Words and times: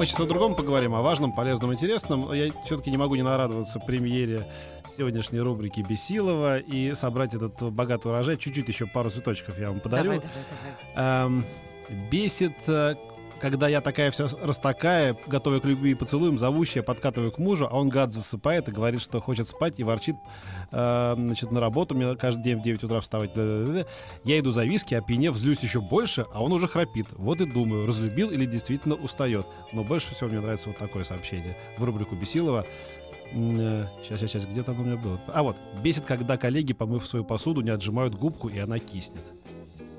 Мы 0.00 0.06
сейчас 0.06 0.20
о 0.20 0.24
другом 0.24 0.54
поговорим, 0.54 0.94
о 0.94 1.02
важном, 1.02 1.30
полезном, 1.30 1.74
интересном. 1.74 2.32
Я 2.32 2.50
все-таки 2.64 2.90
не 2.90 2.96
могу 2.96 3.16
не 3.16 3.22
нарадоваться 3.22 3.78
премьере 3.78 4.46
сегодняшней 4.96 5.40
рубрики 5.40 5.84
Бесилова 5.86 6.58
и 6.58 6.94
собрать 6.94 7.34
этот 7.34 7.70
богатый 7.70 8.06
урожай. 8.06 8.38
Чуть-чуть 8.38 8.66
еще 8.66 8.86
пару 8.86 9.10
цветочков 9.10 9.58
я 9.58 9.68
вам 9.68 9.80
подарю. 9.80 10.04
Давай, 10.04 10.20
давай, 10.20 10.44
давай. 10.94 11.26
Эм, 11.26 11.44
бесит, 12.10 12.56
э, 12.66 12.94
когда 13.40 13.68
я 13.68 13.80
такая 13.80 14.10
вся 14.10 14.26
растакая, 14.42 15.16
готовая 15.26 15.60
к 15.60 15.64
любви 15.64 15.92
и 15.92 15.94
поцелуям, 15.94 16.38
зовущая, 16.38 16.82
подкатываю 16.82 17.32
к 17.32 17.38
мужу, 17.38 17.66
а 17.70 17.76
он 17.76 17.88
гад 17.88 18.12
засыпает 18.12 18.68
и 18.68 18.72
говорит, 18.72 19.00
что 19.00 19.20
хочет 19.20 19.48
спать 19.48 19.80
и 19.80 19.84
ворчит 19.84 20.16
э, 20.70 21.14
значит, 21.16 21.50
на 21.50 21.60
работу. 21.60 21.94
Мне 21.94 22.14
каждый 22.16 22.42
день 22.42 22.58
в 22.58 22.62
9 22.62 22.84
утра 22.84 23.00
вставать. 23.00 23.32
Да-да-да-да. 23.34 23.86
Я 24.24 24.38
иду 24.38 24.50
за 24.50 24.64
виски, 24.64 24.94
опьянев, 24.94 25.36
злюсь 25.36 25.60
еще 25.60 25.80
больше, 25.80 26.26
а 26.32 26.42
он 26.42 26.52
уже 26.52 26.68
храпит. 26.68 27.06
Вот 27.12 27.40
и 27.40 27.46
думаю, 27.46 27.86
разлюбил 27.86 28.30
или 28.30 28.44
действительно 28.44 28.94
устает. 28.94 29.46
Но 29.72 29.84
больше 29.84 30.14
всего 30.14 30.28
мне 30.28 30.40
нравится 30.40 30.68
вот 30.68 30.78
такое 30.78 31.04
сообщение 31.04 31.56
в 31.78 31.84
рубрику 31.84 32.14
Бесилова. 32.14 32.66
Сейчас, 33.32 34.18
сейчас, 34.18 34.30
сейчас, 34.32 34.44
где-то 34.44 34.72
оно 34.72 34.82
у 34.82 34.84
меня 34.84 34.96
было. 34.96 35.20
А 35.28 35.42
вот, 35.44 35.56
бесит, 35.84 36.04
когда 36.04 36.36
коллеги, 36.36 36.72
помыв 36.72 37.06
свою 37.06 37.24
посуду, 37.24 37.60
не 37.60 37.70
отжимают 37.70 38.14
губку, 38.14 38.48
и 38.48 38.58
она 38.58 38.80
киснет. 38.80 39.24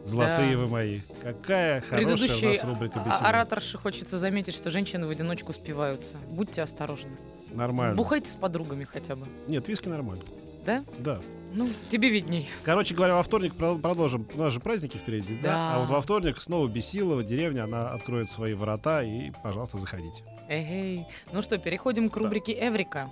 Золотые 0.06 0.54
Да. 0.56 0.58
вы 0.64 0.68
мои. 0.68 1.00
Какая 1.22 1.82
хорошая 1.82 2.14
у 2.14 2.18
Предыдущий 2.18 2.48
нас 2.50 2.64
рубрика 2.64 3.00
Бесилова. 3.00 3.28
ораторше 3.28 3.78
хочется 3.78 4.18
заметить, 4.18 4.56
что 4.56 4.70
женщины 4.72 5.06
в 5.08 5.10
одиночку 5.10 5.54
спиваются. 5.54 6.18
Будьте 6.30 6.62
осторожны. 6.64 7.12
Нормально. 7.52 7.96
Бухайте 7.96 8.30
с 8.32 8.36
подругами 8.36 8.84
хотя 8.86 9.16
бы. 9.16 9.28
Нет, 9.48 9.68
виски 9.68 9.88
нормально. 9.90 10.24
Да? 10.66 10.84
Да. 11.00 11.20
Ну, 11.54 11.70
тебе 11.90 12.10
видней. 12.10 12.50
Короче 12.64 12.96
говоря, 12.96 13.16
во 13.16 13.24
вторник 13.24 13.54
про- 13.56 13.76
продолжим. 13.76 14.26
У 14.34 14.38
нас 14.38 14.54
же 14.54 14.60
праздники 14.62 14.96
впереди, 14.98 15.36
да? 15.42 15.50
Да. 15.52 15.76
А 15.76 15.80
вот 15.80 15.90
во 15.90 16.02
вторник 16.02 16.40
снова 16.42 16.68
Бесилова, 16.68 17.24
деревня, 17.24 17.66
она 17.66 17.90
откроет 17.92 18.30
свои 18.32 18.54
ворота, 18.54 19.04
и, 19.04 19.32
пожалуйста, 19.44 19.78
заходите. 19.80 20.24
Эй, 20.48 21.06
ну 21.34 21.42
что, 21.42 21.58
переходим 21.58 22.10
к 22.10 22.16
рубрике 22.16 22.54
«Эврика». 22.54 23.10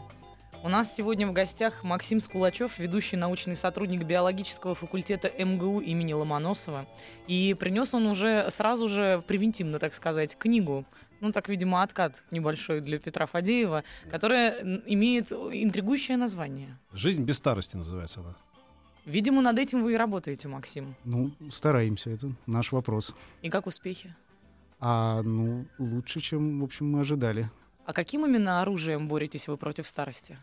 У 0.61 0.67
нас 0.67 0.93
сегодня 0.93 1.25
в 1.25 1.31
гостях 1.31 1.85
Максим 1.85 2.19
Скулачев, 2.19 2.79
ведущий 2.79 3.15
научный 3.15 3.55
сотрудник 3.55 4.03
биологического 4.03 4.75
факультета 4.75 5.29
МГУ 5.29 5.79
имени 5.79 6.11
Ломоносова. 6.11 6.85
И 7.27 7.55
принес 7.57 7.93
он 7.93 8.07
уже 8.07 8.49
сразу 8.51 8.89
же 8.89 9.23
превентивно, 9.25 9.79
так 9.79 9.93
сказать, 9.93 10.37
книгу. 10.37 10.85
Ну, 11.21 11.31
так, 11.31 11.47
видимо, 11.47 11.81
откат 11.81 12.23
небольшой 12.29 12.81
для 12.81 12.99
Петра 12.99 13.25
Фадеева, 13.25 13.85
которая 14.11 14.81
имеет 14.85 15.31
интригующее 15.31 16.17
название. 16.17 16.77
Жизнь 16.91 17.23
без 17.23 17.37
старости 17.37 17.77
называется 17.77 18.19
она. 18.19 18.35
Видимо, 19.05 19.41
над 19.41 19.57
этим 19.59 19.81
вы 19.81 19.93
и 19.93 19.97
работаете, 19.97 20.49
Максим. 20.49 20.93
Ну, 21.05 21.31
стараемся, 21.51 22.09
это 22.09 22.33
наш 22.45 22.73
вопрос. 22.73 23.15
И 23.41 23.49
как 23.49 23.65
успехи? 23.65 24.13
А, 24.81 25.21
ну, 25.23 25.65
лучше, 25.77 26.19
чем, 26.19 26.59
в 26.59 26.63
общем, 26.65 26.91
мы 26.91 26.99
ожидали. 26.99 27.49
А 27.89 27.93
каким 27.93 28.23
именно 28.23 28.61
оружием 28.61 29.07
боретесь 29.07 29.47
вы 29.47 29.57
против 29.57 29.87
старости? 29.87 30.37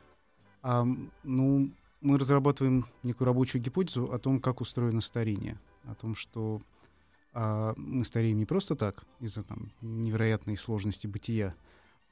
А, 0.63 0.85
ну, 1.23 1.71
мы 2.01 2.19
разрабатываем 2.19 2.87
некую 3.05 3.27
рабочую 3.27 3.63
гипотезу 3.63 4.13
о 4.13 4.19
том, 4.19 4.41
как 4.41 4.61
устроено 4.61 5.01
старение. 5.01 5.57
О 5.85 5.95
том, 5.95 6.17
что 6.17 6.61
а, 7.33 7.73
мы 7.77 8.05
стареем 8.05 8.39
не 8.39 8.47
просто 8.47 8.75
так, 8.75 9.05
из-за 9.21 9.45
там, 9.45 9.71
невероятной 9.81 10.57
сложности 10.57 11.07
бытия, 11.07 11.55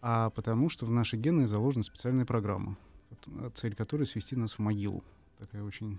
а 0.00 0.30
потому 0.30 0.68
что 0.68 0.86
в 0.86 0.92
наши 0.92 1.16
гены 1.16 1.48
заложена 1.48 1.82
специальная 1.82 2.26
программа, 2.26 2.76
вот, 3.26 3.56
цель 3.56 3.74
которой 3.74 4.04
свести 4.04 4.36
нас 4.36 4.52
в 4.52 4.60
могилу. 4.60 5.02
Такая 5.40 5.64
очень 5.64 5.98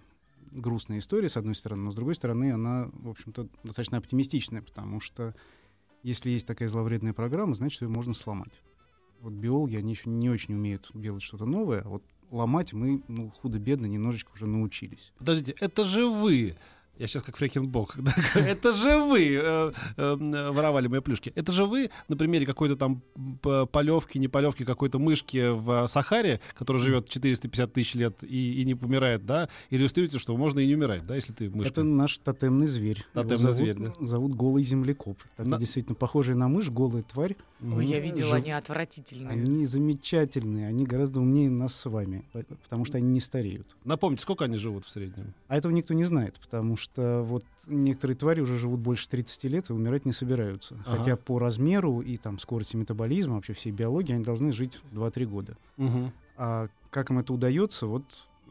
грустная 0.51 0.99
история, 0.99 1.27
с 1.27 1.35
одной 1.35 1.55
стороны, 1.55 1.83
но 1.83 1.91
с 1.91 1.95
другой 1.95 2.15
стороны, 2.15 2.53
она, 2.53 2.89
в 2.93 3.09
общем-то, 3.09 3.49
достаточно 3.63 3.97
оптимистичная, 3.97 4.61
потому 4.61 5.01
что 5.01 5.35
если 6.03 6.29
есть 6.29 6.47
такая 6.47 6.69
зловредная 6.69 7.11
программа, 7.11 7.53
значит, 7.53 7.81
ее 7.81 7.89
можно 7.89 8.13
сломать. 8.13 8.61
Вот 9.25 9.33
биологи, 9.33 9.75
они 9.75 9.93
еще 9.93 10.07
не 10.07 10.29
очень 10.29 10.53
умеют 10.53 10.91
делать 10.93 11.23
что-то 11.23 11.45
новое, 11.47 11.81
а 11.81 11.89
вот 11.89 12.03
ломать 12.29 12.73
мы, 12.73 13.01
ну, 13.07 13.31
худо-бедно, 13.31 13.87
немножечко 13.87 14.31
уже 14.35 14.45
научились. 14.45 15.13
Подождите, 15.17 15.55
это 15.59 15.83
же 15.83 16.07
вы. 16.07 16.55
Я 16.97 17.07
сейчас 17.07 17.23
как 17.23 17.35
Фрекенбок. 17.37 17.95
да, 17.97 18.13
Это 18.35 18.71
же 18.73 18.97
вы 18.99 19.35
э, 19.35 19.71
э, 19.97 20.15
воровали 20.51 20.87
мои 20.87 21.01
плюшки. 21.01 21.31
Это 21.35 21.51
же 21.51 21.65
вы 21.65 21.89
на 22.07 22.15
примере 22.15 22.45
какой-то 22.45 22.75
там 22.75 23.01
полевки, 23.71 24.17
не 24.17 24.27
полевки, 24.27 24.63
какой-то 24.63 24.99
мышки 24.99 25.49
в 25.51 25.87
Сахаре, 25.87 26.39
которая 26.57 26.81
живет 26.81 27.09
450 27.09 27.73
тысяч 27.73 27.95
лет 27.95 28.15
и, 28.23 28.61
и 28.61 28.65
не 28.65 28.75
помирает, 28.75 29.25
да, 29.25 29.49
иллюстрируете, 29.69 30.19
что 30.19 30.35
можно 30.37 30.59
и 30.59 30.67
не 30.67 30.75
умирать, 30.75 31.05
да, 31.05 31.15
если 31.15 31.33
ты 31.33 31.49
мышка. 31.49 31.71
Это 31.71 31.83
наш 31.83 32.17
тотемный 32.17 32.67
зверь. 32.67 33.03
Тотемный 33.13 33.37
зовут, 33.37 33.55
зверь, 33.55 33.75
да. 33.77 33.93
Зовут 33.99 34.33
голый 34.35 34.63
землекоп. 34.63 35.17
Это 35.37 35.49
На- 35.49 35.57
действительно 35.57 35.95
похожая 35.95 36.35
на 36.35 36.47
мышь, 36.47 36.69
голая 36.69 37.03
тварь. 37.03 37.35
Ой, 37.61 37.85
я 37.85 37.99
видела, 37.99 38.29
жив- 38.29 38.43
они 38.43 38.51
отвратительные. 38.51 39.29
Они 39.29 39.65
замечательные, 39.65 40.67
они 40.67 40.85
гораздо 40.85 41.19
умнее 41.21 41.49
нас 41.49 41.73
с 41.75 41.85
вами, 41.89 42.23
по- 42.31 42.43
потому 42.43 42.85
что 42.85 42.97
они 42.97 43.07
не 43.09 43.19
стареют. 43.19 43.75
Напомните, 43.83 44.23
сколько 44.23 44.45
они 44.45 44.57
живут 44.57 44.85
в 44.85 44.89
среднем? 44.89 45.33
А 45.47 45.57
этого 45.57 45.71
никто 45.71 45.93
не 45.93 46.03
знает, 46.05 46.35
потому 46.39 46.77
что 46.77 46.84
вот 46.95 47.43
некоторые 47.67 48.15
твари 48.17 48.41
уже 48.41 48.57
живут 48.59 48.79
больше 48.79 49.07
30 49.09 49.43
лет 49.45 49.69
и 49.69 49.73
умирать 49.73 50.05
не 50.05 50.11
собираются. 50.13 50.75
Ага. 50.85 50.97
Хотя 50.97 51.15
по 51.15 51.39
размеру 51.39 52.01
и 52.01 52.17
там 52.17 52.39
скорости 52.39 52.75
метаболизма, 52.75 53.35
вообще 53.35 53.53
всей 53.53 53.71
биологии, 53.71 54.13
они 54.13 54.23
должны 54.23 54.51
жить 54.51 54.79
2-3 54.93 55.25
года. 55.25 55.57
Мгм. 55.77 56.11
А 56.37 56.67
как 56.89 57.11
им 57.11 57.19
это 57.19 57.33
удается, 57.33 57.87
вот 57.87 58.03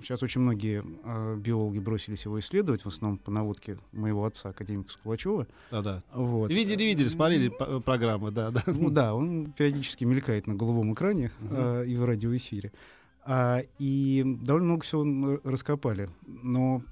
сейчас 0.03 0.23
очень 0.23 0.41
многие 0.41 0.85
а, 1.05 1.37
биологи 1.37 1.79
бросились 1.79 2.25
его 2.25 2.39
исследовать, 2.41 2.83
в 2.83 2.89
основном 2.89 3.19
по 3.19 3.31
наводке 3.31 3.79
моего 3.93 4.25
отца, 4.25 4.49
академика 4.49 4.91
Скулачева. 4.91 5.47
Да-да. 5.71 6.03
Вот. 6.13 6.51
Видели, 6.51 6.83
видели, 6.83 7.09
смотрели 7.09 7.49
п- 7.49 7.81
программы, 7.81 8.31
да, 8.33 8.51
да. 8.51 8.63
Ну 8.67 8.91
да, 8.91 9.15
он 9.15 9.53
периодически 9.53 10.05
мелькает 10.05 10.47
на 10.47 10.55
голубом 10.55 10.93
экране 10.95 11.31
Мгм. 11.41 11.55
а, 11.57 11.83
и 11.83 11.97
в 11.97 12.05
радиоэфире. 12.05 12.73
А, 13.27 13.63
и 13.79 14.23
довольно 14.43 14.67
много 14.69 14.83
всего 14.83 15.41
раскопали. 15.45 16.11
Но 16.27 16.83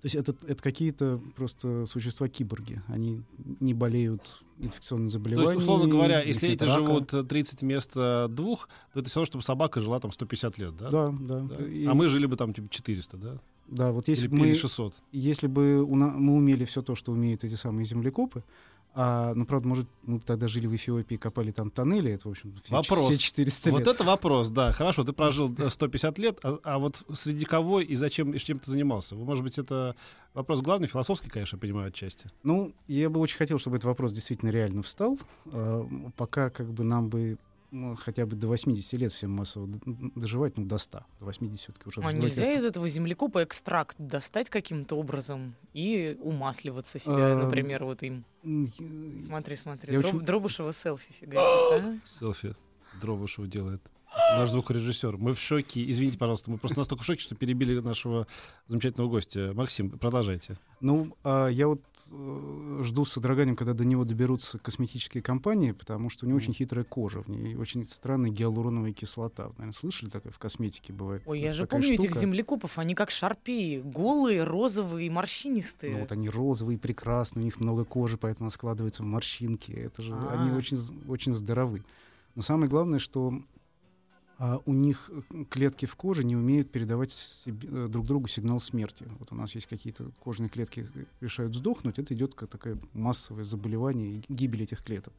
то 0.00 0.06
есть 0.06 0.14
это, 0.16 0.34
это 0.46 0.62
какие-то 0.62 1.20
просто 1.36 1.84
существа-киборги. 1.86 2.82
Они 2.88 3.22
не 3.60 3.74
болеют 3.74 4.42
инфекционными 4.58 5.08
То 5.08 5.12
заболеваниями. 5.14 5.54
есть, 5.56 5.62
условно 5.62 5.88
говоря, 5.88 6.22
если 6.22 6.48
эти 6.50 6.64
рака. 6.64 6.74
живут 6.80 7.14
э, 7.14 7.24
30 7.24 7.60
вместо 7.62 8.26
двух, 8.30 8.68
то 8.92 9.00
это 9.00 9.08
все 9.10 9.20
равно, 9.20 9.26
чтобы 9.26 9.44
собака 9.44 9.80
жила 9.80 10.00
там 10.00 10.10
150 10.12 10.58
лет, 10.58 10.76
да? 10.76 10.90
Да, 10.90 11.14
да. 11.20 11.40
Да. 11.40 11.64
И- 11.66 11.86
А 11.86 11.94
мы 11.94 12.08
жили 12.08 12.26
бы 12.26 12.36
там 12.36 12.52
типа 12.54 12.68
400, 12.70 13.16
да? 13.16 13.36
Да, 13.68 13.92
вот 13.92 14.08
если 14.08 14.24
или, 14.26 14.32
бы 14.32 14.38
мы... 14.38 14.46
или 14.48 14.54
600. 14.54 14.94
Если 15.12 15.46
бы 15.46 15.82
у 15.82 15.94
на- 15.96 16.10
мы 16.10 16.34
умели 16.34 16.64
все 16.64 16.82
то, 16.82 16.94
что 16.94 17.12
умеют 17.12 17.44
эти 17.44 17.54
самые 17.54 17.84
землекопы, 17.84 18.42
а, 18.92 19.34
ну, 19.34 19.46
правда, 19.46 19.68
может, 19.68 19.88
мы 20.02 20.18
тогда 20.18 20.48
жили 20.48 20.66
в 20.66 20.74
Эфиопии, 20.74 21.14
копали 21.14 21.52
там 21.52 21.70
тоннели, 21.70 22.12
это, 22.12 22.28
в 22.28 22.32
общем, 22.32 22.54
все, 22.64 22.74
Вопрос. 22.74 23.06
все 23.06 23.18
400 23.18 23.70
Вот 23.70 23.78
лет. 23.78 23.88
это 23.88 24.04
вопрос, 24.04 24.50
да. 24.50 24.72
Хорошо, 24.72 25.04
ты 25.04 25.12
прожил 25.12 25.54
э, 25.58 25.70
150 25.70 26.18
лет, 26.18 26.38
а, 26.42 26.58
а 26.64 26.78
вот 26.78 27.02
среди 27.12 27.44
кого 27.44 27.80
и 27.80 27.94
зачем 27.94 28.32
и 28.32 28.38
чем 28.38 28.58
ты 28.58 28.70
занимался? 28.70 29.14
Может 29.14 29.44
быть, 29.44 29.58
это 29.58 29.94
вопрос 30.34 30.60
главный, 30.60 30.88
философский, 30.88 31.28
конечно, 31.30 31.56
я 31.56 31.60
понимаю, 31.60 31.88
отчасти. 31.88 32.26
Ну, 32.42 32.72
я 32.88 33.08
бы 33.10 33.20
очень 33.20 33.36
хотел, 33.36 33.58
чтобы 33.60 33.76
этот 33.76 33.86
вопрос 33.86 34.12
действительно 34.12 34.50
реально 34.50 34.82
встал. 34.82 35.18
А, 35.46 35.86
пока 36.16 36.50
как 36.50 36.72
бы 36.72 36.82
нам 36.82 37.08
бы 37.08 37.38
ну, 37.70 37.96
хотя 37.96 38.26
бы 38.26 38.36
до 38.36 38.48
80 38.48 38.92
лет 39.00 39.12
всем 39.12 39.30
массово 39.32 39.68
доживать, 40.14 40.56
ну, 40.58 40.64
до 40.64 40.78
100. 40.78 41.04
До 41.20 41.24
80 41.24 41.60
все-таки 41.60 41.88
уже. 41.88 42.00
А 42.02 42.12
нельзя 42.12 42.44
как- 42.46 42.56
из 42.58 42.64
этого 42.64 42.88
землекопа 42.88 43.42
экстракт 43.44 43.96
достать 43.98 44.50
каким-то 44.50 44.96
образом 44.96 45.54
и 45.72 46.16
умасливаться 46.20 46.98
себя, 46.98 47.30
Эм, 47.30 47.40
например, 47.40 47.84
вот 47.84 48.02
им? 48.02 48.24
Смотри, 49.26 49.56
смотри, 49.56 49.96
Дроб- 49.96 50.06
очень- 50.16 50.20
Дробышева 50.20 50.72
селфи 50.72 51.12
фигачит, 51.12 51.38
а? 51.40 51.98
Селфи 52.18 52.54
Дробышев 53.00 53.46
делает. 53.48 53.80
Наш 54.36 54.50
звукорежиссер. 54.50 55.16
Мы 55.16 55.34
в 55.34 55.38
шоке. 55.40 55.88
Извините, 55.90 56.18
пожалуйста, 56.18 56.50
мы 56.50 56.58
просто 56.58 56.78
настолько 56.78 57.02
в 57.02 57.06
шоке, 57.06 57.20
что 57.22 57.34
перебили 57.34 57.78
нашего 57.80 58.26
замечательного 58.68 59.08
гостя. 59.08 59.52
Максим, 59.54 59.90
продолжайте. 59.90 60.56
Ну, 60.80 61.16
а 61.24 61.48
я 61.48 61.68
вот 61.68 61.82
э, 62.10 62.80
жду 62.84 63.04
с 63.04 63.12
содроганием, 63.12 63.56
когда 63.56 63.74
до 63.74 63.84
него 63.84 64.04
доберутся 64.04 64.58
косметические 64.58 65.22
компании, 65.22 65.72
потому 65.72 66.10
что 66.10 66.24
у 66.26 66.28
него 66.28 66.36
очень 66.38 66.54
хитрая 66.54 66.84
кожа, 66.84 67.22
в 67.22 67.28
ней 67.28 67.54
очень 67.56 67.84
странная 67.84 68.30
гиалуроновая 68.30 68.92
кислота. 68.92 69.48
Наверное, 69.58 69.72
слышали 69.72 70.08
такое 70.10 70.32
в 70.32 70.38
косметике 70.38 70.92
бывает? 70.92 71.22
Ой, 71.26 71.40
я 71.40 71.52
же 71.52 71.66
помню 71.66 71.94
этих 71.94 72.10
штука. 72.10 72.18
землекопов, 72.20 72.78
они 72.78 72.94
как 72.94 73.10
шарпеи, 73.10 73.80
голые, 73.80 74.44
розовые, 74.44 75.10
морщинистые. 75.10 75.92
Ну, 75.92 76.00
вот 76.00 76.12
они 76.12 76.28
розовые, 76.28 76.78
прекрасные, 76.78 77.42
у 77.42 77.44
них 77.44 77.60
много 77.60 77.84
кожи, 77.84 78.16
поэтому 78.16 78.46
она 78.46 78.50
складывается 78.50 79.02
в 79.02 79.06
морщинки. 79.06 79.72
Это 79.72 80.02
же 80.02 80.14
они 80.14 80.50
А. 80.50 80.56
очень, 80.56 80.78
очень 81.08 81.34
здоровы. 81.34 81.84
Но 82.34 82.42
самое 82.42 82.70
главное, 82.70 82.98
что 82.98 83.34
а, 84.42 84.58
у 84.64 84.72
них 84.72 85.10
э, 85.12 85.44
клетки 85.50 85.84
в 85.84 85.94
коже 85.96 86.24
не 86.24 86.34
умеют 86.34 86.70
передавать 86.70 87.12
себе- 87.12 87.68
э, 87.70 87.88
друг 87.88 88.06
другу 88.06 88.26
сигнал 88.26 88.58
смерти. 88.58 89.06
Вот 89.18 89.32
у 89.32 89.34
нас 89.34 89.54
есть 89.54 89.66
какие-то 89.66 90.12
кожные 90.18 90.48
клетки 90.48 90.88
э, 90.94 91.04
решают 91.20 91.54
сдохнуть, 91.54 91.98
это 91.98 92.14
идет 92.14 92.34
как 92.34 92.48
такое 92.48 92.78
массовое 92.94 93.44
заболевание 93.44 94.14
и 94.14 94.22
гибель 94.30 94.62
этих 94.62 94.82
клеток. 94.82 95.12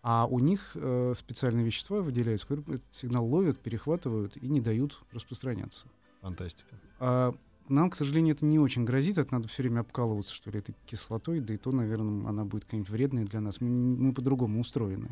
А 0.00 0.26
у 0.26 0.38
них 0.38 0.70
э, 0.76 1.14
специальные 1.16 1.66
вещества 1.66 2.00
выделяются, 2.00 2.46
которые 2.46 2.76
этот 2.76 2.94
сигнал 2.94 3.26
ловят, 3.26 3.58
перехватывают 3.58 4.36
и 4.36 4.46
не 4.46 4.60
дают 4.60 5.02
распространяться. 5.10 5.86
Фантастика. 6.20 6.76
А 7.00 7.34
нам, 7.68 7.90
к 7.90 7.96
сожалению, 7.96 8.36
это 8.36 8.46
не 8.46 8.60
очень 8.60 8.84
грозит. 8.84 9.18
Это 9.18 9.34
надо 9.34 9.48
все 9.48 9.64
время 9.64 9.80
обкалываться, 9.80 10.32
что 10.32 10.52
ли, 10.52 10.60
этой 10.60 10.76
кислотой. 10.86 11.40
Да 11.40 11.52
и 11.52 11.56
то, 11.56 11.72
наверное, 11.72 12.28
она 12.28 12.44
будет 12.44 12.64
какая-нибудь 12.64 12.90
вредная 12.90 13.24
для 13.24 13.40
нас. 13.40 13.60
Мы, 13.60 13.68
мы 13.68 14.12
по-другому 14.12 14.60
устроены. 14.60 15.08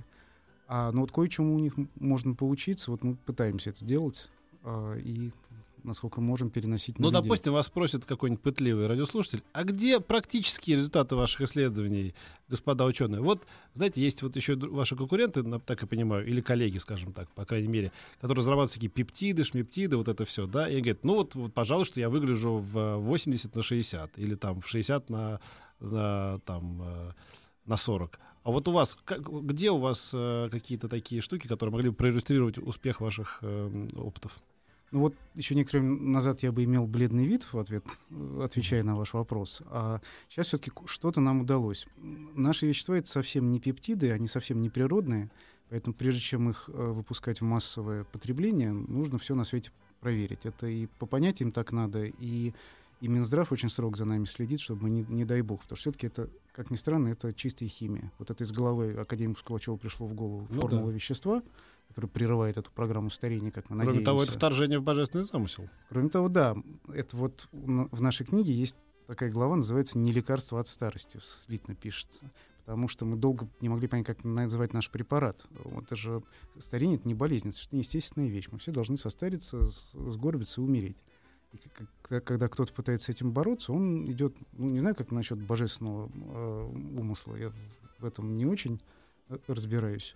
А, 0.66 0.90
но 0.92 1.02
вот 1.02 1.12
кое-чему 1.12 1.54
у 1.54 1.58
них 1.58 1.74
можно 1.96 2.34
поучиться. 2.34 2.90
Вот 2.90 3.02
мы 3.02 3.16
пытаемся 3.16 3.70
это 3.70 3.84
делать. 3.84 4.28
а, 4.62 4.94
и 4.96 5.30
насколько 5.82 6.22
можем 6.22 6.48
переносить 6.48 6.98
на 6.98 7.02
Ну, 7.02 7.08
людей. 7.10 7.22
допустим, 7.22 7.52
вас 7.52 7.66
спросит 7.66 8.06
какой-нибудь 8.06 8.42
пытливый 8.42 8.86
радиослушатель, 8.86 9.42
а 9.52 9.64
где 9.64 10.00
практические 10.00 10.76
результаты 10.76 11.14
ваших 11.14 11.42
исследований, 11.42 12.14
господа 12.48 12.86
ученые? 12.86 13.20
Вот, 13.20 13.46
знаете, 13.74 14.00
есть 14.02 14.22
вот 14.22 14.34
еще 14.34 14.54
ваши 14.56 14.96
конкуренты, 14.96 15.42
так 15.60 15.82
я 15.82 15.86
понимаю, 15.86 16.26
или 16.26 16.40
коллеги, 16.40 16.78
скажем 16.78 17.12
так, 17.12 17.28
по 17.32 17.44
крайней 17.44 17.68
мере, 17.68 17.92
которые 18.22 18.38
разрабатывают 18.40 18.72
такие 18.72 18.88
пептиды, 18.88 19.44
шмептиды, 19.44 19.98
вот 19.98 20.08
это 20.08 20.24
все, 20.24 20.46
да, 20.46 20.66
и 20.66 20.72
они 20.72 20.80
говорят, 20.80 21.04
ну 21.04 21.16
вот, 21.16 21.34
вот 21.34 21.52
пожалуйста, 21.52 22.00
я 22.00 22.08
выгляжу 22.08 22.56
в 22.56 22.78
э, 22.78 22.96
80 22.96 23.54
на 23.54 23.62
60, 23.62 24.18
или 24.18 24.36
там 24.36 24.62
в 24.62 24.66
60 24.66 25.10
на, 25.10 25.40
на, 25.80 26.38
там, 26.46 26.80
э, 26.82 27.12
на 27.66 27.76
40. 27.76 28.18
А 28.44 28.50
вот 28.50 28.68
у 28.68 28.72
вас, 28.72 28.96
как- 29.04 29.26
где 29.44 29.70
у 29.70 29.78
вас 29.78 30.10
э, 30.12 30.48
какие-то 30.50 30.88
такие 30.88 31.22
штуки, 31.22 31.48
которые 31.48 31.72
могли 31.72 31.88
бы 31.88 31.96
проиллюстрировать 31.96 32.58
успех 32.58 33.00
ваших 33.00 33.38
э, 33.40 33.88
опытов? 33.96 34.36
Ну 34.92 35.00
вот 35.00 35.14
еще 35.34 35.54
некоторое 35.54 35.80
время 35.80 36.00
назад 36.00 36.42
я 36.42 36.52
бы 36.52 36.62
имел 36.62 36.86
бледный 36.86 37.26
вид 37.26 37.46
в 37.50 37.58
ответ, 37.58 37.84
э, 38.10 38.40
отвечая 38.44 38.82
на 38.82 38.96
ваш 38.96 39.14
вопрос. 39.14 39.62
А 39.66 40.00
сейчас 40.28 40.48
все-таки 40.48 40.72
что-то 40.84 41.20
нам 41.20 41.40
удалось. 41.40 41.86
Наши 41.96 42.66
вещества 42.66 42.98
это 42.98 43.08
совсем 43.08 43.50
не 43.50 43.60
пептиды, 43.60 44.12
они 44.12 44.28
совсем 44.28 44.60
не 44.60 44.68
природные. 44.68 45.30
Поэтому 45.70 45.94
прежде 45.94 46.20
чем 46.20 46.50
их 46.50 46.68
э, 46.68 46.72
выпускать 46.72 47.40
в 47.40 47.44
массовое 47.44 48.04
потребление, 48.04 48.72
нужно 48.72 49.18
все 49.18 49.34
на 49.34 49.44
свете 49.44 49.72
проверить. 50.00 50.44
Это 50.44 50.66
и 50.66 50.86
по 50.98 51.06
понятиям 51.06 51.50
так 51.50 51.72
надо, 51.72 52.04
и, 52.04 52.52
и 53.04 53.08
Минздрав 53.08 53.52
очень 53.52 53.68
строго 53.68 53.98
за 53.98 54.06
нами 54.06 54.24
следит, 54.24 54.60
чтобы 54.60 54.84
мы, 54.84 54.90
не, 54.90 55.02
не 55.02 55.26
дай 55.26 55.42
бог, 55.42 55.60
потому 55.60 55.76
что 55.76 55.90
все-таки 55.90 56.06
это, 56.06 56.30
как 56.52 56.70
ни 56.70 56.76
странно, 56.76 57.08
это 57.08 57.34
чистая 57.34 57.68
химия. 57.68 58.10
Вот 58.18 58.30
это 58.30 58.44
из 58.44 58.50
головы 58.50 58.94
академику 58.94 59.40
Скулачеву 59.40 59.76
пришло 59.76 60.06
в 60.06 60.14
голову 60.14 60.46
Ну 60.48 60.62
формула 60.62 60.86
да. 60.86 60.92
вещества, 60.94 61.42
которая 61.88 62.08
прерывает 62.08 62.56
эту 62.56 62.70
программу 62.70 63.10
старения, 63.10 63.50
как 63.50 63.68
мы 63.68 63.76
Кроме 63.76 63.84
надеемся. 63.88 64.04
того, 64.06 64.22
это 64.22 64.32
вторжение 64.32 64.78
в 64.78 64.82
божественный 64.82 65.26
замысел. 65.26 65.68
Кроме 65.90 66.08
того, 66.08 66.30
да, 66.30 66.56
это 66.94 67.14
вот 67.14 67.46
в 67.52 68.00
нашей 68.00 68.24
книге 68.24 68.54
есть 68.54 68.76
такая 69.06 69.30
глава, 69.30 69.56
называется 69.56 69.98
«Не 69.98 70.10
лекарство 70.10 70.58
от 70.58 70.66
старости», 70.66 71.20
слитно 71.44 71.74
пишется. 71.74 72.18
Потому 72.64 72.88
что 72.88 73.04
мы 73.04 73.18
долго 73.18 73.46
не 73.60 73.68
могли 73.68 73.86
понять, 73.86 74.06
как 74.06 74.24
называть 74.24 74.72
наш 74.72 74.90
препарат. 74.90 75.44
Вот 75.62 75.84
это 75.84 75.96
же 75.96 76.22
старение— 76.58 76.96
это 76.98 77.06
не 77.06 77.12
болезнь, 77.12 77.50
это 77.50 77.58
естественная 77.76 78.30
вещь. 78.30 78.48
Мы 78.50 78.58
все 78.58 78.72
должны 78.72 78.96
состариться, 78.96 79.58
сгорбиться 79.92 80.62
и 80.62 80.64
умереть. 80.64 80.96
Когда, 82.02 82.20
когда 82.20 82.48
кто-то 82.48 82.72
пытается 82.72 83.06
с 83.06 83.08
этим 83.14 83.32
бороться, 83.32 83.72
он 83.72 84.10
идет, 84.10 84.34
ну, 84.52 84.68
не 84.68 84.80
знаю, 84.80 84.94
как 84.94 85.10
насчет 85.10 85.38
божественного 85.38 86.10
э, 86.14 86.98
умысла, 86.98 87.36
я 87.36 87.52
в 87.98 88.04
этом 88.04 88.36
не 88.36 88.46
очень 88.46 88.80
э, 89.28 89.38
разбираюсь. 89.46 90.14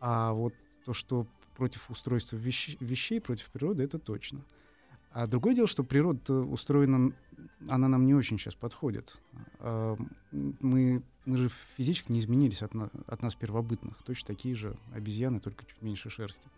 А 0.00 0.32
вот 0.32 0.54
то, 0.84 0.92
что 0.92 1.26
против 1.56 1.90
устройства 1.90 2.36
вещ- 2.36 2.76
вещей, 2.80 3.20
против 3.20 3.50
природы, 3.50 3.82
это 3.84 3.98
точно. 3.98 4.40
А 5.12 5.26
другое 5.26 5.54
дело, 5.54 5.68
что 5.68 5.84
природа 5.84 6.34
устроена, 6.40 7.12
она 7.68 7.88
нам 7.88 8.06
не 8.06 8.14
очень 8.14 8.38
сейчас 8.38 8.54
подходит. 8.54 9.18
М, 9.60 10.10
Мы, 10.60 11.02
мы 11.26 11.36
же 11.36 11.50
физически 11.76 12.10
не 12.12 12.18
изменились 12.20 12.62
от, 12.62 12.74
на- 12.74 12.90
от 13.06 13.22
нас 13.22 13.34
первобытных. 13.34 14.02
Точно 14.04 14.26
такие 14.26 14.54
же 14.54 14.76
обезьяны, 14.94 15.38
только 15.40 15.64
чуть 15.66 15.82
меньше 15.82 16.08
шерсти. 16.10 16.48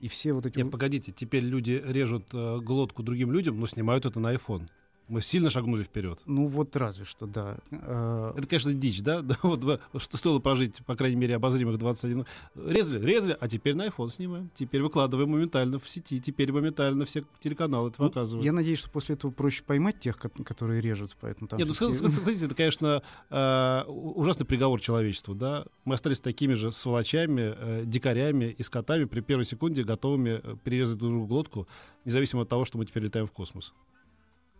И 0.00 0.08
все 0.08 0.32
вот 0.32 0.46
эти... 0.46 0.58
Нет, 0.58 0.70
погодите, 0.70 1.12
теперь 1.12 1.42
люди 1.42 1.82
режут 1.84 2.26
э, 2.32 2.58
глотку 2.60 3.02
другим 3.02 3.32
людям, 3.32 3.58
но 3.58 3.66
снимают 3.66 4.04
это 4.04 4.20
на 4.20 4.34
iPhone. 4.34 4.68
Мы 5.08 5.22
сильно 5.22 5.50
шагнули 5.50 5.84
вперед. 5.84 6.20
Ну 6.26 6.46
вот 6.46 6.74
разве 6.76 7.04
что, 7.04 7.26
да. 7.26 7.58
А, 7.70 8.34
Это, 8.36 8.46
конечно, 8.48 8.72
дичь, 8.72 9.02
да? 9.02 9.22
Да, 9.26 9.36
вот, 9.42 9.64
э, 9.64 9.78
что 9.98 10.16
стоило 10.16 10.38
прожить, 10.40 10.84
по 10.84 10.96
крайней 10.96 11.16
мере, 11.16 11.36
обозримых 11.36 11.78
21. 11.78 12.26
Резали, 12.56 13.04
резали, 13.04 13.36
а 13.38 13.48
теперь 13.48 13.74
на 13.74 13.86
iPhone 13.86 14.08
снимаем. 14.08 14.50
Теперь 14.54 14.82
выкладываем 14.82 15.30
моментально 15.30 15.78
в 15.78 15.88
сети. 15.88 16.20
Теперь 16.20 16.52
моментально 16.52 17.04
все 17.04 17.24
телеканалы 17.40 17.90
это 17.90 18.02
ну, 18.02 18.08
показывают. 18.08 18.44
я 18.44 18.52
надеюсь, 18.52 18.80
что 18.80 18.90
после 18.90 19.14
этого 19.14 19.30
проще 19.30 19.62
поймать 19.62 20.00
тех, 20.00 20.16
ко- 20.18 20.28
которые 20.28 20.80
режут, 20.80 21.16
поэтому 21.20 21.48
там... 21.48 21.58
Нет, 21.58 21.68
ну 21.68 21.74
согласитесь, 21.74 22.42
это, 22.42 22.54
конечно, 22.54 23.02
э, 23.30 23.82
ужасный 23.86 24.46
приговор 24.46 24.80
человечеству, 24.80 25.34
да. 25.34 25.66
Мы 25.84 25.94
остались 25.94 26.20
такими 26.20 26.54
же 26.54 26.72
сволочами, 26.72 27.54
э, 27.56 27.82
дикарями 27.84 28.54
и 28.56 28.62
скотами 28.62 29.04
при 29.04 29.20
первой 29.20 29.44
секунде 29.44 29.84
готовыми 29.84 30.40
э, 30.42 30.56
перерезать 30.64 30.98
друг 30.98 31.28
глотку, 31.28 31.68
независимо 32.04 32.42
от 32.42 32.48
того, 32.48 32.64
что 32.64 32.78
мы 32.78 32.86
теперь 32.86 33.04
летаем 33.04 33.26
в 33.26 33.32
космос. 33.32 33.72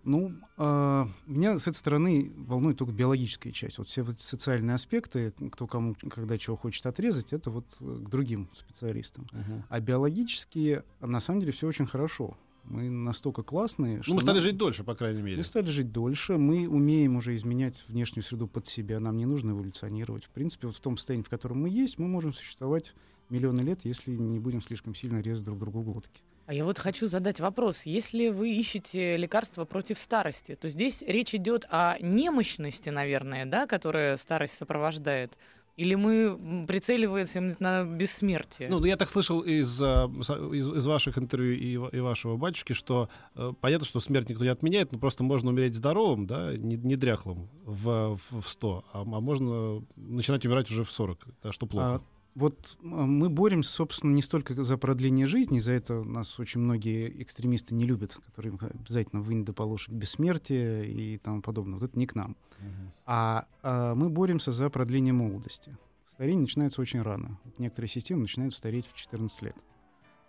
Ну, 0.06 0.32
а, 0.56 1.08
меня 1.26 1.58
с 1.58 1.66
этой 1.66 1.76
стороны 1.76 2.32
волнует 2.36 2.78
только 2.78 2.92
биологическая 2.92 3.52
часть. 3.52 3.78
Вот 3.78 3.88
все 3.88 4.02
вот 4.02 4.20
социальные 4.20 4.74
аспекты, 4.76 5.32
кто 5.50 5.66
кому 5.66 5.96
когда 6.08 6.38
чего 6.38 6.56
хочет 6.56 6.86
отрезать, 6.86 7.32
это 7.32 7.50
вот 7.50 7.76
э, 7.80 7.84
к 8.04 8.08
другим 8.08 8.48
специалистам. 8.54 9.26
А 9.68 9.80
биологически, 9.80 10.84
на 11.00 11.20
самом 11.20 11.40
деле, 11.40 11.50
все 11.52 11.66
очень 11.66 11.86
хорошо. 11.86 12.38
Мы 12.62 12.88
настолько 12.88 13.42
классные, 13.42 14.02
Ну, 14.06 14.14
мы 14.14 14.20
стали 14.20 14.36
нам- 14.36 14.42
жить 14.44 14.56
дольше, 14.56 14.84
по 14.84 14.94
крайней 14.94 15.22
мере. 15.22 15.36
мы 15.36 15.44
стали 15.44 15.66
жить 15.66 15.92
дольше, 15.92 16.36
мы 16.36 16.68
умеем 16.68 17.16
уже 17.16 17.34
изменять 17.34 17.84
внешнюю 17.88 18.24
среду 18.24 18.46
под 18.48 18.66
себя, 18.66 18.98
нам 19.00 19.16
не 19.16 19.26
нужно 19.26 19.50
эволюционировать. 19.52 20.24
В 20.24 20.30
принципе, 20.30 20.66
вот 20.68 20.76
в 20.76 20.80
том 20.80 20.96
состоянии, 20.96 21.24
в 21.24 21.28
котором 21.28 21.60
мы 21.62 21.68
есть, 21.68 21.98
мы 21.98 22.06
можем 22.08 22.32
существовать 22.32 22.94
миллионы 23.28 23.60
лет, 23.60 23.80
если 23.84 24.12
не 24.12 24.38
будем 24.40 24.62
слишком 24.62 24.94
сильно 24.94 25.20
резать 25.20 25.44
друг 25.44 25.58
другу 25.58 25.82
глотки. 25.82 26.22
А 26.46 26.54
я 26.54 26.64
вот 26.64 26.78
хочу 26.78 27.08
задать 27.08 27.40
вопрос. 27.40 27.82
Если 27.86 28.28
вы 28.28 28.52
ищете 28.52 29.16
лекарства 29.16 29.64
против 29.64 29.98
старости, 29.98 30.54
то 30.54 30.68
здесь 30.68 31.02
речь 31.06 31.34
идет 31.34 31.66
о 31.70 31.96
немощности, 32.00 32.88
наверное, 32.88 33.46
да, 33.46 33.66
которая 33.66 34.16
старость 34.16 34.56
сопровождает. 34.56 35.36
Или 35.76 35.94
мы 35.94 36.66
прицеливаемся 36.66 37.40
на 37.58 37.84
бессмертие? 37.84 38.70
Ну, 38.70 38.82
я 38.84 38.96
так 38.96 39.10
слышал 39.10 39.40
из, 39.40 39.68
со- 39.76 40.08
из, 40.54 40.66
из 40.68 40.86
ваших 40.86 41.18
интервью 41.18 41.52
и, 41.90 41.96
и 41.96 42.00
вашего 42.00 42.36
батюшки, 42.36 42.72
что 42.72 43.10
э, 43.34 43.52
понятно, 43.60 43.84
что 43.86 44.00
смерть 44.00 44.30
никто 44.30 44.42
не 44.42 44.48
отменяет, 44.48 44.92
но 44.92 44.98
просто 44.98 45.22
можно 45.22 45.50
умереть 45.50 45.74
здоровым, 45.74 46.26
да, 46.26 46.56
не, 46.56 46.76
не 46.76 46.96
дряхлым 46.96 47.50
в, 47.64 48.16
в, 48.16 48.40
в 48.40 48.48
100, 48.48 48.84
а, 48.90 49.00
а 49.02 49.04
можно 49.04 49.84
начинать 49.96 50.46
умирать 50.46 50.70
уже 50.70 50.82
в 50.82 50.90
40, 50.90 51.26
да, 51.42 51.52
что 51.52 51.66
плохо. 51.66 51.96
А, 51.96 52.00
вот 52.36 52.76
а, 52.82 52.84
мы 52.84 53.30
боремся, 53.30 53.72
собственно, 53.72 54.12
не 54.12 54.20
столько 54.20 54.62
за 54.62 54.76
продление 54.76 55.26
жизни, 55.26 55.58
за 55.58 55.72
это 55.72 56.04
нас 56.04 56.38
очень 56.38 56.60
многие 56.60 57.22
экстремисты 57.22 57.74
не 57.74 57.84
любят, 57.84 58.18
которые 58.26 58.54
обязательно 58.60 59.22
вынь 59.22 59.44
да 59.44 59.54
положь 59.54 59.88
бессмертие 59.88 60.86
и 60.86 61.16
тому 61.16 61.40
подобное. 61.40 61.78
Вот 61.78 61.88
это 61.88 61.98
не 61.98 62.06
к 62.06 62.14
нам. 62.14 62.36
Мгм. 62.58 62.92
А, 63.06 63.46
а 63.62 63.94
мы 63.94 64.10
боремся 64.10 64.52
за 64.52 64.68
продление 64.68 65.14
молодости. 65.14 65.76
Старение 66.06 66.42
начинается 66.42 66.82
очень 66.82 67.00
рано. 67.00 67.38
Вот 67.44 67.58
Некоторые 67.58 67.88
системы 67.88 68.22
начинают 68.22 68.54
стареть 68.54 68.86
в 68.86 68.94
14 68.94 69.42
лет. 69.42 69.56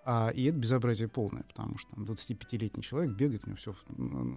А, 0.10 0.30
и 0.30 0.46
это 0.46 0.58
безобразие 0.58 1.10
полное, 1.10 1.44
потому 1.44 1.78
что 1.78 1.94
там 1.94 2.06
25-летний 2.06 2.82
человек 2.82 3.12
бегает, 3.12 3.42
у 3.46 3.48
него 3.50 3.58
все... 3.58 3.76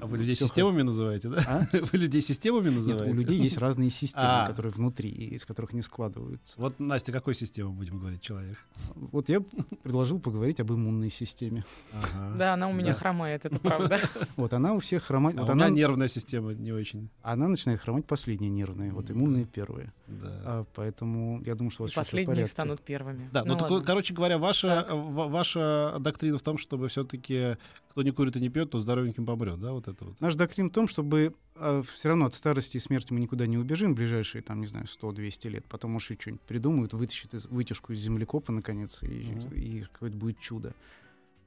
А 0.01 0.07
вы 0.07 0.19
людей 0.19 0.35
системами 0.35 0.83
называете, 0.83 1.29
да? 1.29 1.45
А? 1.47 1.77
Вы 1.93 1.99
людей 1.99 2.21
системами 2.21 2.65
Нет, 2.65 2.75
называете? 2.75 3.11
у 3.13 3.15
людей 3.15 3.39
есть 3.39 3.57
разные 3.57 3.89
системы, 3.91 4.25
А. 4.27 4.47
которые 4.49 4.73
внутри, 4.73 5.11
и 5.11 5.35
из 5.37 5.45
которых 5.47 5.73
не 5.73 5.83
складываются. 5.83 6.55
Вот, 6.61 6.81
Настя, 6.81 7.13
какой 7.13 7.37
системы 7.37 7.71
будем 7.71 8.01
говорить 8.01 8.21
человек? 8.21 8.59
Вот 8.97 9.29
я 9.29 9.41
предложил 9.85 10.19
поговорить 10.19 10.59
об 10.59 10.73
иммунной 10.73 11.09
системе. 11.11 11.65
Ага. 11.93 12.35
Да, 12.37 12.55
она 12.55 12.69
у 12.69 12.73
меня 12.73 12.89
Да. 12.93 12.95
хромает, 12.95 13.45
это 13.45 13.61
правда. 13.61 14.01
Вот 14.37 14.53
она 14.53 14.75
у 14.75 14.81
всех 14.81 15.05
хромает. 15.05 15.39
А 15.39 15.43
вот 15.43 15.51
у 15.51 15.53
она, 15.53 15.67
меня 15.69 15.77
нервная 15.77 16.09
система 16.09 16.53
не 16.53 16.73
очень. 16.73 17.11
она 17.23 17.47
начинает 17.47 17.81
хромать 17.81 18.07
последняя 18.07 18.49
нервная, 18.51 18.93
вот 18.93 19.09
иммунная 19.11 19.45
первая. 19.45 19.93
Да. 20.11 20.41
А, 20.45 20.65
поэтому 20.75 21.41
я 21.45 21.55
думаю, 21.55 21.71
что 21.71 21.83
у 21.83 21.87
вас 21.87 21.93
в 21.93 21.95
последние 21.95 22.47
станут 22.47 22.81
первыми. 22.83 23.29
Да, 23.33 23.43
ну, 23.45 23.55
так, 23.57 23.71
ладно. 23.71 23.87
короче 23.87 24.13
говоря, 24.15 24.39
ваша, 24.39 24.69
Так. 24.83 24.91
э, 24.91 24.95
ва- 24.95 25.29
ваша 25.29 25.97
доктрина 26.01 26.39
в 26.39 26.43
том, 26.43 26.59
чтобы 26.59 26.89
все-таки 26.89 27.57
кто 27.91 28.03
не 28.03 28.11
курит 28.11 28.37
и 28.37 28.41
не 28.41 28.49
пьет, 28.49 28.71
то 28.71 28.79
здоровеньким 28.79 29.27
помрет, 29.27 29.61
да, 29.61 29.73
вот 29.73 29.89
это 29.89 30.05
вот. 30.05 30.21
Наш 30.21 30.35
доктрин 30.37 30.71
в 30.71 30.73
том, 30.73 30.87
чтобы 30.89 31.35
все 31.55 32.09
равно 32.09 32.27
от 32.27 32.35
старости 32.35 32.77
и 32.77 32.81
смерти 32.81 33.13
мы 33.13 33.21
никуда 33.21 33.47
не 33.47 33.59
убежим 33.59 33.93
в 33.93 33.97
ближайшие, 33.97 34.43
там, 34.43 34.61
не 34.61 34.67
знаю, 34.67 34.87
100-200 34.87 35.49
лет. 35.49 35.65
Потом 35.67 35.97
уж 35.97 36.11
и 36.11 36.19
что-нибудь 36.19 36.41
придумают, 36.43 36.95
вытащат 36.95 37.35
из, 37.35 37.47
вытяжку 37.47 37.93
из 37.93 37.99
землекопа, 38.01 38.53
наконец, 38.53 39.03
и, 39.03 39.33
Мгм. 39.33 39.53
и 39.55 39.81
какое-то 39.93 40.17
будет 40.17 40.39
чудо. 40.41 40.73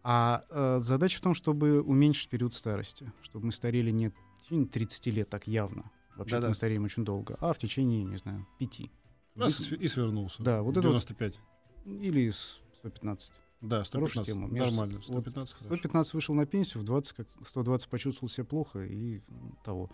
А 0.04 0.44
э, 0.50 0.80
задача 0.82 1.18
в 1.18 1.22
том, 1.22 1.34
чтобы 1.34 1.82
уменьшить 1.82 2.30
период 2.30 2.54
старости, 2.54 3.12
чтобы 3.22 3.46
мы 3.48 3.52
старели 3.54 3.90
не 3.90 4.10
в 4.10 4.14
течение 4.44 4.68
30 4.68 5.10
лет 5.12 5.30
так 5.30 5.48
явно. 5.48 5.86
Вообще 6.16 6.36
Да-да. 6.36 6.50
мы 6.50 6.54
стареем 6.54 6.84
очень 6.84 7.04
долго, 7.06 7.38
а 7.40 7.54
в 7.54 7.58
течение, 7.58 8.04
не 8.04 8.18
знаю, 8.18 8.46
5. 8.60 8.92
Раз 9.36 9.60
и 9.60 9.64
св- 9.64 9.82
и 9.82 9.88
свернулся. 9.88 10.44
Да, 10.44 10.62
вот 10.62 10.72
это 10.78 10.88
вот 10.88 10.94
95. 10.94 11.40
Или 11.86 12.30
с 12.30 12.60
115. 12.80 13.32
Да, 13.62 13.84
Хорошая 13.86 14.24
115. 14.24 14.26
тема. 14.26 14.48
Нормально, 14.48 14.96
вот 14.98 15.06
115 15.06 15.54
хорошо. 15.56 15.76
115 15.76 16.14
вышел 16.14 16.36
на 16.36 16.46
пенсию, 16.46 16.84
в 16.84 16.86
20, 16.86 17.14
как 17.14 17.28
120 17.46 17.90
почувствовал 17.90 18.30
себя 18.30 18.46
плохо 18.46 18.84
и 18.84 19.22
того. 19.64 19.88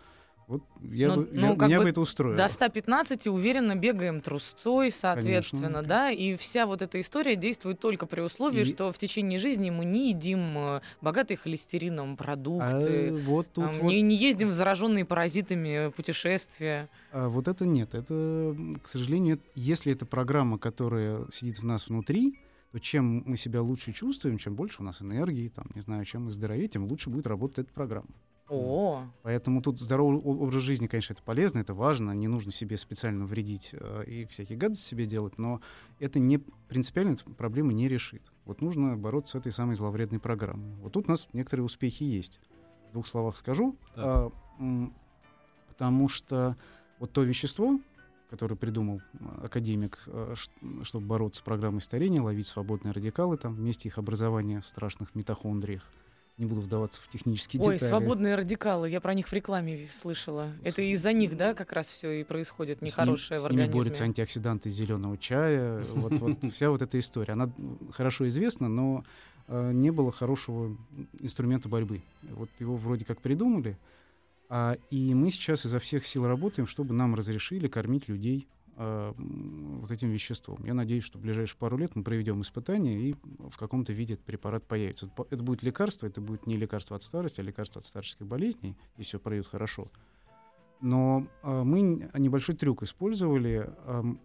Вот 0.49 0.63
я 0.81 1.09
Ну- 1.09 1.15
бы, 1.17 1.29
ну, 1.31 1.47
я- 1.51 1.55
как 1.55 1.67
меня 1.67 1.79
бы 1.79 1.89
это 1.89 2.01
устроило. 2.01 2.35
До 2.35 2.49
115 2.49 3.29
уверенно 3.29 3.75
бегаем 3.75 4.19
трусцой, 4.19 4.89
соответственно, 4.89 5.61
Конечно. 5.67 5.87
да, 5.87 6.09
и 6.09 6.35
вся 6.37 6.65
вот 6.65 6.81
эта 6.81 6.99
история 6.99 7.35
действует 7.35 7.79
только 7.79 8.07
при 8.07 8.21
условии, 8.21 8.61
И- 8.61 8.63
что 8.65 8.91
в 8.91 8.97
течение 8.97 9.37
жизни 9.37 9.69
мы 9.69 9.85
не 9.85 10.09
едим 10.09 10.57
э, 10.57 10.81
богатые 11.01 11.37
холестерином 11.37 12.13
А, 12.13 12.15
продукты, 12.15 13.13
вот 13.27 13.45
тут 13.53 13.63
там, 13.65 13.73
вот, 13.75 13.89
не, 13.91 14.01
не 14.01 14.15
ездим 14.15 14.49
в 14.49 14.53
зараженные 14.53 15.05
паразитами 15.05 15.91
путешествия. 15.91 16.89
а, 17.11 17.29
вот 17.29 17.47
это 17.47 17.67
нет. 17.67 17.93
Это, 17.93 18.55
к 18.81 18.87
сожалению, 18.87 19.39
если 19.53 19.93
это 19.93 20.07
программа, 20.07 20.57
которая 20.57 21.27
сидит 21.31 21.59
в 21.59 21.63
нас 21.63 21.89
внутри, 21.89 22.39
то 22.71 22.79
чем 22.79 23.21
мы 23.27 23.37
себя 23.37 23.61
лучше 23.61 23.93
чувствуем, 23.93 24.39
чем 24.39 24.55
больше 24.55 24.81
у 24.81 24.83
нас 24.83 24.99
энергии, 25.03 25.47
там, 25.49 25.67
не 25.75 25.81
знаю, 25.81 26.05
чем 26.05 26.25
мы 26.25 26.31
здоровее, 26.31 26.67
тем 26.67 26.85
лучше 26.85 27.11
будет 27.11 27.27
работать 27.27 27.59
эта 27.59 27.73
программа. 27.73 28.07
О, 28.49 29.07
Поэтому 29.23 29.61
тут 29.61 29.79
здоровый 29.79 30.19
образ 30.19 30.63
жизни, 30.63 30.87
конечно, 30.87 31.13
это 31.13 31.21
полезно, 31.23 31.59
это 31.59 31.73
важно, 31.73 32.11
не 32.11 32.27
нужно 32.27 32.51
себе 32.51 32.77
специально 32.77 33.25
вредить 33.25 33.69
э, 33.73 34.03
и 34.07 34.25
всякие 34.25 34.57
гадости 34.57 34.83
себе 34.83 35.05
делать, 35.05 35.37
но 35.37 35.61
это 35.99 36.19
не 36.19 36.39
принципиально 36.67 37.13
эту 37.13 37.29
проблему 37.31 37.71
не 37.71 37.87
решит. 37.87 38.21
Вот 38.45 38.61
нужно 38.61 38.97
бороться 38.97 39.33
с 39.33 39.41
этой 39.41 39.51
самой 39.51 39.75
зловредной 39.75 40.19
программой. 40.19 40.73
Вот 40.81 40.93
тут 40.93 41.07
у 41.07 41.11
нас 41.11 41.27
некоторые 41.33 41.65
успехи 41.65 42.03
есть. 42.03 42.39
В 42.89 42.93
двух 42.93 43.07
словах 43.07 43.37
скажу, 43.37 43.75
Да. 43.95 44.31
м, 44.59 44.93
потому 45.67 46.07
что 46.09 46.57
вот 46.97 47.11
то 47.11 47.21
вещество, 47.21 47.79
которое 48.29 48.55
придумал 48.55 49.01
э, 49.13 49.45
академик, 49.45 50.03
э, 50.07 50.33
чтобы 50.83 51.05
бороться 51.05 51.41
с 51.41 51.43
программой 51.43 51.81
старения, 51.81 52.21
ловить 52.21 52.47
свободные 52.47 52.91
радикалы, 52.93 53.37
там 53.37 53.53
вместе 53.53 53.89
их 53.89 53.97
образования 53.97 54.61
в 54.61 54.65
страшных 54.67 55.13
митохондриях. 55.13 55.83
Не 56.39 56.45
буду 56.45 56.61
вдаваться 56.61 57.01
в 57.01 57.09
технические 57.09 57.61
ой, 57.61 57.73
детали. 57.73 57.89
свободные 57.89 58.35
радикалы, 58.35 58.89
я 58.89 59.01
про 59.01 59.13
них 59.13 59.27
в 59.27 59.33
рекламе 59.33 59.87
слышала. 59.91 60.53
Это 60.63 60.81
из-за 60.81 61.11
них, 61.11 61.35
да, 61.35 61.53
как 61.53 61.73
раз 61.73 61.87
все 61.89 62.11
и 62.21 62.23
происходит 62.23 62.77
С 62.77 62.81
ним- 62.81 62.87
нехорошее 62.87 63.39
в 63.39 63.41
с 63.41 63.43
ними 63.43 63.55
организме. 63.63 63.75
борются 63.75 64.03
антиоксиданты 64.05 64.69
зеленого 64.69 65.17
чая. 65.17 65.83
Вот, 65.93 66.13
вот 66.13 66.53
вся 66.53 66.69
вот 66.69 66.81
эта 66.81 66.97
история. 66.97 67.33
Она 67.33 67.51
хорошо 67.91 68.25
известна, 68.29 68.69
но 68.69 69.03
э, 69.49 69.71
не 69.73 69.91
было 69.91 70.13
хорошего 70.13 70.77
инструмента 71.19 71.67
борьбы. 71.67 72.01
Вот 72.23 72.49
его 72.59 72.77
вроде 72.77 73.03
как 73.03 73.19
придумали, 73.19 73.77
а, 74.47 74.77
и 74.89 75.13
мы 75.13 75.31
сейчас 75.31 75.65
изо 75.65 75.77
всех 75.79 76.05
сил 76.05 76.25
работаем, 76.25 76.67
чтобы 76.67 76.93
нам 76.93 77.15
разрешили 77.15 77.67
кормить 77.67 78.07
людей 78.07 78.47
м, 78.79 79.81
вот 79.81 79.91
этим 79.91 80.09
веществом. 80.09 80.63
Я 80.63 80.73
надеюсь, 80.73 81.03
что 81.03 81.19
в 81.19 81.21
ближайшие 81.21 81.57
пару 81.57 81.77
лет 81.77 81.95
мы 81.95 82.03
проведем 82.03 82.41
испытания, 82.41 82.99
и 82.99 83.15
в 83.37 83.57
каком-то 83.57 83.91
виде 83.93 84.13
этот 84.13 84.25
препарат 84.25 84.65
появится. 84.65 85.11
Это 85.29 85.43
будет 85.43 85.63
лекарство, 85.63 86.07
это 86.07 86.21
будет 86.21 86.47
не 86.47 86.55
лекарство 86.55 86.95
от 86.95 87.03
старости, 87.03 87.41
а 87.41 87.43
лекарство 87.43 87.81
от 87.81 87.85
старческих 87.85 88.25
болезней, 88.25 88.77
и 88.97 89.03
все 89.03 89.19
пройдет 89.19 89.47
хорошо. 89.47 89.91
Но 90.81 91.27
а, 91.41 91.63
мы 91.63 92.09
небольшой 92.13 92.55
трюк 92.55 92.83
использовали. 92.83 93.69
Ам, 93.85 94.19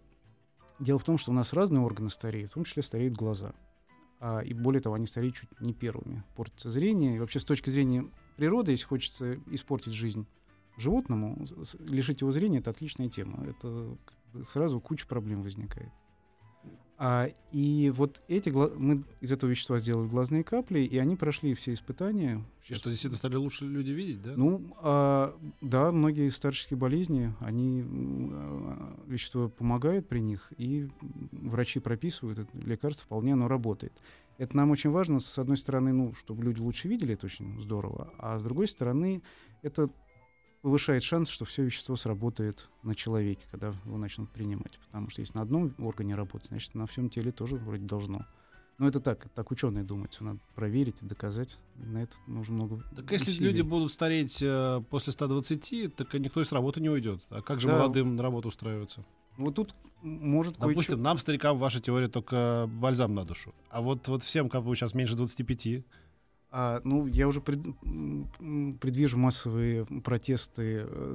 дело 0.79 0.99
в 0.99 1.03
том, 1.03 1.17
что 1.17 1.31
у 1.31 1.33
нас 1.33 1.53
разные 1.53 1.81
органы 1.81 2.09
стареют, 2.09 2.51
в 2.51 2.53
том 2.53 2.63
числе 2.63 2.81
стареют 2.81 3.15
глаза. 3.15 3.53
А, 4.19 4.39
и 4.39 4.53
более 4.53 4.81
того, 4.81 4.95
они 4.95 5.05
стареют 5.05 5.35
чуть 5.35 5.49
не 5.59 5.73
первыми. 5.73 6.23
Портится 6.35 6.69
зрение. 6.69 7.17
И 7.17 7.19
вообще, 7.19 7.39
с 7.39 7.43
точки 7.43 7.69
зрения 7.69 8.05
природы, 8.37 8.71
если 8.71 8.85
хочется 8.85 9.37
испортить 9.51 9.93
жизнь 9.93 10.25
животному, 10.77 11.45
лишить 11.79 12.21
его 12.21 12.31
зрения— 12.31 12.57
это 12.59 12.71
отличная 12.71 13.09
тема. 13.09 13.45
Это 13.45 13.97
сразу 14.43 14.79
куча 14.79 15.07
проблем 15.07 15.43
возникает. 15.43 15.91
А, 16.97 17.29
и 17.51 17.91
вот 17.93 18.21
эти 18.29 18.49
гла- 18.49 18.71
мы 18.73 19.03
из 19.19 19.31
этого 19.31 19.49
вещества 19.49 19.79
сделали 19.79 20.07
глазные 20.07 20.45
капли, 20.45 20.79
и 20.79 20.97
они 20.97 21.17
прошли 21.17 21.53
все 21.53 21.73
испытания. 21.73 22.41
И 22.69 22.73
что, 22.73 22.89
действительно 22.89 23.17
стали 23.17 23.35
лучше 23.35 23.65
люди 23.65 23.91
видеть, 23.91 24.21
да? 24.21 24.33
Ну, 24.37 24.73
а, 24.77 25.37
да, 25.59 25.91
многие 25.91 26.29
старческие 26.29 26.77
болезни, 26.77 27.33
они 27.41 27.83
а, 27.85 28.97
вещество 29.07 29.49
помогает 29.49 30.07
при 30.07 30.19
них, 30.21 30.53
и 30.57 30.89
врачи 31.33 31.79
прописывают 31.79 32.39
это 32.39 32.57
лекарство, 32.57 33.05
вполне 33.05 33.33
оно 33.33 33.49
работает. 33.49 33.93
Это 34.37 34.55
нам 34.55 34.71
очень 34.71 34.89
важно, 34.89 35.19
с 35.19 35.37
одной 35.37 35.57
стороны, 35.57 35.91
ну, 35.91 36.13
чтобы 36.13 36.43
люди 36.43 36.61
лучше 36.61 36.87
видели, 36.87 37.13
это 37.13 37.25
очень 37.25 37.61
здорово, 37.61 38.13
а 38.17 38.39
с 38.39 38.43
другой 38.43 38.67
стороны, 38.67 39.21
это 39.61 39.89
повышает 40.65 41.03
шанс, 41.03 41.29
что 41.29 41.45
все 41.45 41.63
вещество 41.63 41.95
сработает 41.95 42.69
на 42.81 42.95
человеке, 42.95 43.45
когда 43.51 43.67
его 43.85 43.97
начнут 43.99 44.31
принимать. 44.31 44.79
Потому 44.87 45.11
что 45.11 45.21
если 45.21 45.37
на 45.37 45.43
одном 45.43 45.75
органе 45.77 46.15
работает, 46.15 46.47
значит, 46.47 46.73
на 46.73 46.87
всем 46.87 47.11
теле 47.11 47.31
тоже 47.31 47.55
вроде 47.55 47.85
должно. 47.85 48.25
Но 48.79 48.87
это 48.87 48.99
так, 48.99 49.29
так 49.35 49.51
ученые 49.51 49.83
думают, 49.83 50.15
всё 50.15 50.23
надо 50.25 50.39
проверить 50.55 50.95
и 51.03 51.05
доказать. 51.05 51.59
На 51.75 52.01
это 52.01 52.15
нужно 52.25 52.55
много 52.55 52.83
Так 52.95 53.11
если 53.11 53.29
усилий. 53.29 53.45
люди 53.45 53.61
будут 53.61 53.91
стареть 53.91 54.39
э, 54.41 54.81
после 54.89 55.13
120, 55.13 55.95
так 55.95 56.11
никто 56.15 56.43
с 56.43 56.51
работы 56.51 56.81
не 56.81 56.89
уйдет. 56.89 57.21
А 57.29 57.43
как 57.43 57.61
же 57.61 57.67
Да. 57.67 57.73
молодым 57.77 58.15
на 58.15 58.23
работу 58.23 58.47
устраиваться? 58.47 59.05
Вот 59.37 59.53
тут 59.53 59.75
может 60.01 60.57
Допустим, 60.57 60.99
нам, 60.99 61.19
старикам, 61.19 61.59
ваша 61.59 61.79
теория 61.79 62.07
только 62.07 62.67
бальзам 62.73 63.13
на 63.13 63.23
душу. 63.23 63.53
А 63.69 63.81
вот, 63.81 64.07
вот 64.07 64.23
всем, 64.23 64.49
как 64.49 64.63
бы 64.63 64.75
сейчас 64.75 64.95
меньше 64.95 65.15
25, 65.15 65.83
А, 66.57 66.79
ну, 66.85 67.05
я 67.05 67.27
уже 67.27 67.41
пред- 67.41 67.65
предвижу 68.79 69.17
массовые 69.17 69.85
протесты 69.85 70.85
э, 70.87 71.13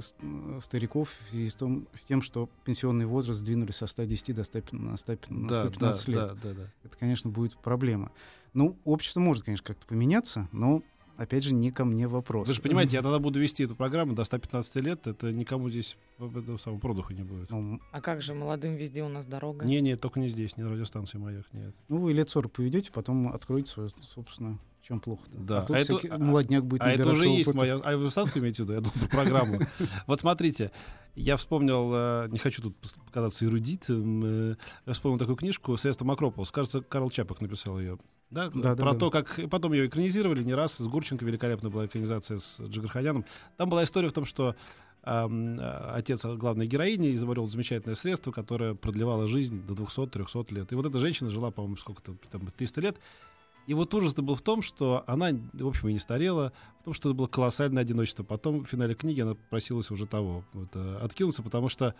стариков 0.59 1.09
в 1.09 1.29
связи 1.31 1.49
с, 1.49 1.55
том- 1.55 1.87
с 1.95 2.03
тем, 2.03 2.21
что 2.21 2.47
пенсионный 2.63 3.07
возраст 3.07 3.39
сдвинули 3.39 3.71
со 3.71 3.87
110 3.87 4.35
до 4.35 4.43
100, 4.43 4.61
на 4.73 4.97
100 4.97 5.17
на 5.29 5.47
да, 5.47 5.63
да, 5.63 5.69
115 5.69 6.07
лет. 6.09 6.17
да, 6.17 6.35
да, 6.43 6.53
да. 6.53 6.67
Это, 6.83 6.95
конечно, 6.95 7.31
будет 7.31 7.57
проблема. 7.57 8.11
Ну, 8.53 8.77
общество 8.83 9.19
может, 9.19 9.43
конечно, 9.43 9.65
как-то 9.65 9.87
поменяться, 9.87 10.47
но, 10.51 10.83
опять 11.21 11.43
же, 11.43 11.53
не 11.53 11.71
ко 11.71 11.85
мне 11.85 12.07
вопрос. 12.07 12.47
Вы 12.47 12.53
же 12.53 12.61
понимаете, 12.61 12.95
я 12.97 13.01
тогда 13.03 13.19
буду 13.19 13.39
вести 13.39 13.63
эту 13.63 13.75
программу 13.75 14.13
до 14.13 14.23
115 14.23 14.75
лет, 14.77 15.07
это 15.07 15.31
никому 15.31 15.69
здесь 15.69 15.97
этого 16.19 16.57
самого 16.57 16.79
продуха 16.79 17.13
не 17.13 17.23
будет. 17.23 17.49
Ну, 17.49 17.79
А 17.91 18.01
как 18.01 18.21
же 18.21 18.33
молодым 18.33 18.75
везде 18.75 19.03
у 19.03 19.09
нас 19.09 19.25
дорога? 19.25 19.65
Не, 19.65 19.81
не, 19.81 19.95
только 19.95 20.19
не 20.19 20.27
здесь, 20.29 20.57
не 20.57 20.63
на 20.63 20.71
радиостанции 20.71 21.17
«Маяк», 21.17 21.45
нет. 21.53 21.75
ну, 21.89 21.99
вы 21.99 22.13
лет 22.13 22.29
40 22.29 22.51
поведете, 22.51 22.91
потом 22.91 23.27
откроете 23.29 23.71
свою 23.71 23.89
собственную. 24.01 24.59
Чем 24.81 24.99
плохо-то? 24.99 25.37
Да. 25.37 25.59
А 25.59 25.65
тут 25.65 25.75
А 25.75 25.79
это- 25.79 25.99
а- 26.09 26.17
молодняк 26.17 26.65
будет 26.65 26.81
А 26.81 26.91
это 26.91 27.07
уже 27.09 27.27
есть 27.27 27.53
моя... 27.53 27.75
А 27.75 27.95
вы 27.95 28.09
станцию 28.09 28.41
имеете 28.41 28.63
в 28.63 28.65
виду? 28.65 28.73
Я 28.73 28.81
думаю, 28.81 28.99
про 28.99 29.07
программу. 29.09 29.59
Вот 30.07 30.19
смотрите, 30.19 30.71
я 31.15 31.37
вспомнил, 31.37 31.91
э, 31.93 32.27
не 32.31 32.39
хочу 32.39 32.63
тут 32.63 32.75
показаться 33.05 33.45
эрудитом, 33.45 34.23
э, 34.25 34.55
я 34.87 34.93
вспомнил 34.93 35.19
такую 35.19 35.35
книжку 35.35 35.77
«Средство 35.77 36.03
Макрополос». 36.05 36.49
Кажется, 36.51 36.81
Карл 36.81 37.11
Чапок 37.11 37.41
написал 37.41 37.79
ее. 37.79 37.99
Да, 38.31 38.49
Да, 38.49 38.75
да, 38.75 38.75
про 38.75 38.93
да. 38.93 38.99
то, 38.99 39.11
как 39.11 39.39
потом 39.49 39.73
ее 39.73 39.87
экранизировали 39.87 40.43
не 40.43 40.53
раз. 40.53 40.77
С 40.77 40.87
Гурченко 40.87 41.25
великолепная 41.25 41.69
была 41.69 41.85
экранизация 41.85 42.37
с 42.37 42.59
Джигарханяном. 42.61 43.25
Там 43.57 43.69
была 43.69 43.83
история 43.83 44.07
в 44.09 44.13
том, 44.13 44.25
что 44.25 44.55
э, 45.03 45.57
отец 45.93 46.23
главной 46.25 46.65
героини 46.65 47.13
изобрел 47.13 47.47
замечательное 47.47 47.95
средство, 47.95 48.31
которое 48.31 48.73
продлевало 48.73 49.27
жизнь 49.27 49.65
до 49.67 49.73
200-300 49.73 50.53
лет. 50.53 50.71
И 50.71 50.75
вот 50.75 50.85
эта 50.85 50.97
женщина 50.99 51.29
жила, 51.29 51.51
по-моему, 51.51 51.77
сколько-то, 51.77 52.15
там, 52.31 52.47
300 52.47 52.81
лет. 52.81 52.97
И 53.67 53.73
вот 53.73 53.93
ужас-то 53.93 54.21
был 54.21 54.35
в 54.35 54.41
том, 54.41 54.61
что 54.61 55.03
она, 55.07 55.31
в 55.53 55.67
общем, 55.67 55.89
и 55.89 55.93
не 55.93 55.99
старела, 55.99 56.51
в 56.81 56.85
том, 56.85 56.93
что 56.93 57.09
это 57.09 57.17
было 57.17 57.27
колоссальное 57.27 57.83
одиночество. 57.83 58.23
Потом 58.23 58.63
в 58.63 58.67
финале 58.67 58.95
книги 58.95 59.21
она 59.21 59.35
просилась 59.35 59.91
уже 59.91 60.07
того, 60.07 60.43
вот, 60.53 60.69
э, 60.73 60.97
откинуться, 61.01 61.43
потому 61.43 61.69
что 61.69 61.93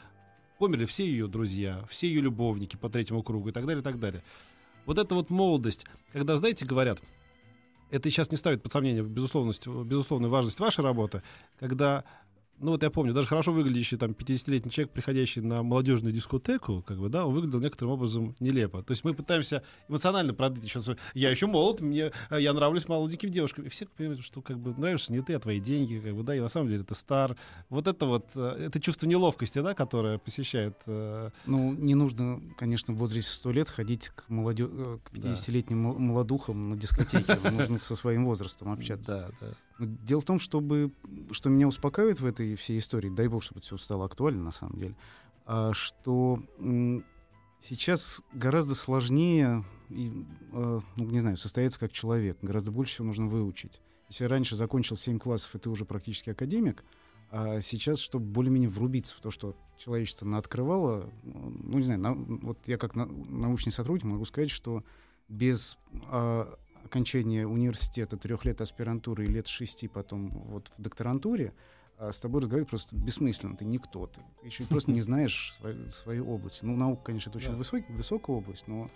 померли 0.58 0.86
все 0.86 1.06
ее 1.06 1.28
друзья, 1.28 1.84
все 1.90 2.08
ее 2.08 2.22
любовники 2.22 2.78
по 2.78 2.90
третьему 2.90 3.22
кругу 3.22 3.50
и 3.50 3.52
так 3.52 3.66
далее, 3.66 3.82
и 3.82 3.84
так 3.84 4.00
далее. 4.00 4.24
Вот 4.86 4.98
эта 4.98 5.16
вот 5.16 5.30
молодость, 5.30 5.86
когда, 6.12 6.38
знаете, 6.38 6.66
говорят, 6.66 7.02
это 7.90 8.10
сейчас 8.10 8.32
не 8.32 8.38
ставит 8.38 8.64
под 8.64 8.72
сомнение 8.72 9.04
безусловность, 9.04 9.68
безусловную 9.68 10.32
важность 10.32 10.60
вашей 10.60 10.84
работы, 10.84 11.22
когда 11.60 12.04
ну 12.62 12.72
вот 12.72 12.84
я 12.84 12.90
помню, 12.90 13.14
даже 13.14 13.28
хорошо 13.28 13.52
выглядящий 13.52 13.98
там 13.98 14.12
50-летний 14.12 14.72
человек, 14.72 14.92
приходящий 14.94 15.42
на 15.42 15.64
молодежную 15.64 16.14
дискотеку, 16.14 16.84
как 16.88 16.98
бы, 17.00 17.10
да, 17.10 17.26
он 17.26 17.34
выглядел 17.34 17.60
некоторым 17.60 17.94
образом 17.94 18.36
нелепо. 18.40 18.84
То 18.84 18.92
есть 18.92 19.04
мы 19.04 19.14
пытаемся 19.14 19.64
эмоционально 19.90 20.34
продать 20.34 20.64
сейчас. 20.64 20.88
Я 21.14 21.30
еще 21.32 21.48
молод, 21.48 21.82
мне, 21.82 22.12
я 22.30 22.54
нравлюсь 22.54 22.88
молоденьким 22.88 23.30
девушкам. 23.32 23.66
И 23.66 23.70
все 23.70 23.86
понимают, 23.88 24.24
что 24.24 24.42
как 24.42 24.60
бы 24.60 24.74
нравишься 24.78 25.12
не 25.12 25.22
ты, 25.22 25.34
а 25.34 25.40
твои 25.40 25.60
деньги, 25.60 26.00
как 26.00 26.16
бы, 26.16 26.24
да, 26.24 26.36
и 26.36 26.40
на 26.40 26.48
самом 26.48 26.70
деле 26.70 26.84
ты 26.84 26.96
стар. 26.96 27.36
Вот 27.70 27.88
это 27.88 28.06
вот, 28.06 28.28
э, 28.36 28.66
это 28.68 28.80
чувство 28.80 29.08
неловкости, 29.08 29.60
да, 29.60 29.74
которое 29.74 30.18
посещает... 30.18 30.76
э, 30.86 31.30
Ну, 31.46 31.74
не 31.74 31.96
нужно, 31.96 32.42
конечно, 32.58 32.94
в 32.94 32.98
возрасте 32.98 33.32
100 33.32 33.52
лет 33.52 33.70
ходить 33.70 34.10
к, 34.10 34.30
молодё... 34.30 34.70
э, 34.72 34.98
к 35.04 35.18
Да. 35.18 35.30
50-летним 35.30 35.78
мол- 35.80 35.98
молодухам 36.00 36.70
на 36.70 36.78
дискотеке. 36.78 37.38
Нужно 37.52 37.78
со 37.78 37.96
своим 37.96 38.26
возрастом 38.26 38.72
общаться. 38.74 39.32
Да, 39.40 39.48
да. 39.48 39.54
Дело 39.86 40.22
в 40.22 40.26
том, 40.26 40.40
чтобы, 40.40 40.92
что 41.32 41.50
меня 41.50 41.68
успокаивает 41.68 42.20
в 42.20 42.26
этой 42.26 42.56
всей 42.56 42.78
истории, 42.78 43.10
дай 43.10 43.28
бог, 43.28 43.44
чтобы 43.44 43.60
это 43.60 43.68
все 43.68 43.78
стало 43.78 44.06
актуально 44.06 44.44
на 44.44 44.52
самом 44.52 44.78
деле, 44.78 44.96
а, 45.46 45.74
что 45.74 46.42
сейчас 47.60 48.22
гораздо 48.34 48.76
сложнее, 48.76 49.64
и, 49.90 50.12
э, 50.54 50.80
ну, 50.96 51.06
не 51.06 51.20
знаю, 51.20 51.38
состояться 51.38 51.80
как 51.80 51.92
человек, 51.92 52.38
гораздо 52.42 52.72
больше 52.72 52.94
всего 52.94 53.08
нужно 53.08 53.28
выучить. 53.28 53.82
Если 54.10 54.26
раньше 54.26 54.56
закончил 54.56 54.96
7 54.96 55.20
классов, 55.20 55.56
и 55.56 55.60
ты 55.60 55.70
уже 55.70 55.86
практически 55.86 56.32
академик, 56.32 56.84
а 57.30 57.62
сейчас, 57.62 58.00
чтобы 58.00 58.26
более-менее 58.26 58.70
врубиться 58.70 59.16
в 59.16 59.20
то, 59.22 59.32
что 59.32 59.56
человечество 59.78 60.26
наоткрывало, 60.26 61.10
ну, 61.24 61.78
не 61.78 61.84
знаю, 61.84 62.00
на- 62.00 62.14
вот 62.14 62.58
я 62.68 62.78
как 62.78 62.96
на- 62.96 63.06
научный 63.06 63.72
сотрудник 63.72 64.06
могу 64.06 64.26
сказать, 64.26 64.52
что 64.52 64.84
без 65.30 65.78
а, 66.08 66.58
окончания 66.92 67.48
университета, 67.48 68.18
трех 68.18 68.44
лет 68.44 68.60
аспирантуры 68.60 69.24
и 69.26 69.28
лет 69.30 69.48
шести 69.48 69.88
потом 69.88 70.30
вот 70.30 70.72
в 70.78 70.82
докторантуре, 70.82 71.54
а 71.98 72.12
с 72.12 72.20
тобой 72.20 72.42
разговаривать 72.42 72.70
просто 72.70 72.96
бессмысленно. 72.98 73.56
Ты 73.56 73.64
никто. 73.64 74.08
Ты 74.08 74.22
еще 74.44 74.66
просто 74.66 74.92
не 74.92 75.02
знаешь 75.02 75.58
свою, 75.90 76.28
область. 76.30 76.64
Ну, 76.64 76.76
наука, 76.76 77.04
конечно, 77.06 77.30
это 77.30 77.38
очень 77.38 77.52
Да. 77.52 77.56
высокая 77.56 78.36
область, 78.36 78.68
но 78.68 78.92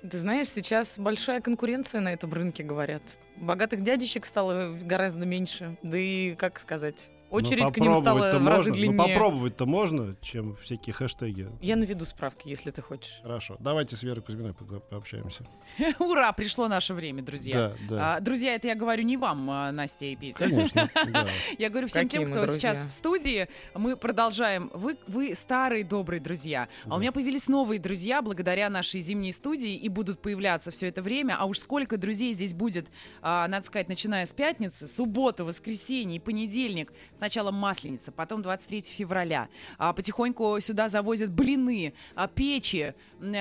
Ты 0.10 0.20
знаешь, 0.20 0.50
сейчас 0.50 1.00
большая 1.00 1.40
конкуренция 1.40 2.02
на 2.02 2.12
этом 2.12 2.34
рынке, 2.34 2.62
говорят. 2.62 3.02
Богатых 3.38 3.82
дядечек 3.82 4.26
стало 4.26 4.74
гораздо 4.74 5.26
меньше. 5.26 5.78
Да 5.82 5.98
и, 5.98 6.36
как 6.36 6.60
сказать, 6.60 7.08
очередь 7.34 7.64
Ну, 7.66 7.72
к 7.72 7.78
ним 7.78 7.96
стала 7.96 8.20
в 8.20 8.24
разы 8.24 8.40
можно. 8.40 8.74
длиннее. 8.74 8.96
Ну, 8.98 9.08
попробовать-то 9.08 9.66
можно, 9.66 10.16
чем 10.22 10.56
всякие 10.58 10.94
хэштеги. 10.94 11.50
Я 11.62 11.76
наведу 11.76 12.06
справки, 12.06 12.48
если 12.48 12.72
ты 12.72 12.82
хочешь. 12.82 13.20
Хорошо. 13.24 13.58
Давайте 13.60 13.96
с 13.96 14.04
Верой 14.04 14.22
Кузьминой 14.22 14.54
пога- 14.54 14.80
пообщаемся. 14.80 15.46
Ура, 16.00 16.32
пришло 16.34 16.68
наше 16.68 16.94
время, 16.94 17.22
друзья. 17.24 17.54
Да, 17.54 17.76
да. 17.90 18.16
А, 18.16 18.20
друзья, 18.20 18.56
это 18.56 18.68
я 18.68 18.76
говорю 18.76 19.04
не 19.04 19.18
вам, 19.18 19.50
а, 19.50 19.72
Настя 19.72 20.06
и 20.06 20.16
Петя. 20.16 20.38
Конечно, 20.40 20.90
да. 21.12 21.28
Я 21.58 21.70
говорю 21.70 21.88
всем 21.88 22.04
Какие 22.04 22.22
тем, 22.22 22.30
кто 22.32 22.42
друзья. 22.46 22.60
сейчас 22.76 22.86
в 22.86 22.92
студии. 22.92 23.48
Мы 23.74 23.98
продолжаем. 23.98 24.70
Вы, 24.74 24.98
вы 25.08 25.34
старые 25.36 25.84
добрые 25.84 26.20
друзья. 26.20 26.68
А 26.86 26.96
у 26.96 27.00
меня 27.00 27.12
появились 27.12 27.48
новые 27.48 27.80
друзья 27.80 28.22
благодаря 28.22 28.70
нашей 28.70 29.02
зимней 29.02 29.34
студии 29.34 29.76
и 29.76 29.90
будут 29.90 30.22
появляться 30.22 30.72
все 30.72 30.88
это 30.88 31.02
время. 31.02 31.36
А 31.40 31.46
уж 31.46 31.60
сколько 31.60 31.98
друзей 31.98 32.34
здесь 32.34 32.54
будет, 32.54 32.88
а, 33.22 33.48
надо 33.48 33.66
сказать, 33.66 33.90
начиная 33.90 34.26
с 34.26 34.34
пятницы, 34.34 34.88
суббота, 34.88 35.44
воскресенье 35.44 36.18
и 36.18 36.20
понедельник. 36.20 36.94
Сначала 37.24 37.52
Масленица, 37.52 38.12
потом 38.12 38.42
23 38.42 38.82
февраля. 38.82 39.48
А, 39.78 39.94
потихоньку 39.94 40.60
сюда 40.60 40.90
завозят 40.90 41.32
блины, 41.32 41.94
а, 42.16 42.28
печи, 42.28 42.96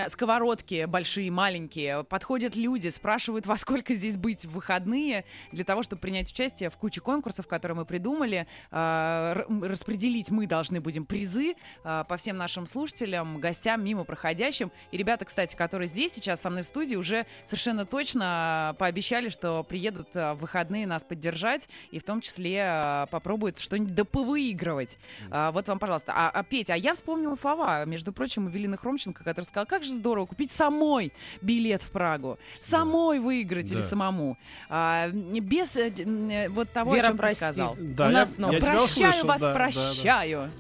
сковородки 0.06 0.84
большие, 0.84 1.32
маленькие. 1.32 2.04
Подходят 2.04 2.54
люди, 2.54 2.86
спрашивают, 2.90 3.44
во 3.44 3.56
сколько 3.56 3.96
здесь 3.96 4.16
быть 4.16 4.44
в 4.44 4.52
выходные, 4.52 5.24
для 5.50 5.64
того, 5.64 5.82
чтобы 5.82 5.98
принять 5.98 6.30
участие 6.30 6.70
в 6.70 6.76
куче 6.76 7.00
конкурсов, 7.00 7.48
которые 7.48 7.74
мы 7.74 7.84
придумали. 7.84 8.46
А, 8.70 9.44
распределить 9.48 10.30
мы 10.30 10.46
должны 10.46 10.80
будем 10.80 11.04
призы 11.04 11.56
а, 11.82 12.04
по 12.04 12.16
всем 12.16 12.36
нашим 12.36 12.68
слушателям, 12.68 13.40
гостям, 13.40 13.82
мимо 13.82 14.04
проходящим. 14.04 14.70
И 14.92 14.96
ребята, 14.96 15.24
кстати, 15.24 15.56
которые 15.56 15.88
здесь 15.88 16.12
сейчас 16.12 16.40
со 16.40 16.50
мной 16.50 16.62
в 16.62 16.68
студии, 16.68 16.94
уже 16.94 17.26
совершенно 17.46 17.84
точно 17.84 18.76
пообещали, 18.78 19.28
что 19.28 19.64
приедут 19.64 20.10
а, 20.14 20.34
в 20.34 20.38
выходные 20.38 20.86
нас 20.86 21.02
поддержать 21.02 21.68
и 21.90 21.98
в 21.98 22.04
том 22.04 22.20
числе 22.20 22.62
а, 22.64 23.06
попробуют 23.06 23.58
что-нибудь 23.62 23.94
доповыигрывать. 23.94 24.98
А, 25.31 25.51
вот 25.53 25.68
вам, 25.68 25.79
пожалуйста. 25.79 26.12
А, 26.14 26.31
а, 26.31 26.42
Петя, 26.42 26.75
а 26.75 26.77
я 26.77 26.94
вспомнила 26.94 27.35
слова, 27.35 27.85
между 27.85 28.12
прочим, 28.12 28.48
Эвелины 28.48 28.77
Хромченко, 28.77 29.25
которая 29.25 29.46
сказала, 29.46 29.66
как 29.66 29.85
же 29.85 29.90
здорово 29.92 30.27
купить 30.27 30.51
самой 30.53 31.12
билет 31.40 31.83
в 31.83 31.90
Прагу, 31.90 32.38
самой 32.61 33.18
выиграть 33.20 33.70
или 33.72 33.81
Да. 33.81 33.88
самому, 33.88 34.37
А, 34.68 35.09
без 35.09 35.77
э, 35.77 35.90
э, 35.90 36.48
вот 36.48 36.68
того, 36.70 36.94
Вера, 36.94 37.05
о 37.05 37.09
чем 37.09 37.16
ты 37.16 37.22
прости. 37.22 37.37
сказал. 37.37 37.77
Да, 37.79 38.07
У 38.07 38.11
я- 38.11 38.12
нас 38.12 38.35
снова. 38.35 38.53
я 38.53 38.59
тебя 38.61 38.70
прощаю 38.72 39.09
услышал, 39.11 39.29
вас, 39.29 39.40
да, 39.40 39.46
да, 39.46 39.53
да. 39.53 39.59
прощаю. 39.59 40.51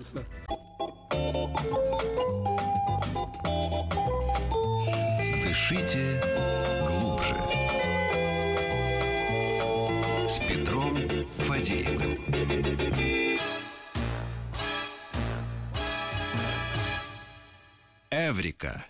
Дышите 5.44 6.20
глубже. 6.86 7.34
С 10.28 10.38
Петром 10.48 10.96
Фадеевым. 11.38 12.18
Эврика. 18.10 18.84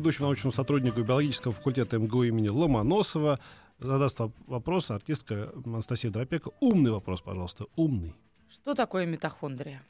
ведущему 0.00 0.28
научному 0.28 0.52
сотруднику 0.52 1.02
биологического 1.02 1.52
факультета 1.52 1.98
МГУ 1.98 2.24
имени 2.24 2.48
Ломоносова 2.48 3.38
задаст 3.78 4.18
вопрос 4.46 4.90
артистка 4.90 5.52
Анастасия 5.64 6.10
Дропека. 6.10 6.50
Умный 6.60 6.90
вопрос, 6.90 7.20
пожалуйста, 7.20 7.66
умный. 7.76 8.14
Что 8.48 8.74
такое 8.74 9.04
митохондрия? 9.04 9.82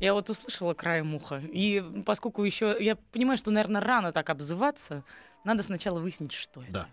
Я 0.00 0.14
вот 0.14 0.28
услышала 0.30 0.74
краем 0.74 1.14
уха. 1.14 1.38
И 1.38 1.82
поскольку 2.04 2.44
еще... 2.44 2.76
Я 2.78 2.96
понимаю, 2.96 3.38
что, 3.38 3.50
наверное, 3.50 3.80
рано 3.80 4.12
так 4.12 4.30
обзываться, 4.30 5.04
надо 5.44 5.62
сначала 5.62 6.00
выяснить, 6.00 6.32
что 6.32 6.62
это. 6.62 6.72
Да. 6.72 6.88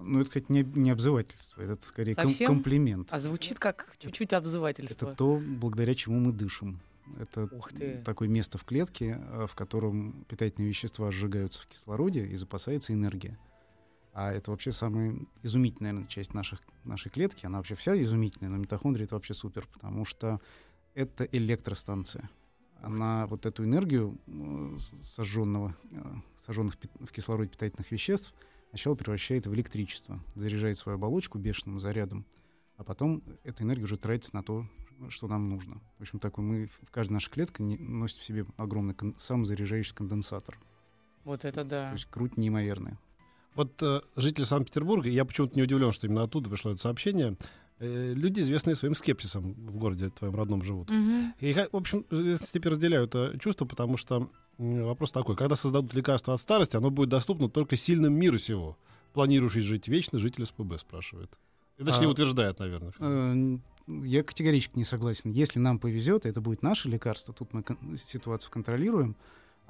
ну, 0.00 0.20
это, 0.20 0.28
кстати, 0.28 0.46
не, 0.48 0.62
не 0.62 0.90
обзывательство, 0.90 1.62
это 1.62 1.84
скорее 1.84 2.14
ком- 2.14 2.34
комплимент. 2.46 3.08
А 3.10 3.18
звучит 3.18 3.58
как 3.58 3.94
чуть-чуть 3.98 4.32
обзывательство. 4.32 5.08
Это 5.08 5.16
то, 5.16 5.40
благодаря 5.44 5.94
чему 5.94 6.18
мы 6.20 6.32
дышим. 6.32 6.80
Это 7.18 7.48
такое 8.04 8.28
место 8.28 8.58
в 8.58 8.64
клетке, 8.64 9.20
э, 9.20 9.46
в 9.48 9.54
котором 9.54 10.24
питательные 10.28 10.68
вещества 10.68 11.10
сжигаются 11.10 11.60
в 11.60 11.66
кислороде 11.66 12.26
и 12.26 12.36
запасается 12.36 12.92
энергия. 12.92 13.38
А 14.14 14.32
это 14.32 14.50
вообще 14.50 14.72
самая 14.72 15.16
изумительная 15.42 15.92
наверное, 15.92 16.08
часть 16.10 16.34
наших, 16.34 16.60
нашей 16.84 17.10
клетки. 17.10 17.46
Она 17.46 17.58
вообще 17.58 17.74
вся 17.74 18.00
изумительная, 18.00 18.50
но 18.50 18.58
митохондрия— 18.58 19.04
это 19.06 19.14
вообще 19.14 19.34
супер, 19.34 19.66
потому 19.72 20.04
что 20.04 20.40
это 20.94 21.24
электростанция. 21.24 22.30
Она 22.80 23.26
вот 23.28 23.46
эту 23.46 23.64
энергию 23.64 24.18
сожженного, 25.02 25.76
э, 25.90 26.14
сожженных 26.44 26.76
в 26.98 27.12
кислороде 27.12 27.50
питательных 27.50 27.90
веществ 27.92 28.34
сначала 28.70 28.94
превращает 28.94 29.46
в 29.46 29.54
электричество, 29.54 30.20
заряжает 30.34 30.78
свою 30.78 30.96
оболочку 30.96 31.38
бешеным 31.38 31.78
зарядом, 31.78 32.26
а 32.76 32.84
потом 32.84 33.22
эта 33.44 33.62
энергия 33.62 33.84
уже 33.84 33.96
тратится 33.96 34.34
на 34.34 34.42
то, 34.42 34.66
что 35.08 35.28
нам 35.28 35.48
нужно. 35.48 35.80
В 35.98 36.02
общем, 36.02 36.18
такой 36.18 36.44
мы, 36.44 36.66
в 36.66 36.90
каждой 36.90 37.14
нашей 37.14 37.30
клетке 37.30 37.62
носит 37.62 38.18
в 38.18 38.24
себе 38.24 38.46
огромный 38.56 38.94
кон- 38.94 39.14
самозаряжающий 39.18 39.94
конденсатор. 39.94 40.58
Вот 41.24 41.44
это 41.44 41.64
да. 41.64 41.88
То 41.88 41.94
есть 41.94 42.06
круть 42.06 42.36
неимоверная. 42.36 42.98
Вот 43.54 43.82
э, 43.82 44.00
жители 44.16 44.44
Санкт-Петербурга, 44.44 45.08
я 45.08 45.24
почему-то 45.24 45.54
не 45.54 45.62
удивлен, 45.62 45.92
что 45.92 46.06
именно 46.06 46.22
оттуда 46.22 46.48
пришло 46.48 46.72
это 46.72 46.80
сообщение, 46.80 47.36
люди, 47.82 48.40
известные 48.40 48.76
своим 48.76 48.94
скепсисом 48.94 49.54
в 49.54 49.76
городе 49.76 50.10
твоем 50.10 50.34
родном 50.36 50.62
живут. 50.62 50.90
Мгм. 50.90 51.34
И, 51.40 51.52
в 51.52 51.76
общем, 51.76 52.04
в 52.10 52.14
известной 52.14 52.46
степени 52.46 52.70
разделяю 52.72 53.04
это 53.04 53.36
чувство, 53.40 53.64
потому 53.64 53.96
что 53.96 54.30
вопрос 54.58 55.12
такой. 55.12 55.36
Когда 55.36 55.56
создадут 55.56 55.94
лекарство 55.94 56.34
от 56.34 56.40
старости, 56.40 56.76
оно 56.76 56.90
будет 56.90 57.08
доступно 57.08 57.48
только 57.48 57.76
сильным 57.76 58.14
мира 58.14 58.38
сего. 58.38 58.76
Планирующий 59.12 59.60
жить 59.60 59.88
вечно, 59.88 60.18
житель 60.18 60.46
СПБ 60.46 60.78
спрашивает. 60.78 61.38
И 61.78 61.84
Точнее, 61.84 62.06
А, 62.06 62.10
утверждает, 62.10 62.58
наверное. 62.58 62.92
Э, 62.98 63.58
Я 64.04 64.22
категорически 64.22 64.78
не 64.78 64.84
согласен. 64.84 65.32
Если 65.32 65.58
нам 65.58 65.78
повезет, 65.80 66.24
это 66.24 66.40
будет 66.40 66.62
наше 66.62 66.88
лекарство, 66.88 67.34
тут 67.34 67.52
мы 67.52 67.64
ситуацию 67.96 68.52
контролируем, 68.52 69.16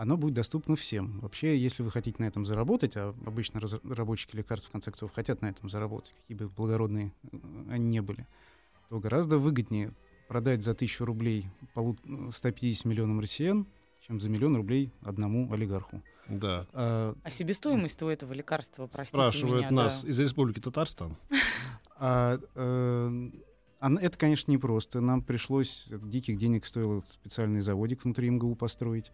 оно 0.02 0.16
будет 0.16 0.34
доступно 0.34 0.74
всем. 0.74 1.20
Вообще, 1.20 1.56
если 1.56 1.84
вы 1.84 1.92
хотите 1.92 2.16
на 2.20 2.26
этом 2.26 2.44
заработать, 2.44 2.96
а 2.96 3.14
обычно 3.24 3.60
разработчики 3.60 4.34
лекарств, 4.34 4.68
в 4.68 4.72
конце 4.72 4.90
концов, 4.90 5.12
хотят 5.12 5.42
на 5.42 5.46
этом 5.46 5.70
заработать, 5.70 6.14
какие 6.22 6.36
бы 6.36 6.48
благородные 6.48 7.12
э, 7.30 7.36
они 7.70 7.86
не 7.86 8.02
были, 8.02 8.26
то 8.88 8.98
гораздо 8.98 9.38
выгоднее 9.38 9.92
продать 10.26 10.64
за 10.64 10.74
тысячу 10.74 11.04
рублей 11.04 11.46
полу- 11.74 11.96
150 12.32 12.84
миллионам 12.84 13.20
россиян, 13.20 13.64
чем 14.00 14.20
за 14.20 14.28
миллион 14.28 14.56
рублей 14.56 14.90
одному 15.02 15.52
олигарху. 15.52 16.02
Да. 16.28 16.66
А, 16.72 17.14
А 17.22 17.30
себестоимость 17.30 18.02
у 18.02 18.08
этого 18.08 18.32
лекарства, 18.32 18.88
простите 18.88 19.16
Спрашивают 19.28 19.66
меня, 19.66 19.70
нас 19.70 20.02
да. 20.02 20.08
из 20.10 20.18
Республики 20.18 20.58
Татарстан. 20.60 21.16
А, 22.04 22.40
ан- 23.78 23.98
это, 23.98 24.18
конечно, 24.18 24.50
непросто. 24.50 25.00
Нам 25.00 25.22
пришлось, 25.22 25.86
диких 25.88 26.36
денег 26.36 26.64
стоило 26.66 27.00
специальный 27.06 27.60
заводик 27.60 28.02
внутри 28.02 28.28
МГУ 28.30 28.56
построить, 28.56 29.12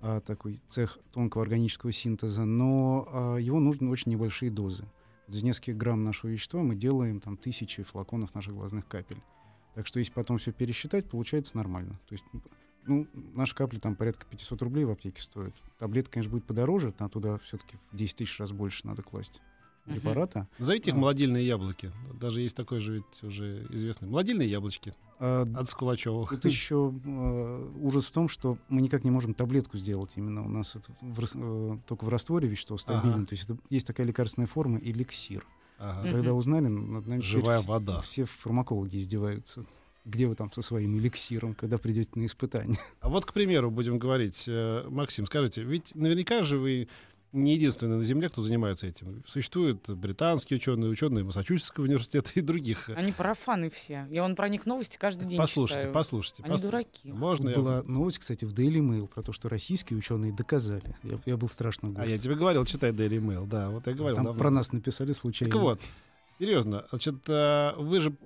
а, 0.00 0.20
такой 0.20 0.60
цех 0.68 0.98
тонкого 1.12 1.42
органического 1.42 1.92
синтеза, 1.92 2.44
но 2.44 3.08
а, 3.10 3.36
его 3.36 3.60
нужны 3.60 3.88
очень 3.88 4.12
небольшие 4.12 4.50
дозы. 4.50 4.84
Из 5.28 5.42
нескольких 5.42 5.76
грамм 5.76 6.04
нашего 6.04 6.30
вещества 6.30 6.62
мы 6.62 6.76
делаем 6.76 7.20
там 7.20 7.36
тысячи 7.36 7.82
флаконов 7.82 8.34
наших 8.34 8.54
глазных 8.54 8.86
капель. 8.86 9.18
Так 9.74 9.86
что 9.86 9.98
если 9.98 10.12
потом 10.12 10.38
все 10.38 10.52
пересчитать, 10.52 11.08
получается 11.08 11.56
нормально. 11.56 11.98
То 12.08 12.14
есть, 12.14 12.24
ну, 12.86 13.06
наши 13.34 13.54
капли 13.54 13.78
там 13.78 13.96
порядка 13.96 14.26
500 14.26 14.62
рублей 14.62 14.84
в 14.84 14.90
аптеке 14.90 15.20
стоят. 15.20 15.54
Таблетка, 15.78 16.12
конечно, 16.12 16.32
будет 16.32 16.44
подороже, 16.44 16.92
там 16.92 17.10
туда 17.10 17.38
все-таки 17.38 17.76
в 17.90 17.96
10 17.96 18.16
тысяч 18.16 18.38
раз 18.38 18.52
больше 18.52 18.86
надо 18.86 19.02
класть. 19.02 19.40
Препарата. 19.86 20.48
Зовите 20.58 20.90
их 20.90 20.96
А. 20.96 20.98
молодильные 21.00 21.46
яблоки. 21.46 21.90
Даже 22.20 22.40
есть 22.40 22.56
такой 22.56 22.80
же 22.80 22.94
ведь 22.96 23.22
уже 23.22 23.66
известный. 23.70 24.08
Молодильные 24.08 24.50
яблочки 24.50 24.94
А, 25.18 25.46
от 25.56 25.68
Скулачевых. 25.68 26.30
Тут 26.30 26.44
еще 26.44 26.92
э, 27.04 27.70
ужас 27.80 28.06
в 28.06 28.12
том, 28.12 28.28
что 28.28 28.58
мы 28.68 28.82
никак 28.82 29.04
не 29.04 29.10
можем 29.10 29.34
таблетку 29.34 29.78
сделать. 29.78 30.10
Именно 30.16 30.44
у 30.44 30.48
нас 30.48 30.76
это 30.76 30.92
в 31.00 31.24
э, 31.34 31.78
только 31.86 32.04
в 32.04 32.08
растворе 32.08 32.48
вещество 32.48 32.76
стабильно. 32.78 33.16
Ага. 33.16 33.26
То 33.26 33.32
есть 33.34 33.44
это, 33.44 33.56
есть 33.70 33.86
такая 33.86 34.06
лекарственная 34.06 34.46
форма 34.48 34.78
эликсир. 34.78 35.46
Ага. 35.78 36.10
Когда 36.10 36.32
узнали, 36.34 36.68
над 36.68 37.06
нами 37.06 37.20
теперь 37.20 37.40
Живая 37.42 37.60
вс- 37.60 37.66
вода. 37.66 38.00
Все 38.00 38.24
фармакологи 38.24 38.96
издеваются. 38.96 39.64
Где 40.04 40.26
вы 40.28 40.36
там 40.36 40.52
со 40.52 40.62
своим 40.62 40.96
эликсиром, 40.96 41.54
когда 41.54 41.78
придете 41.78 42.10
на 42.14 42.26
испытание? 42.26 42.78
А 43.00 43.08
вот, 43.08 43.26
к 43.26 43.32
примеру, 43.32 43.70
будем 43.72 43.98
говорить, 43.98 44.44
э, 44.46 44.86
Максим, 44.88 45.26
скажите, 45.26 45.62
ведь 45.64 45.94
наверняка 45.96 46.44
же 46.44 46.58
вы 46.58 46.88
не 47.36 47.54
единственный 47.54 47.96
на 47.96 48.02
Земле, 48.02 48.28
кто 48.28 48.42
занимается 48.42 48.86
этим. 48.86 49.22
Существуют 49.26 49.88
британские 49.88 50.56
ученые, 50.58 50.90
ученые 50.90 51.24
Массачусетского 51.24 51.84
университета 51.84 52.30
и 52.34 52.40
других. 52.40 52.88
Они 52.96 53.12
профаны 53.12 53.70
все. 53.70 54.06
Я 54.10 54.22
вон 54.22 54.34
про 54.34 54.48
них 54.48 54.66
новости 54.66 54.96
каждый 54.96 55.26
день 55.28 55.38
Послушайте, 55.38 55.82
читаю. 55.82 55.94
послушайте. 55.94 56.42
Они 56.44 56.54
пос- 56.54 56.62
дураки. 56.62 57.12
Можно 57.12 57.50
я... 57.50 57.56
Была 57.56 57.82
новость, 57.84 58.18
кстати, 58.18 58.44
в 58.44 58.52
Daily 58.54 58.80
Mail 58.80 59.06
про 59.06 59.22
то, 59.22 59.32
что 59.32 59.48
российские 59.48 59.98
ученые 59.98 60.32
доказали. 60.32 60.96
Я, 61.02 61.18
я 61.26 61.36
был 61.36 61.48
страшно 61.48 61.90
горд. 61.90 62.06
А 62.06 62.08
я 62.08 62.18
тебе 62.18 62.34
говорил, 62.34 62.64
читай 62.64 62.90
Daily 62.92 63.20
Mail, 63.20 63.46
да, 63.46 63.70
вот 63.70 63.86
я 63.86 63.92
говорил. 63.94 64.16
Там 64.16 64.24
давно. 64.26 64.38
про 64.40 64.50
нас 64.50 64.72
написали 64.72 65.12
случайно. 65.12 65.52
Так 65.52 65.62
вот, 65.62 65.80
серьезно, 66.38 66.86
значит, 66.90 67.16
э, 67.28 67.72
вы 67.76 68.00
же 68.00 68.16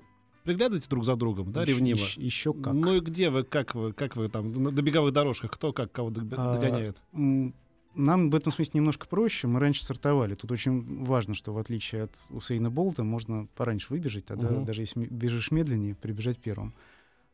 приглядываете 0.45 0.89
друг 0.89 1.05
за 1.05 1.17
другом, 1.17 1.53
да, 1.53 1.63
Еще- 1.63 1.73
ревниво? 1.73 1.99
еще- 1.99 2.21
еще 2.23 2.53
как. 2.55 2.73
Ну 2.73 2.95
и 2.95 3.01
где 3.01 3.31
вы, 3.31 3.45
как 3.45 3.75
вы, 3.75 3.93
как 3.93 4.17
вы 4.17 4.29
там, 4.29 4.53
на 4.53 4.71
на 4.71 4.83
беговых 4.83 5.13
дорожках, 5.13 5.51
кто 5.51 5.73
как 5.73 5.93
кого 5.93 6.09
А, 6.37 6.55
догоняет? 6.55 6.97
М, 7.13 7.55
Нам 7.95 8.31
в 8.31 8.35
этом 8.35 8.53
смысле 8.53 8.73
немножко 8.79 9.07
проще. 9.07 9.47
Мы 9.49 9.59
раньше 9.59 9.85
сортовали. 9.85 10.35
Тут 10.35 10.53
очень 10.53 11.05
важно, 11.05 11.35
что 11.35 11.53
в 11.53 11.59
отличие 11.59 12.05
от 12.05 12.25
Усейна 12.31 12.71
Болта 12.71 13.03
можно 13.03 13.47
пораньше 13.57 13.89
выбежать, 13.91 14.27
тогда 14.27 14.53
Мгм. 14.53 14.65
даже 14.65 14.83
если 14.83 15.07
бежишь 15.07 15.51
медленнее, 15.51 15.95
прибежать 15.95 16.39
первым. 16.39 16.75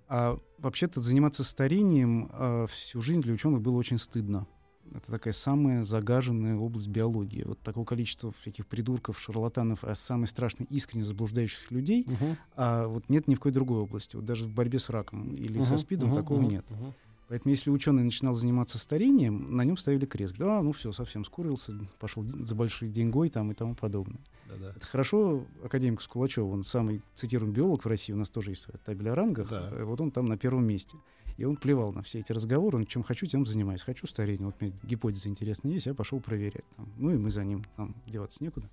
А 0.09 0.39
вообще-то 0.59 1.01
заниматься 1.01 1.45
старением 1.45 2.29
а, 2.33 2.67
всю 2.69 3.03
жизнь 3.03 3.21
для 3.23 3.35
ученых 3.35 3.61
было 3.61 3.77
очень 3.77 3.99
стыдно. 3.99 4.47
Это 4.95 5.11
такая 5.11 5.33
самая 5.33 5.83
загаженная 5.83 6.57
область 6.57 6.87
биологии. 6.89 7.43
Вот 7.45 7.61
такого 7.61 7.85
количества 7.85 8.33
всяких 8.41 8.67
придурков, 8.69 9.19
шарлатанов, 9.19 9.83
а 9.83 9.95
самое 9.97 10.29
страшное 10.29 10.67
искренне 10.71 11.05
заблуждающих 11.05 11.71
людей, 11.73 12.07
Мгм. 12.07 12.37
а 12.55 12.87
вот 12.87 13.09
нет 13.09 13.27
ни 13.27 13.35
в 13.35 13.39
какой 13.39 13.53
другой 13.53 13.81
области. 13.81 14.15
Вот 14.15 14.25
даже 14.25 14.45
в 14.45 14.55
борьбе 14.55 14.79
с 14.79 14.89
раком 14.89 15.35
или 15.35 15.61
со 15.61 15.71
Мгм, 15.71 15.79
СПИДом 15.79 16.09
мгм, 16.11 16.17
такого 16.17 16.43
мгм, 16.43 16.51
нет. 16.51 16.65
мгм. 16.71 16.95
Поэтому 17.29 17.51
если 17.53 17.71
ученый 17.71 18.05
начинал 18.05 18.35
заниматься 18.35 18.79
старением, 18.79 19.57
на 19.57 19.63
нем 19.65 19.77
ставили 19.77 20.07
крест. 20.07 20.37
Да, 20.39 20.63
ну 20.63 20.71
все, 20.73 20.93
совсем 20.93 21.25
скурился, 21.25 21.73
пошел 21.99 22.23
за 22.23 22.55
большой 22.55 22.89
деньгой 22.89 23.31
там 23.31 23.51
и 23.51 23.55
тому 23.55 23.75
подобное. 23.75 24.21
Да-да. 24.49 24.71
Это 24.77 24.87
хорошо, 24.87 25.45
академик 25.65 26.01
Скулачев, 26.01 26.45
он 26.45 26.63
самый 26.63 27.03
цитируемый 27.15 27.55
биолог 27.57 27.85
в 27.85 27.89
России, 27.89 28.13
у 28.13 28.17
нас 28.17 28.29
тоже 28.29 28.51
есть 28.51 28.63
своя 28.63 28.79
табель 28.85 29.09
о 29.09 29.17
рангах, 29.17 29.49
Да. 29.49 29.71
э, 29.73 29.83
вот 29.83 30.01
он 30.01 30.13
там 30.13 30.27
на 30.27 30.39
первом 30.39 30.65
месте. 30.65 30.97
И 31.37 31.45
он 31.45 31.57
плевал 31.57 31.93
на 31.93 32.03
все 32.03 32.21
эти 32.21 32.33
разговоры, 32.33 32.79
он 32.79 32.87
чем 32.87 33.03
хочу, 33.03 33.27
тем 33.27 33.45
занимаюсь. 33.45 33.83
Хочу 33.83 34.07
старение, 34.07 34.47
вот 34.47 34.61
мне 34.61 34.73
гипотеза 34.85 35.29
интересная 35.29 35.73
есть, 35.73 35.87
я 35.87 35.95
пошел 35.95 36.21
проверять. 36.21 36.65
Там. 36.77 36.89
Ну 36.97 37.11
и 37.11 37.19
мы 37.19 37.31
за 37.31 37.45
ним, 37.45 37.65
там 37.77 37.95
деваться 38.07 38.43
некуда. 38.43 38.71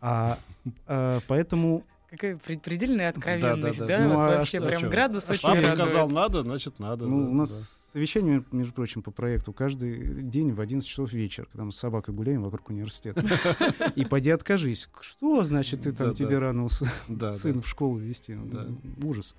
А, 0.00 0.38
а, 0.86 1.20
поэтому 1.26 1.84
Какая 2.16 2.36
пред- 2.36 2.62
предельная 2.62 3.10
откровенность, 3.10 3.78
да? 3.80 3.86
да, 3.86 3.98
да. 3.98 4.04
Ну, 4.08 4.14
Вот 4.14 4.20
а 4.26 4.38
вообще 4.38 4.58
что- 4.58 4.66
прям 4.66 4.80
чё? 4.82 4.90
градус 4.90 5.28
А 5.28 5.32
очень 5.34 5.42
Папа 5.42 5.54
радует. 5.60 5.74
сказал 5.74 6.08
надо, 6.10 6.42
значит 6.42 6.78
надо. 6.78 7.06
Ну, 7.06 7.22
да, 7.24 7.30
у 7.30 7.34
нас 7.34 7.88
совещание, 7.92 8.44
между 8.52 8.72
прочим, 8.72 9.02
по 9.02 9.10
проекту 9.10 9.52
каждый 9.52 10.22
день 10.22 10.52
в 10.52 10.60
11 10.60 10.88
часов 10.88 11.12
вечера, 11.12 11.46
когда 11.52 11.64
мы 11.64 11.72
с 11.72 11.76
собакой 11.76 12.14
гуляем 12.14 12.42
вокруг 12.42 12.68
университета. 12.70 13.22
И 13.96 14.04
поди 14.04 14.30
откажись. 14.30 14.88
Что 15.00 15.44
значит 15.44 15.82
ты 15.82 15.92
там, 15.92 16.14
тебе 16.14 16.38
рано 16.38 16.68
Да, 17.08 17.28
да. 17.28 17.32
сына 17.32 17.62
в 17.62 17.68
школу 17.68 17.96
вести? 17.98 18.36
Да. 18.44 18.66
Ужас. 19.02 19.34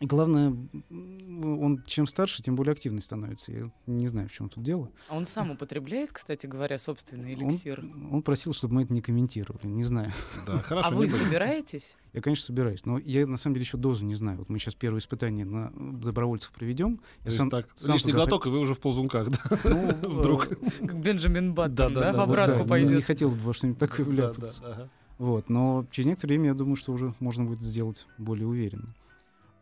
Главное, 0.00 0.54
он 0.90 1.82
чем 1.86 2.06
старше, 2.06 2.42
тем 2.42 2.56
более 2.56 2.72
активный 2.72 3.00
становится. 3.00 3.52
Я 3.52 3.70
не 3.86 4.08
знаю, 4.08 4.28
в 4.28 4.32
чем 4.32 4.48
тут 4.48 4.62
дело. 4.62 4.90
А 5.08 5.16
он 5.16 5.24
сам 5.24 5.52
употребляет, 5.52 6.12
кстати 6.12 6.46
говоря, 6.46 6.78
собственный 6.78 7.34
Он- 7.36 7.42
эликсир? 7.42 7.82
Он, 8.10 8.22
просил, 8.22 8.52
чтобы 8.52 8.74
мы 8.74 8.82
это 8.82 8.92
не 8.92 9.00
комментировали. 9.00 9.66
Не 9.66 9.84
знаю. 9.84 10.12
Да, 10.46 10.58
хорошо. 10.62 10.88
а 10.88 10.90
вы 10.90 11.06
будем. 11.06 11.16
собираетесь? 11.16 11.96
Я, 12.12 12.20
конечно, 12.20 12.44
собираюсь, 12.44 12.84
но 12.84 12.98
я 12.98 13.26
на 13.26 13.36
самом 13.36 13.54
деле 13.54 13.64
еще 13.64 13.76
дозу 13.78 14.04
не 14.04 14.14
знаю. 14.14 14.38
Вот 14.38 14.50
мы 14.50 14.58
сейчас 14.58 14.74
первое 14.74 14.98
испытание 15.00 15.44
на 15.46 15.72
добровольцев 15.74 16.50
проведем. 16.52 17.00
Я 17.24 17.30
сам, 17.30 17.48
так, 17.48 17.68
сам 17.76 17.92
лишний 17.94 18.12
туда 18.12 18.24
глоток, 18.24 18.46
и 18.46 18.50
вы 18.50 18.58
уже 18.58 18.74
в 18.74 18.80
ползунках, 18.80 19.30
да? 19.30 19.58
ну, 19.64 19.88
Вдруг. 20.10 20.48
э, 20.52 20.56
Как 20.86 20.98
Бенджамин 21.00 21.54
Баттон, 21.54 21.74
Да, 21.74 21.88
да, 21.88 21.94
да? 21.94 22.00
да, 22.00 22.12
В 22.12 22.16
да, 22.16 22.22
обратку 22.24 22.56
Да, 22.58 22.62
не- 22.64 22.68
пойдет. 22.68 22.96
Не 22.96 23.02
хотелось 23.02 23.34
бы 23.34 23.40
во 23.40 23.54
что-нибудь 23.54 23.78
такое 23.78 24.04
Да, 24.06 24.10
вляпаться. 24.12 24.60
да, 24.62 24.68
ага. 24.72 24.88
Вот, 25.18 25.48
но 25.48 25.86
через 25.92 26.06
некоторое 26.08 26.34
время 26.34 26.48
я 26.48 26.54
думаю, 26.54 26.74
что 26.76 26.92
уже 26.92 27.14
можно 27.20 27.44
будет 27.44 27.60
сделать 27.62 28.06
более 28.18 28.46
уверенно. 28.48 28.92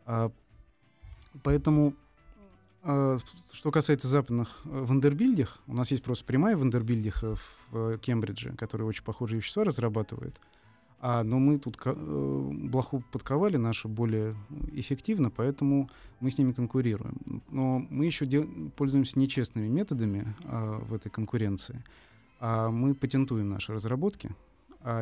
А, 0.05 0.31
поэтому 1.43 1.95
А, 2.85 3.17
Что 3.53 3.71
касается 3.71 4.09
западных 4.09 4.61
э, 4.65 4.69
вандербильдих, 4.69 5.59
у 5.67 5.73
нас 5.73 5.89
есть 5.91 6.03
просто 6.03 6.25
прямая 6.25 6.57
вандербильдиха 6.57 7.35
в 7.35 7.47
э, 7.71 7.97
Кембридже, 8.01 8.53
которая 8.57 8.85
очень 8.87 9.05
похожие 9.05 9.39
вещества 9.39 9.63
разрабатывает. 9.63 10.35
А, 10.99 11.23
но 11.23 11.39
мы 11.39 11.59
тут 11.59 11.79
э, 11.85 11.93
блоху 11.93 13.01
подковали 13.13 13.55
наши 13.55 13.87
более 13.87 14.35
эффективно, 14.73 15.29
поэтому 15.29 15.89
мы 16.19 16.29
с 16.29 16.37
ними 16.37 16.51
конкурируем. 16.51 17.43
Но 17.49 17.79
мы 17.89 18.05
еще 18.05 18.25
пользуемся 18.75 19.17
нечестными 19.17 19.69
методами 19.69 20.35
а, 20.43 20.79
в 20.79 20.93
этой 20.93 21.09
конкуренции. 21.09 21.81
А 22.41 22.69
мы 22.69 22.95
патентуем 22.95 23.49
наши 23.49 23.73
разработки 23.73 24.35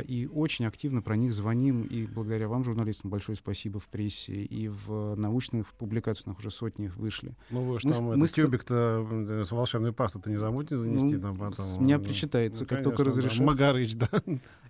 и 0.05 0.27
очень 0.27 0.65
активно 0.65 1.01
про 1.01 1.15
них 1.15 1.33
звоним. 1.33 1.83
И 1.83 2.05
благодаря 2.05 2.47
вам, 2.47 2.63
журналистам, 2.63 3.09
большое 3.09 3.35
спасибо 3.35 3.79
в 3.79 3.87
прессе 3.87 4.33
и 4.43 4.67
в 4.67 5.15
научных 5.15 5.73
публикациях, 5.73 6.27
у 6.27 6.29
нас 6.31 6.39
уже 6.39 6.51
сотни 6.51 6.85
их 6.85 6.97
вышли. 6.97 7.35
Ну 7.49 7.63
вы 7.63 7.79
ж 7.79 7.83
Мы 7.85 7.93
с- 7.93 7.95
там 7.97 8.05
мы 8.05 8.15
этот 8.15 8.29
с- 8.29 8.33
тюбик-то 8.33 9.43
с 9.45 9.51
волшебной 9.51 9.91
пастой-то 9.93 10.29
не 10.29 10.37
забудьте 10.37 10.77
занести 10.77 11.15
Ну, 11.15 11.21
там 11.21 11.37
потом. 11.37 11.65
с 11.65 11.77
меня 11.77 11.97
Ну, 11.97 12.03
причитается, 12.03 12.63
ну, 12.63 12.67
как 12.67 12.83
только 12.83 12.97
конечно, 13.03 13.21
да. 13.21 13.27
разрешат. 13.27 13.45
Магарыч, 13.47 13.95
да. 13.95 14.09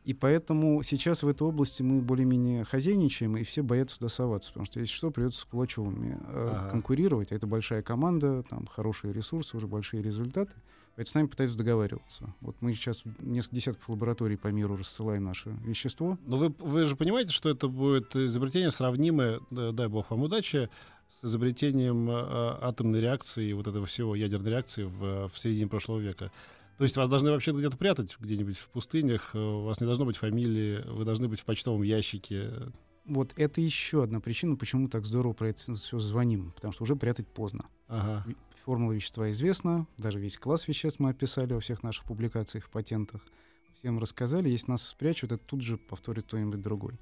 И 0.04 0.14
поэтому 0.16 0.82
сейчас 0.82 1.22
в 1.22 1.28
этой 1.28 1.44
области 1.44 1.84
мы 1.84 2.02
более-менее 2.02 2.64
хозяйничаем, 2.64 3.38
и 3.38 3.44
все 3.44 3.62
боятся 3.62 4.00
туда 4.00 4.10
соваться, 4.10 4.50
потому 4.52 4.66
что 4.66 4.80
если 4.80 4.92
что, 4.94 5.12
придется 5.12 5.42
с 5.42 5.46
Кулачевыми 5.46 6.18
э, 6.20 6.50
Ага. 6.56 6.70
конкурировать. 6.70 7.32
А 7.32 7.36
это 7.36 7.46
большая 7.46 7.84
команда, 7.84 8.44
там 8.50 8.66
хорошие 8.66 9.14
ресурсы, 9.14 9.56
уже 9.58 9.68
большие 9.68 10.02
результаты. 10.02 10.54
Поэтому 10.96 11.12
с 11.12 11.16
нами 11.16 11.28
пытаются 11.28 11.58
договариваться. 11.58 12.34
Вот 12.42 12.56
мы 12.60 12.74
сейчас 12.74 13.04
несколько 13.20 13.56
десятков 13.56 13.90
лабораторий 13.90 14.36
по 14.36 14.50
миру 14.50 14.76
рассылаем 14.76 15.24
наше 15.24 15.50
вещество. 15.64 16.18
Но 16.26 16.38
вы, 16.38 16.54
вы 16.60 16.84
же 16.86 16.96
понимаете, 16.96 17.32
что 17.32 17.50
это 17.50 17.68
будет 17.68 18.16
изобретение 18.16 18.72
сравнимое, 18.72 19.40
да- 19.50 19.72
дай 19.72 19.88
бог 19.88 20.12
вам 20.12 20.24
удачи, 20.24 20.70
с 21.22 21.26
изобретением 21.26 22.10
э, 22.10 22.58
атомной 22.62 23.00
реакции 23.00 23.50
и 23.50 23.54
вот 23.54 23.68
этого 23.68 23.86
всего, 23.86 24.16
ядерной 24.16 24.52
реакции 24.52 24.84
в, 24.84 25.30
в 25.30 25.40
середине 25.40 25.68
прошлого 25.68 26.00
века. 26.00 26.32
То 26.78 26.84
есть 26.84 26.98
вас 26.98 27.10
должны 27.10 27.32
вообще 27.32 27.52
где-то 27.52 27.78
прятать, 27.78 28.16
где-нибудь 28.20 28.58
в 28.58 28.68
пустынях, 28.70 29.32
э, 29.34 29.40
у 29.40 29.64
вас 29.64 29.80
не 29.80 29.86
должно 29.86 30.06
быть 30.06 30.18
фамилии, 30.18 30.84
вы 30.88 31.06
должны 31.06 31.28
быть 31.28 31.40
в 31.40 31.46
почтовом 31.46 31.84
ящике. 31.84 32.52
Вот 33.06 33.34
это 33.36 33.62
еще 33.62 34.04
одна 34.04 34.20
причина, 34.20 34.56
почему 34.56 34.88
так 34.88 35.06
здорово 35.06 35.34
про 35.34 35.50
это 35.50 35.74
все 35.76 36.00
звоним. 36.00 36.52
Потому 36.52 36.74
что 36.74 36.84
уже 36.84 36.96
прятать 36.96 37.28
поздно. 37.28 37.66
Ага. 37.88 38.26
Формула 38.66 38.94
вещества 38.94 39.32
известна, 39.32 39.88
даже 39.98 40.20
весь 40.20 40.38
класс 40.38 40.68
веществ 40.68 41.00
мы 41.00 41.10
описали 41.10 41.54
во 41.54 41.60
всех 41.60 41.82
наших 41.82 42.06
публикациях, 42.06 42.70
патентах. 42.70 43.22
Всем 43.80 43.98
рассказали, 43.98 44.50
если 44.50 44.70
нас 44.72 44.88
спрячут, 44.88 45.32
это 45.32 45.44
тут 45.44 45.62
же 45.64 45.78
повторит 45.78 46.26
кто-нибудь 46.26 46.62
другой. 46.62 46.94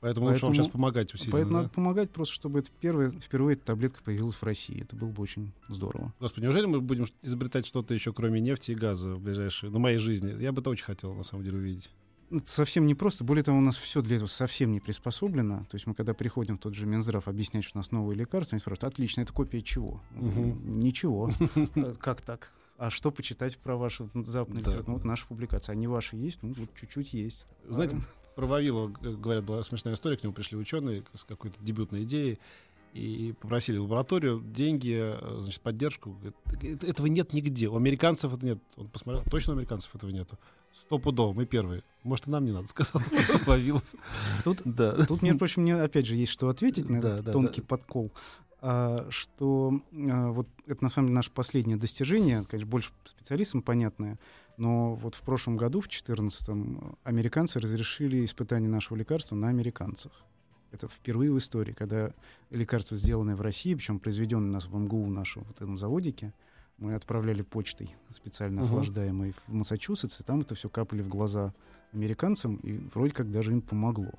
Поэтому, 0.00 0.26
лучше 0.26 0.42
вам 0.42 0.50
Поэтому- 0.50 0.54
сейчас 0.64 0.72
помогать 0.72 1.14
усиленно. 1.14 1.32
Поэтому 1.32 1.52
да? 1.52 1.58
надо 1.62 1.70
помогать 1.70 2.10
просто, 2.10 2.34
чтобы 2.34 2.58
это 2.58 2.70
первое, 2.80 3.10
впервые 3.10 3.56
эта 3.56 3.64
таблетка 3.66 4.02
появилась 4.02 4.34
в 4.34 4.42
России. 4.42 4.82
Это 4.82 4.96
было 4.96 5.08
бы 5.10 5.22
очень 5.22 5.52
здорово. 5.68 6.12
Господи, 6.20 6.44
неужели 6.44 6.66
мы 6.66 6.80
будем 6.80 7.06
изобретать 7.22 7.64
что-то 7.64 7.94
еще, 7.94 8.12
кроме 8.12 8.40
нефти 8.40 8.72
и 8.72 8.74
газа 8.74 9.14
в 9.14 9.20
ближайшие, 9.20 9.70
на 9.70 9.78
моей 9.78 9.98
жизни? 9.98 10.38
Я 10.42 10.52
бы 10.52 10.60
это 10.60 10.70
очень 10.70 10.84
хотел, 10.84 11.14
на 11.14 11.22
самом 11.22 11.44
деле, 11.44 11.58
увидеть. 11.58 11.90
Это 12.30 12.50
совсем 12.50 12.86
не 12.86 12.94
просто. 12.94 13.24
Более 13.24 13.44
того, 13.44 13.58
у 13.58 13.60
нас 13.60 13.76
все 13.76 14.00
для 14.02 14.16
этого 14.16 14.28
совсем 14.28 14.72
не 14.72 14.80
приспособлено. 14.80 15.66
То 15.70 15.74
есть 15.76 15.86
мы, 15.86 15.94
когда 15.94 16.14
приходим 16.14 16.56
в 16.56 16.60
тот 16.60 16.74
же 16.74 16.86
Минздрав 16.86 17.28
объяснять, 17.28 17.64
что 17.64 17.78
у 17.78 17.80
нас 17.80 17.90
новые 17.90 18.16
лекарства, 18.16 18.54
они 18.56 18.60
спрашивают, 18.60 18.92
отлично, 18.94 19.20
это 19.22 19.32
копия 19.32 19.62
чего? 19.62 20.00
Мгм. 20.12 20.80
Ничего. 20.80 21.30
Э, 21.76 21.92
Как 22.00 22.20
так? 22.22 22.50
А 22.76 22.90
что 22.90 23.10
почитать 23.12 23.56
про 23.58 23.76
ваши 23.76 24.08
западные 24.14 24.64
Да. 24.64 24.70
литературы? 24.70 24.84
Ну, 24.88 24.94
вот 24.94 25.04
наши 25.04 25.26
публикации. 25.28 25.72
Они 25.72 25.86
ваши 25.86 26.16
есть? 26.16 26.38
Ну, 26.42 26.52
вот 26.56 26.68
чуть-чуть 26.80 27.12
есть. 27.14 27.46
Знаете, 27.68 27.96
про 28.34 28.46
Вавилова, 28.46 28.88
говорят, 28.88 29.44
была 29.44 29.62
смешная 29.62 29.94
история, 29.94 30.16
к 30.16 30.22
нему 30.24 30.32
пришли 30.34 30.56
ученые 30.56 31.04
с 31.14 31.22
какой-то 31.24 31.62
дебютной 31.62 32.02
идеей 32.02 32.38
и 32.94 33.34
попросили 33.40 33.76
лабораторию, 33.76 34.40
деньги, 34.40 34.96
э, 35.00 35.40
значит, 35.40 35.60
поддержку. 35.60 36.16
Говорит, 36.50 36.82
«Э- 36.84 36.88
этого 36.90 37.06
нет 37.06 37.32
нигде. 37.32 37.68
У 37.68 37.76
американцев 37.76 38.32
это 38.32 38.44
нет. 38.44 38.58
Он 38.76 38.88
посмотрел, 38.88 39.24
точно 39.30 39.52
у 39.52 39.56
американцев 39.56 39.94
этого 39.94 40.10
нету. 40.10 40.38
Стопудово, 40.82 41.32
мы 41.32 41.46
первые. 41.46 41.82
Может, 42.02 42.28
и 42.28 42.30
нам 42.30 42.44
не 42.44 42.52
надо, 42.52 42.66
сказал 42.68 43.02
Вавилов. 43.46 43.84
Тут, 44.44 44.62
Да. 44.64 45.04
тут, 45.06 45.22
между 45.22 45.38
прочим, 45.38 45.62
мне 45.62 45.76
опять 45.76 46.06
же 46.06 46.16
есть 46.16 46.32
что 46.32 46.48
ответить 46.48 46.88
на 46.88 47.00
Да, 47.00 47.14
этот 47.14 47.24
да, 47.26 47.32
тонкий 47.32 47.60
да. 47.60 47.66
подкол. 47.66 48.12
А, 48.60 49.06
что 49.10 49.80
а, 49.92 50.30
вот 50.30 50.48
это 50.66 50.82
на 50.82 50.88
самом 50.88 51.08
деле 51.08 51.16
наше 51.16 51.30
последнее 51.30 51.76
достижение, 51.76 52.44
конечно, 52.44 52.70
больше 52.70 52.90
специалистам 53.04 53.62
понятное, 53.62 54.18
но 54.56 54.94
вот 54.94 55.14
в 55.14 55.20
прошлом 55.22 55.56
году, 55.56 55.80
в 55.80 55.84
2014 55.84 56.48
американцы 57.02 57.60
разрешили 57.60 58.24
испытание 58.24 58.70
нашего 58.70 58.96
лекарства 58.96 59.34
на 59.34 59.48
американцах. 59.48 60.12
Это 60.70 60.88
впервые 60.88 61.30
в 61.30 61.38
истории, 61.38 61.72
когда 61.72 62.12
лекарство, 62.50 62.96
сделанное 62.96 63.36
в 63.36 63.40
России, 63.40 63.74
причем 63.74 63.98
произведенное 63.98 64.48
у 64.50 64.52
нас 64.54 64.66
в 64.66 64.74
МГУ, 64.74 65.04
в 65.04 65.10
нашем 65.10 65.44
вот 65.44 65.56
этом 65.56 65.78
заводике, 65.78 66.32
мы 66.78 66.94
отправляли 66.94 67.42
почтой 67.42 67.94
специально 68.10 68.62
Мгм. 68.62 68.70
охлаждаемой 68.70 69.32
в 69.46 69.52
Массачусетс, 69.54 70.20
и 70.20 70.24
там 70.24 70.40
это 70.40 70.54
все 70.54 70.68
капали 70.68 71.02
в 71.02 71.08
глаза 71.08 71.54
американцам, 71.92 72.56
и 72.56 72.78
вроде 72.94 73.12
как 73.12 73.30
даже 73.30 73.52
им 73.52 73.62
помогло. 73.62 74.12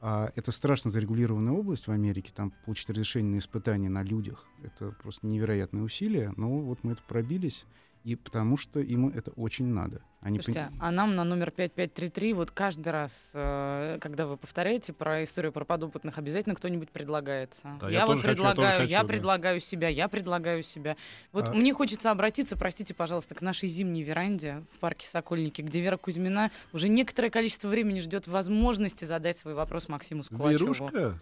А 0.00 0.30
это 0.36 0.50
страшно 0.52 0.90
зарегулированная 0.90 1.54
область 1.54 1.86
в 1.86 1.90
Америке, 1.90 2.32
там 2.34 2.52
получить 2.64 2.90
разрешение 2.90 3.32
на 3.34 3.38
испытания 3.38 3.88
на 3.88 4.02
людях, 4.02 4.46
это 4.62 4.92
просто 5.02 5.26
невероятные 5.26 5.82
усилия, 5.82 6.32
но 6.36 6.58
вот 6.60 6.84
мы 6.84 6.92
это 6.92 7.02
пробились, 7.02 7.64
и 8.04 8.14
потому 8.14 8.56
что 8.56 8.80
им 8.80 9.08
это 9.08 9.30
очень 9.32 9.66
надо. 9.66 10.02
Они 10.20 10.38
Слушайте, 10.40 10.72
а 10.80 10.90
нам 10.90 11.14
на 11.14 11.24
номер 11.24 11.50
5533 11.50 12.32
вот 12.32 12.50
каждый 12.50 12.88
раз, 12.88 13.30
э, 13.34 13.98
когда 14.00 14.26
вы 14.26 14.36
повторяете 14.36 14.92
про 14.92 15.22
историю 15.22 15.52
про 15.52 15.64
подопытных, 15.64 16.18
обязательно 16.18 16.54
кто-нибудь 16.54 16.90
предлагается. 16.90 17.76
Да, 17.80 17.88
я, 17.88 17.98
я 18.00 18.06
вот 18.06 18.16
хочу, 18.16 18.28
я 18.28 18.32
предлагаю, 18.34 18.88
я 18.88 18.98
хочу, 18.98 19.02
да. 19.02 19.04
предлагаю 19.04 19.60
себя, 19.60 19.88
я 19.88 20.08
предлагаю 20.08 20.62
себя. 20.62 20.96
Вот 21.32 21.48
А- 21.48 21.52
мне 21.52 21.72
хочется 21.72 22.10
обратиться, 22.10 22.56
простите, 22.56 22.92
пожалуйста, 22.94 23.34
к 23.34 23.40
нашей 23.42 23.68
зимней 23.68 24.02
веранде 24.02 24.64
в 24.74 24.78
парке 24.78 25.06
Сокольники, 25.06 25.62
где 25.62 25.80
Вера 25.80 25.96
Кузьмина 25.96 26.50
уже 26.72 26.88
некоторое 26.88 27.30
количество 27.30 27.68
времени 27.68 28.00
ждет 28.00 28.26
возможности 28.26 29.04
задать 29.04 29.38
свой 29.38 29.54
вопрос 29.54 29.88
Максиму 29.88 30.24
Скулачеву. 30.24 30.72
Верушка? 30.72 31.18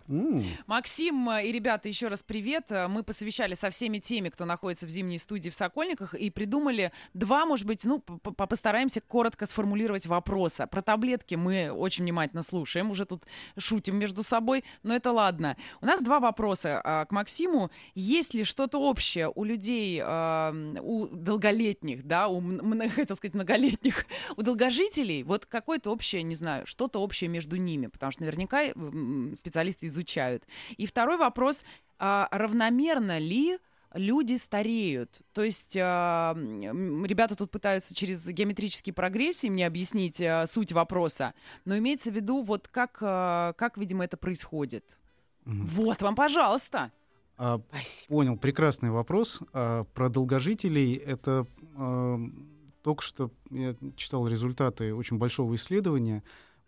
Максим 0.67 1.29
э, 1.31 1.47
и 1.47 1.53
ребята, 1.53 1.89
еще 1.89 2.09
раз 2.09 2.23
привет. 2.23 2.71
Э, 2.71 2.89
Мы 2.89 3.03
посовещали 3.03 3.55
со 3.55 3.71
всеми 3.71 3.99
теми, 3.99 4.29
кто 4.29 4.45
находится 4.45 4.87
в 4.87 4.89
зимней 4.89 5.19
студии 5.19 5.51
в 5.51 5.55
Сокольниках, 5.55 6.15
и 6.15 6.31
придумали 6.31 6.93
два, 7.13 7.45
может 7.45 7.67
быть, 7.67 7.85
ну, 7.85 7.99
п- 8.01 8.33
постараемся 8.85 9.01
коротко 9.01 9.47
сформулировать 9.47 10.07
вопросы. 10.07 10.67
Про 10.67 10.83
таблетки 10.83 11.35
мы 11.37 11.71
очень 11.71 12.05
внимательно 12.05 12.43
слушаем, 12.43 12.91
уже 12.91 13.07
тут 13.07 13.23
шутим 13.57 13.97
между 13.97 14.23
собой, 14.23 14.65
но 14.83 14.95
это 14.95 15.11
ладно. 15.11 15.57
У 15.81 15.87
нас 15.87 16.03
два 16.03 16.21
вопроса 16.21 16.81
а, 16.85 17.05
к 17.07 17.13
Максиму. 17.13 17.71
Есть 17.95 18.35
ли 18.35 18.45
что-то 18.45 18.79
общее 18.79 19.33
у 19.35 19.45
людей, 19.45 20.01
а, 20.03 20.53
у 20.83 21.07
долголетних, 21.07 22.03
да, 22.05 22.29
у, 22.29 22.43
хотел 22.95 23.17
сказать, 23.17 23.35
многолетних, 23.35 24.07
у 24.37 24.43
долгожителей, 24.43 25.23
вот 25.23 25.47
какое-то 25.47 25.91
общее, 25.91 26.23
не 26.23 26.35
знаю, 26.35 26.67
что-то 26.67 26.99
общее 26.99 27.29
между 27.29 27.57
ними, 27.57 27.87
потому 27.87 28.13
что 28.13 28.23
наверняка 28.23 28.65
специалисты 29.35 29.87
изучают. 29.87 30.45
И 30.77 30.87
второй 30.87 31.17
вопрос, 31.17 31.65
а, 31.99 32.29
равномерно 32.31 33.19
ли 33.19 33.59
люди 33.95 34.37
стареют. 34.37 35.23
То 35.33 35.43
есть 35.43 35.77
м, 35.77 37.05
ребята 37.07 37.37
тут 37.37 37.51
пытаются 37.51 37.95
через 37.95 38.27
геометрические 38.29 38.93
прогрессии 38.93 39.49
мне 39.49 39.67
объяснить 39.67 40.21
а, 40.21 40.47
суть 40.47 40.73
вопроса, 40.73 41.35
но 41.65 41.79
имеется 41.79 42.11
в 42.11 42.15
виду 42.15 42.43
вот 42.43 42.69
как, 42.69 42.99
а, 43.01 43.55
как 43.55 43.79
видимо, 43.79 44.05
это 44.05 44.17
происходит. 44.17 44.99
Мгм. 45.45 45.67
Вот 45.67 46.03
вам, 46.03 46.15
пожалуйста. 46.15 46.93
А, 47.37 47.61
Спасибо. 47.71 48.09
Понял, 48.09 48.37
прекрасный 48.37 48.91
вопрос. 48.91 49.41
А, 49.53 49.85
про 49.85 50.09
долгожителей 50.09 50.95
это 50.95 51.47
а, 51.77 52.19
только 52.83 53.03
что 53.03 53.31
я 53.51 53.75
читал 53.97 54.29
результаты 54.29 54.95
очень 54.95 55.19
большого 55.19 55.55
исследования. 55.55 56.23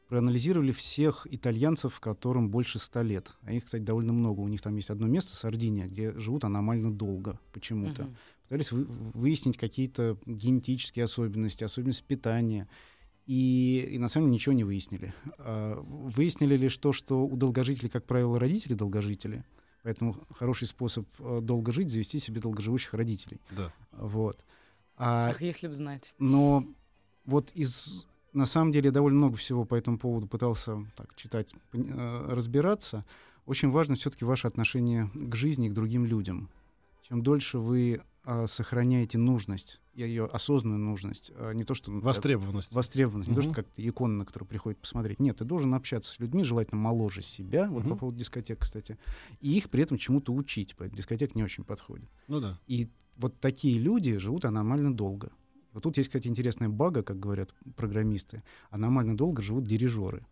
Проанализировали 0.08 0.70
всех 0.72 1.26
итальянцев, 1.30 1.98
которым 1.98 2.48
больше 2.48 2.78
100 2.78 3.02
лет. 3.02 3.30
А 3.42 3.52
их, 3.52 3.64
кстати, 3.64 3.82
довольно 3.82 4.12
много. 4.12 4.40
У 4.40 4.48
них 4.48 4.62
там 4.62 4.76
есть 4.76 4.90
одно 4.90 5.06
место, 5.08 5.34
Сардиния, 5.34 5.86
где 5.86 6.12
живут 6.18 6.44
аномально 6.44 6.92
долго 6.92 7.40
почему-то. 7.52 8.04
Мгм. 8.04 8.16
Пытались 8.44 8.70
вы- 8.70 8.84
выяснить 8.84 9.56
какие-то 9.56 10.16
генетические 10.24 11.06
особенности, 11.06 11.64
особенности 11.64 12.04
питания. 12.06 12.68
И, 13.26 13.88
и 13.90 13.98
на 13.98 14.08
самом 14.08 14.26
деле 14.28 14.34
ничего 14.36 14.52
не 14.52 14.62
выяснили. 14.62 15.12
А, 15.38 15.80
Выяснили 15.82 16.56
лишь 16.56 16.78
то, 16.78 16.92
что 16.92 17.26
у 17.26 17.34
долгожителей, 17.36 17.88
как 17.90 18.04
правило, 18.04 18.38
родители 18.38 18.74
долгожители. 18.74 19.44
Поэтому 19.82 20.16
хороший 20.30 20.68
способ 20.68 21.08
э, 21.18 21.40
долго 21.42 21.72
жить— 21.72 21.90
завести 21.90 22.20
себе 22.20 22.40
долгоживущих 22.40 22.94
родителей. 22.94 23.40
Да. 23.50 23.72
Вот. 23.90 24.44
А, 24.96 25.30
Ах, 25.30 25.42
если 25.42 25.66
бы 25.66 25.74
знать. 25.74 26.14
но 26.20 26.64
вот 27.24 27.50
из... 27.54 28.06
На 28.36 28.44
самом 28.44 28.70
деле 28.70 28.88
я 28.88 28.92
довольно 28.92 29.16
много 29.16 29.36
всего 29.38 29.64
по 29.64 29.74
этому 29.74 29.98
поводу 29.98 30.26
пытался 30.26 30.84
так, 30.94 31.16
читать, 31.16 31.54
э, 31.72 32.26
разбираться. 32.28 33.06
Очень 33.46 33.70
важно 33.70 33.94
все-таки 33.96 34.26
ваше 34.26 34.46
отношение 34.46 35.10
к 35.14 35.34
жизни 35.34 35.68
и 35.68 35.70
к 35.70 35.72
другим 35.72 36.04
людям. 36.04 36.50
Чем 37.08 37.22
дольше 37.22 37.56
вы 37.58 38.02
а, 38.24 38.46
сохраняете 38.46 39.16
нужность, 39.16 39.80
ее 39.94 40.26
осознанную 40.26 40.80
нужность, 40.80 41.32
а, 41.34 41.52
не 41.52 41.64
то 41.64 41.72
что 41.72 41.90
Востребованность. 41.92 42.74
востребованность, 42.74 43.30
не 43.30 43.34
то 43.36 43.40
что 43.40 43.54
как-то 43.54 43.88
икона, 43.88 44.18
на 44.18 44.24
которую 44.26 44.48
приходит 44.48 44.80
посмотреть. 44.80 45.18
Нет, 45.18 45.38
ты 45.38 45.44
должен 45.46 45.72
общаться 45.72 46.10
с 46.10 46.18
людьми, 46.18 46.44
желательно 46.44 46.78
моложе 46.78 47.22
себя, 47.22 47.68
вот 47.70 47.84
по 47.84 47.90
Мгм. 47.90 47.98
поводу 47.98 48.18
дискотек, 48.18 48.58
кстати, 48.58 48.98
и 49.40 49.56
их 49.56 49.70
при 49.70 49.82
этом 49.82 49.96
чему-то 49.96 50.34
учить, 50.34 50.74
поэтому 50.76 50.98
дискотек 50.98 51.34
не 51.36 51.42
очень 51.42 51.64
подходит. 51.64 52.08
Ну 52.28 52.40
да. 52.40 52.58
И 52.66 52.88
вот 53.16 53.40
такие 53.40 53.78
люди 53.78 54.18
живут 54.18 54.44
аномально 54.44 54.92
долго. 54.92 55.30
Вот 55.76 55.82
тут 55.82 55.98
есть, 55.98 56.08
кстати, 56.08 56.26
интересная 56.26 56.70
бага, 56.70 57.02
как 57.02 57.20
говорят 57.20 57.54
программисты. 57.76 58.42
Аномально 58.70 59.14
долго 59.14 59.42
живут 59.42 59.64
дирижеры 59.64 60.24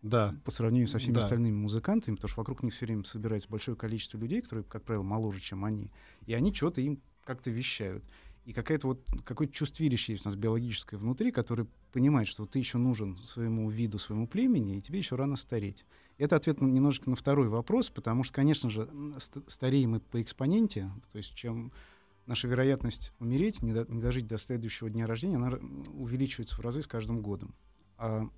Да. 0.00 0.36
по 0.44 0.52
сравнению 0.52 0.86
со 0.86 0.98
всеми 0.98 1.14
Да. 1.14 1.22
остальными 1.22 1.56
музыкантами, 1.56 2.14
потому 2.14 2.28
что 2.28 2.40
вокруг 2.40 2.62
них 2.62 2.72
все 2.72 2.86
время 2.86 3.02
собирается 3.02 3.48
большое 3.48 3.76
количество 3.76 4.16
людей, 4.16 4.40
которые, 4.42 4.62
как 4.62 4.84
правило, 4.84 5.02
моложе, 5.02 5.40
чем 5.40 5.64
они, 5.64 5.90
и 6.26 6.34
они 6.34 6.54
что-то 6.54 6.80
им 6.82 7.00
как-то 7.24 7.50
вещают. 7.50 8.04
И 8.44 8.52
какая-то 8.52 8.86
вот 8.86 9.04
какое-то 9.24 9.52
чувствилище 9.52 10.12
есть 10.12 10.24
у 10.24 10.28
нас 10.28 10.36
биологическое 10.36 11.00
внутри, 11.00 11.32
которое 11.32 11.66
понимает, 11.92 12.28
что 12.28 12.46
ты 12.46 12.60
еще 12.60 12.78
нужен 12.78 13.18
своему 13.24 13.68
виду, 13.70 13.98
своему 13.98 14.28
племени, 14.28 14.76
и 14.76 14.80
тебе 14.80 14.98
еще 15.00 15.16
рано 15.16 15.34
стареть. 15.34 15.84
Это 16.16 16.36
ответ 16.36 16.60
на- 16.60 16.66
немножечко 16.68 17.10
на 17.10 17.16
второй 17.16 17.48
вопрос, 17.48 17.90
потому 17.90 18.22
что, 18.22 18.34
конечно 18.34 18.70
же, 18.70 18.88
ст- 19.18 19.38
стареем 19.50 19.90
мы 19.92 20.00
по 20.00 20.22
экспоненте, 20.22 20.92
то 21.10 21.18
есть 21.18 21.34
чем 21.34 21.72
наша 22.26 22.48
вероятность 22.48 23.12
умереть, 23.18 23.62
не, 23.62 23.72
до- 23.72 23.86
не 23.92 24.00
дожить 24.00 24.26
до 24.26 24.38
следующего 24.38 24.90
дня 24.90 25.06
рождения, 25.06 25.36
она 25.36 25.58
увеличивается 25.94 26.56
в 26.56 26.60
разы 26.60 26.82
с 26.82 26.86
каждым 26.86 27.22
годом. 27.22 27.54
А, 27.98 28.28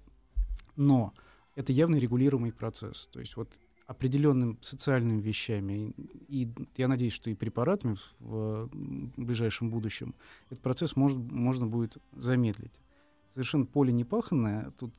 но 0.77 1.13
это 1.55 1.73
явно 1.73 1.97
регулируемый 1.97 2.53
процесс. 2.53 3.09
То 3.13 3.21
есть 3.21 3.37
вот 3.37 3.51
определенным 3.87 4.59
социальными 4.63 5.21
вещами, 5.21 5.95
и, 5.97 6.49
я 6.77 6.89
надеюсь, 6.89 7.13
что 7.13 7.31
и 7.31 7.35
препаратами 7.35 7.97
в, 8.19 8.69
в 8.69 8.71
ближайшем 9.17 9.71
будущем, 9.71 10.15
этот 10.49 10.63
процесс 10.63 10.97
может, 10.97 11.19
можно 11.19 11.67
будет 11.67 11.99
замедлить. 12.13 12.73
Совершенно 13.35 13.67
поле 13.67 13.93
непаханное. 13.93 14.73
Тут, 14.79 14.93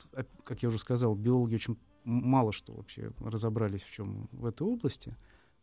как 0.43 0.61
я 0.61 0.69
уже 0.69 0.77
сказал, 0.77 1.15
биологи 1.15 1.55
очень 1.55 1.77
мало 2.03 2.51
что 2.51 2.73
вообще 2.73 3.11
разобрались 3.19 3.81
в 3.81 3.91
чем 3.91 4.29
в 4.31 4.45
этой 4.45 4.67
области. 4.67 5.15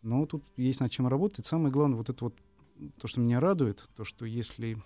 Но 0.03 0.27
тут 0.27 0.43
есть 0.57 0.81
над 0.81 0.91
чем 0.91 1.07
работать. 1.07 1.47
Самое 1.47 1.73
главное, 1.73 1.97
вот 1.97 2.11
это 2.11 2.25
вот 2.25 2.35
то, 2.99 3.09
что 3.09 3.21
меня 3.21 3.41
радует, 3.41 3.89
то, 3.97 4.05
что 4.05 4.25
если 4.25 4.77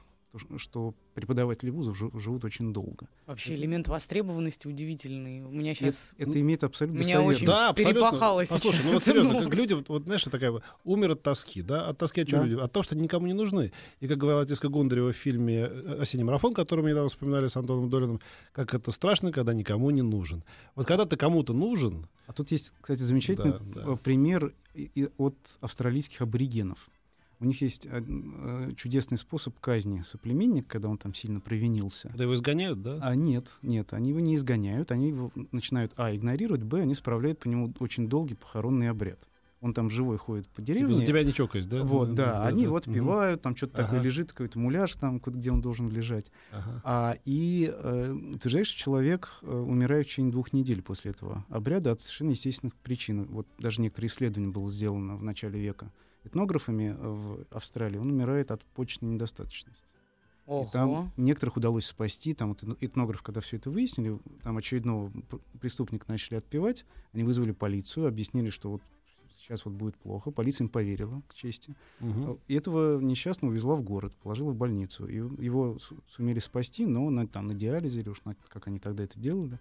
то, 0.51 0.59
что 0.59 0.95
преподаватели 1.15 1.71
вузов 1.71 1.97
жи- 1.97 2.11
живут 2.21 2.45
очень 2.45 2.75
долго. 2.75 3.09
Вообще 3.25 3.55
элемент 3.55 3.89
востребованности 3.89 4.67
удивительный. 4.69 5.41
У 5.43 5.51
меня 5.51 5.75
сейчас... 5.75 6.13
это 6.19 6.39
имеет 6.39 6.63
абсолютно 6.63 6.99
Меня 6.99 7.23
очень 7.23 7.47
Да, 7.47 7.71
абсолютно. 7.71 7.95
перепахало 7.95 8.45
Послушай, 8.45 8.77
сейчас 8.77 8.85
ну 8.85 8.93
вот 8.93 9.05
серьезно, 9.05 9.43
как 9.45 9.55
люди, 9.55 9.73
вот, 9.73 9.89
вот 9.89 10.03
знаешь, 10.03 10.25
такая 10.25 10.51
вот, 10.51 10.63
умер 10.85 11.13
от 11.13 11.23
тоски, 11.23 11.63
да? 11.63 11.87
От 11.87 11.97
тоски 11.97 12.21
от 12.21 12.29
чего 12.29 12.43
Да. 12.43 12.47
люди? 12.49 12.61
От 12.61 12.71
того, 12.71 12.83
что 12.83 12.95
никому 12.97 13.27
не 13.27 13.33
нужны. 13.33 13.73
И 14.01 14.09
как 14.09 14.19
говорила 14.19 14.45
Тиска 14.45 14.69
Гундарева 14.69 15.13
в 15.13 15.17
фильме 15.17 15.61
э, 15.71 16.03
«Осенний 16.03 16.25
марафон», 16.25 16.53
который 16.53 16.83
мы 16.83 16.91
недавно 16.91 17.09
вспоминали 17.09 17.49
с 17.49 17.57
Антоном 17.57 17.89
Долиным, 17.89 18.21
как 18.53 18.75
это 18.75 18.91
страшно, 18.91 19.33
когда 19.33 19.55
никому 19.55 19.91
не 19.91 20.03
нужен. 20.03 20.45
Вот 20.75 20.85
когда 20.85 21.07
ты 21.07 21.17
кому-то 21.17 21.55
нужен, 21.55 22.09
А 22.27 22.35
тут 22.35 22.51
есть, 22.51 22.75
кстати, 22.83 23.01
замечательный 23.01 23.53
Да, 23.75 23.83
да. 23.87 23.97
пример 23.97 24.53
от 25.17 25.37
австралийских 25.63 26.21
аборигенов. 26.21 26.91
У 27.39 27.45
них 27.45 27.61
есть 27.61 27.87
э, 27.91 28.73
чудесный 28.77 29.19
способ 29.19 29.59
казни 29.61 30.01
соплеменника, 30.01 30.69
когда 30.69 30.89
он 30.89 30.97
там 30.97 31.13
сильно 31.13 31.41
провинился. 31.41 32.09
когда 32.09 32.25
его 32.25 32.35
изгоняют, 32.35 32.81
да? 32.83 32.99
А 33.03 33.15
нет, 33.15 33.53
нет, 33.63 33.93
они 33.93 34.11
его 34.11 34.21
не 34.21 34.37
изгоняют, 34.37 34.91
они 34.91 35.09
его 35.09 35.31
начинают, 35.53 35.93
а, 35.97 36.15
игнорировать, 36.15 36.63
б, 36.63 36.81
они 36.81 36.95
справляют 36.95 37.39
по 37.39 37.49
нему 37.49 37.75
очень 37.79 38.09
долгий 38.09 38.35
похоронный 38.35 38.89
обряд. 38.89 39.29
Он 39.63 39.73
там 39.75 39.89
живой 39.91 40.17
ходит 40.19 40.47
по 40.49 40.57
Типа 40.63 40.67
деревне. 40.67 40.95
за 40.95 41.05
тебя 41.05 41.25
не 41.25 41.33
чокаясь, 41.33 41.67
да? 41.67 41.83
Вот, 41.83 42.15
да, 42.15 42.47
они 42.47 42.63
его 42.65 42.77
Мгм. 42.77 42.91
отпевают, 42.91 43.43
там 43.43 43.57
что-то 43.57 43.77
такое 43.79 43.99
Ага. 43.99 44.05
лежит, 44.07 44.33
какой-то 44.33 44.59
муляж 44.59 44.95
там, 44.95 45.19
где 45.19 45.51
он 45.51 45.61
должен 45.61 45.89
лежать. 45.91 46.31
Ага. 46.53 46.81
А, 46.85 47.17
и 47.25 47.71
э, 47.75 48.13
утверждаешь, 48.35 48.69
человек 48.69 49.33
э, 49.43 49.51
умирает 49.51 50.07
в 50.07 50.11
течение 50.11 50.31
двух 50.33 50.53
недель 50.53 50.83
после 50.83 51.11
этого 51.11 51.45
обряда 51.49 51.93
от 51.93 52.01
совершенно 52.01 52.31
естественных 52.31 52.75
причин. 52.77 53.25
Вот 53.27 53.47
даже 53.59 53.81
некоторые 53.83 54.09
исследования 54.09 54.53
было 54.53 54.71
сделано 54.71 55.17
в 55.17 55.23
начале 55.23 55.59
века 55.59 55.91
этнографами 56.27 56.95
э, 56.97 56.97
в 56.97 57.47
Австралии. 57.51 57.99
Он 57.99 58.11
умирает 58.11 58.51
от 58.51 58.65
почечной 58.65 59.11
недостаточности. 59.11 59.85
И 60.47 60.51
Ого. 60.51 60.69
там 60.73 61.13
некоторых 61.17 61.57
удалось 61.57 61.87
спасти. 61.87 62.33
Там 62.35 62.51
вот 62.51 62.63
этно- 62.63 62.77
этнограф, 62.81 63.23
когда 63.23 63.41
все 63.41 63.57
это 63.57 63.71
выяснили, 63.71 64.19
там 64.43 64.57
очередного 64.59 65.11
пр- 65.29 65.41
преступника 65.61 66.07
начали 66.09 66.37
отпевать. 66.37 66.85
Они 67.13 67.25
вызвали 67.25 67.51
полицию, 67.53 68.07
объяснили, 68.07 68.51
что 68.51 68.71
вот 68.71 68.83
сейчас 69.39 69.65
вот 69.65 69.75
будет 69.75 69.97
плохо. 69.97 70.31
Полиция 70.31 70.65
им 70.65 70.69
поверила, 70.69 71.23
к 71.29 71.35
чести. 71.35 71.75
Мгм. 72.01 72.39
И 72.49 72.55
этого 72.55 73.01
несчастного 73.01 73.51
увезла 73.53 73.75
в 73.77 73.83
город, 73.83 74.15
положила 74.23 74.51
в 74.53 74.57
больницу. 74.57 75.07
И 75.09 75.15
его 75.17 75.79
су- 75.79 75.99
сумели 76.09 76.39
спасти, 76.39 76.87
но 76.87 77.11
на, 77.11 77.27
там, 77.27 77.47
на 77.49 77.55
диализе 77.55 78.01
или 78.01 78.09
уж 78.09 78.23
на- 78.25 78.37
как 78.49 78.67
они 78.69 78.79
тогда 78.79 79.03
это 79.05 79.19
делали. 79.19 79.59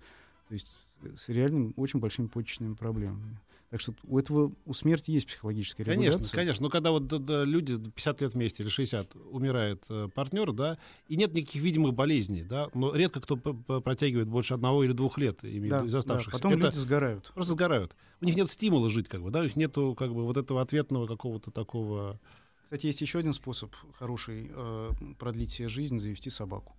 То 0.48 0.54
есть 0.54 0.76
с 1.16 1.30
реальными 1.30 1.74
очень 1.78 2.00
большими 2.00 2.28
почечными 2.28 2.76
проблемами. 2.76 3.40
Так 3.76 3.82
что 3.82 3.94
у 4.08 4.18
этого 4.18 4.54
у 4.66 4.74
смерти 4.74 5.12
есть 5.12 5.28
психологическая 5.28 5.86
Конечно, 5.86 6.12
регуляция. 6.20 6.36
конечно. 6.38 6.64
Но 6.64 6.70
когда 6.70 6.92
вот 6.92 7.08
да, 7.08 7.18
да, 7.18 7.44
люди 7.44 7.76
50 7.78 8.22
лет 8.22 8.34
вместе 8.34 8.64
или 8.64 8.70
60 8.70 9.18
умирает 9.34 9.84
э, 9.90 10.08
партнер, 10.16 10.54
да, 10.54 10.78
и 11.10 11.18
нет 11.18 11.34
никаких 11.34 11.62
видимых 11.62 11.94
болезней, 11.94 12.44
да, 12.44 12.70
но 12.74 12.96
редко 12.96 13.20
кто 13.20 13.36
протягивает 13.36 14.30
больше 14.30 14.54
одного 14.54 14.86
или 14.86 14.94
двух 14.94 15.18
лет 15.18 15.44
имею 15.44 15.70
Да, 15.72 15.84
из 15.84 15.92
да, 15.92 15.98
оставшихся. 15.98 16.32
Потом 16.42 16.54
Это 16.54 16.68
люди 16.68 16.78
сгорают. 16.78 17.32
просто 17.36 17.52
сгорают. 17.52 17.98
У 18.22 18.26
них 18.26 18.38
нет 18.38 18.50
стимула 18.50 18.90
жить, 18.90 19.10
как 19.10 19.22
бы, 19.22 19.30
да, 19.30 19.42
у 19.42 19.44
них 19.44 19.58
нету 19.58 19.94
как 20.00 20.14
бы 20.14 20.24
вот 20.24 20.38
этого 20.38 20.62
ответного 20.62 21.06
какого-то 21.06 21.52
такого. 21.52 22.18
Кстати, 22.64 22.86
есть 22.86 23.02
еще 23.02 23.20
один 23.20 23.34
способ 23.34 23.76
хороший 24.00 24.52
э, 24.56 24.92
продлить 25.20 25.52
себе 25.52 25.68
жизнь, 25.68 26.00
завести 26.00 26.30
собаку. 26.30 26.78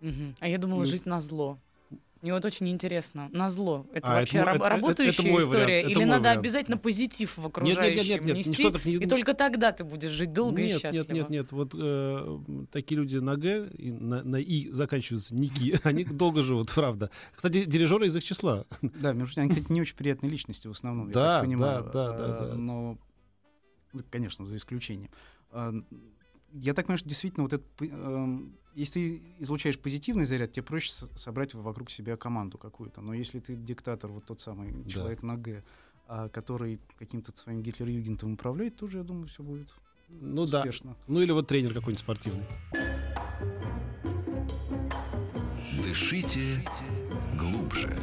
Мгм. 0.00 0.36
А 0.38 0.46
я 0.46 0.58
думала 0.58 0.78
Ну- 0.82 0.86
жить 0.86 1.06
на 1.06 1.20
зло. 1.20 1.58
Мне 2.22 2.34
вот 2.34 2.44
очень 2.44 2.68
интересно. 2.68 3.30
На 3.32 3.48
зло. 3.48 3.86
Это 3.94 4.08
А, 4.08 4.14
вообще 4.20 4.36
это 4.38 4.44
раб- 4.46 4.56
это- 4.56 4.64
это- 4.66 4.76
работающая 4.76 5.22
это 5.22 5.32
мой 5.32 5.42
история? 5.42 5.64
вариант, 5.64 5.84
это 5.90 6.00
Или 6.00 6.04
надо 6.04 6.20
вариант. 6.20 6.38
обязательно 6.40 6.76
позитив 6.76 7.30
в 7.30 7.38
Нет, 7.38 7.44
нет, 7.44 7.50
окружающем 7.56 7.96
нет, 7.96 8.08
нет, 8.08 8.36
нет, 8.36 8.46
нести? 8.46 8.70
так 8.70 8.84
не. 8.84 8.92
И 8.94 9.06
только 9.06 9.32
тогда 9.34 9.72
ты 9.72 9.84
будешь 9.84 10.10
жить 10.10 10.32
долго 10.34 10.60
и 10.60 10.66
нет, 10.66 10.80
счастливо. 10.82 11.04
нет, 11.04 11.14
нет, 11.14 11.30
нет. 11.30 11.52
Вот 11.52 11.74
э, 11.74 12.38
такие 12.70 12.98
люди 13.00 13.16
на 13.16 13.36
Г 13.36 13.68
и 13.78 13.90
на, 13.90 14.22
на 14.22 14.36
И 14.36 14.70
заканчиваются 14.70 15.34
ники, 15.34 15.80
они 15.82 16.04
долго 16.04 16.42
живут, 16.42 16.70
правда. 16.74 17.10
Кстати, 17.34 17.64
дирижеры 17.64 18.06
из 18.06 18.14
их 18.16 18.22
числа. 18.24 18.66
Да, 18.82 19.12
между 19.14 19.34
прочим, 19.34 19.42
они, 19.42 19.50
кстати, 19.52 19.72
не 19.72 19.80
очень 19.80 19.96
приятные 19.96 20.30
личности 20.30 20.66
в 20.68 20.72
основном, 20.72 21.08
я 21.08 21.14
Да, 21.14 21.38
так 21.40 21.44
понимаю. 21.46 21.84
да, 21.84 22.12
да, 22.12 22.18
да, 22.18 22.46
да. 22.48 22.54
Но, 22.54 22.98
конечно, 24.10 24.44
за 24.44 24.56
исключением. 24.56 25.10
А, 25.52 25.72
Я 26.52 26.74
так 26.74 26.86
понимаю, 26.86 26.98
что 26.98 27.08
действительно 27.08 27.44
вот 27.44 27.52
это, 27.52 27.64
п- 27.78 27.86
эм, 27.86 28.56
если 28.74 29.00
ты 29.00 29.22
излучаешь 29.40 29.78
позитивный 29.78 30.24
заряд, 30.24 30.52
тебе 30.52 30.62
проще 30.62 30.92
со- 30.92 31.18
собрать 31.18 31.54
вокруг 31.54 31.90
себя 31.90 32.16
команду 32.16 32.58
какую-то. 32.58 33.00
Но 33.00 33.14
если 33.14 33.40
ты 33.40 33.54
диктатор, 33.56 34.10
вот 34.10 34.24
тот 34.26 34.40
самый 34.40 34.72
Да. 34.72 34.90
человек 34.90 35.22
на 35.22 35.36
Г, 35.36 35.62
а, 36.08 36.28
который 36.28 36.80
каким-то 36.98 37.36
своим 37.36 37.62
Гитлер-Югентом 37.62 38.32
управляет, 38.34 38.76
тоже, 38.76 38.98
я 38.98 39.04
думаю, 39.04 39.26
все 39.26 39.42
будет 39.42 39.74
Ну 40.08 40.46
да. 40.46 40.58
успешно. 40.60 40.96
Ну 41.06 41.20
или 41.20 41.32
вот 41.32 41.46
тренер 41.46 41.72
какой-нибудь 41.72 42.00
спортивный. 42.00 42.44
Дышите 45.82 46.64
глубже. 47.38 47.96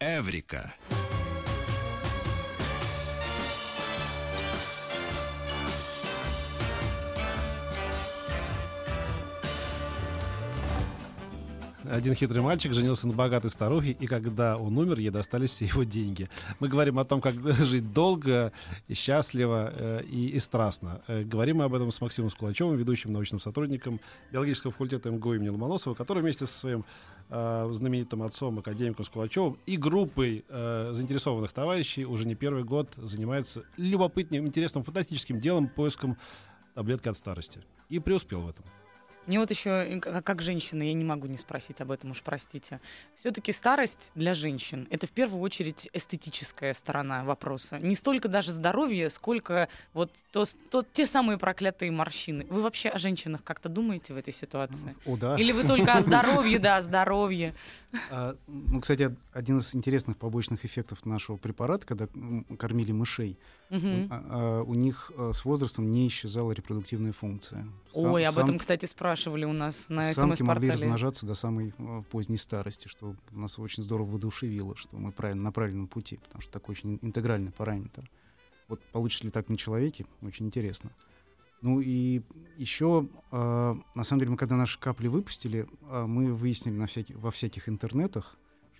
Эврика. 0.00 0.74
Один 11.90 12.14
хитрый 12.14 12.42
мальчик 12.42 12.74
женился 12.74 13.08
на 13.08 13.14
богатой 13.14 13.50
старухе, 13.50 13.92
и 13.92 14.06
когда 14.06 14.58
он 14.58 14.76
умер, 14.76 14.98
ей 14.98 15.08
достались 15.08 15.50
все 15.50 15.64
его 15.64 15.84
деньги. 15.84 16.28
Мы 16.60 16.68
говорим 16.68 16.98
о 16.98 17.04
том, 17.06 17.22
как 17.22 17.34
жить 17.64 17.94
долго, 17.94 18.52
и 18.88 18.94
счастливо 18.94 19.72
э, 19.74 20.02
и, 20.04 20.28
и 20.28 20.38
страстно. 20.38 21.00
Э, 21.06 21.24
говорим 21.24 21.58
мы 21.58 21.64
об 21.64 21.74
этом 21.74 21.90
с 21.90 22.00
Максимом 22.02 22.28
Скулачевым, 22.28 22.76
ведущим 22.76 23.12
научным 23.12 23.40
сотрудником 23.40 24.00
биологического 24.30 24.70
факультета 24.70 25.10
МГУ 25.10 25.34
имени 25.34 25.48
Ломоносова, 25.48 25.94
который 25.94 26.22
вместе 26.22 26.44
со 26.44 26.52
своим 26.52 26.84
э, 27.30 27.68
знаменитым 27.72 28.22
отцом, 28.22 28.58
академиком 28.58 29.06
Скулачевым, 29.06 29.58
и 29.64 29.78
группой 29.78 30.44
э, 30.46 30.90
заинтересованных 30.92 31.52
товарищей 31.52 32.04
уже 32.04 32.26
не 32.26 32.34
первый 32.34 32.64
год 32.64 32.92
занимается 32.96 33.64
любопытным, 33.78 34.46
интересным, 34.46 34.84
фантастическим 34.84 35.40
делом, 35.40 35.68
поиском 35.68 36.18
таблетки 36.74 37.08
от 37.08 37.16
старости. 37.16 37.60
И 37.88 37.98
преуспел 37.98 38.42
в 38.42 38.50
этом. 38.50 38.66
Мне 39.28 39.38
вот 39.40 39.50
еще, 39.50 39.68
э, 39.70 40.00
к- 40.00 40.22
как 40.22 40.40
женщина, 40.40 40.82
я 40.82 40.94
не 40.94 41.04
могу 41.04 41.26
не 41.26 41.36
спросить 41.36 41.82
об 41.82 41.90
этом, 41.90 42.12
уж 42.12 42.22
простите. 42.22 42.80
Все-таки 43.14 43.52
старость 43.52 44.10
для 44.14 44.32
женщин— 44.32 44.88
это 44.90 45.06
в 45.06 45.10
первую 45.10 45.42
очередь 45.42 45.86
эстетическая 45.92 46.72
сторона 46.72 47.22
вопроса. 47.24 47.78
Не 47.78 47.94
столько 47.94 48.28
даже 48.28 48.52
здоровье, 48.52 49.10
сколько 49.10 49.68
вот 49.92 50.10
то, 50.32 50.46
то- 50.70 50.82
те 50.94 51.04
самые 51.06 51.36
проклятые 51.36 51.90
морщины. 51.90 52.46
Вы 52.48 52.62
вообще 52.62 52.88
о 52.88 52.96
женщинах 52.98 53.44
как-то 53.44 53.68
думаете 53.68 54.14
в 54.14 54.16
этой 54.16 54.32
ситуации? 54.32 54.96
О, 55.04 55.18
да. 55.18 55.36
Или 55.38 55.52
вы 55.52 55.64
только 55.64 55.92
о 55.92 56.00
здоровье, 56.00 56.58
да, 56.58 56.78
о 56.78 56.82
здоровье? 56.82 57.54
А, 58.10 58.34
ну, 58.46 58.80
кстати, 58.80 59.04
од- 59.04 59.18
один 59.32 59.58
из 59.58 59.74
интересных 59.74 60.16
побочных 60.18 60.64
эффектов 60.66 61.04
нашего 61.06 61.36
препарата, 61.38 61.86
когда 61.86 62.06
кормили 62.58 62.92
мышей, 62.92 63.38
А, 63.70 63.76
а, 64.10 64.62
у 64.62 64.74
них 64.74 65.12
а, 65.16 65.32
с 65.32 65.44
возрастом 65.44 65.90
не 65.90 66.08
исчезала 66.08 66.52
репродуктивная 66.52 67.12
функция. 67.12 67.66
Сам- 67.92 68.12
Ой, 68.12 68.24
об 68.24 68.34
сам- 68.34 68.44
этом, 68.44 68.58
кстати, 68.58 68.86
спрашивали 68.86 69.44
у 69.44 69.52
нас 69.52 69.86
на 69.88 70.02
самки 70.02 70.42
могли 70.42 70.68
СМС-портале. 70.68 70.72
размножаться 70.72 71.26
до 71.26 71.34
самой 71.34 71.74
э, 71.76 72.02
поздней 72.10 72.38
старости, 72.38 72.88
что 72.88 73.14
нас 73.30 73.58
очень 73.58 73.82
здорово 73.82 74.10
воодушевило, 74.12 74.76
что 74.76 74.96
мы 74.96 75.12
правильно, 75.12 75.42
на 75.42 75.52
правильном 75.52 75.86
пути, 75.86 76.16
потому 76.16 76.40
что 76.42 76.52
такой 76.52 76.72
очень 76.74 76.98
интегральный 77.02 77.52
параметр. 77.52 78.08
Вот 78.68 78.80
получится 78.92 79.24
ли 79.24 79.30
так 79.30 79.48
на 79.48 79.56
человеке, 79.56 80.06
очень 80.22 80.46
интересно. 80.46 80.90
Ну 81.60 81.80
и 81.80 82.22
еще, 82.56 83.08
э, 83.32 83.74
на 83.94 84.04
самом 84.04 84.20
деле, 84.20 84.30
мы 84.30 84.36
когда 84.36 84.56
наши 84.56 84.78
капли 84.78 85.08
выпустили, 85.08 85.66
э, 85.90 86.06
мы 86.06 86.32
выяснили 86.32 86.76
на 86.76 86.86
всяких, 86.86 87.16
во 87.16 87.30
всяких 87.30 87.68
интернетах, 87.68 88.36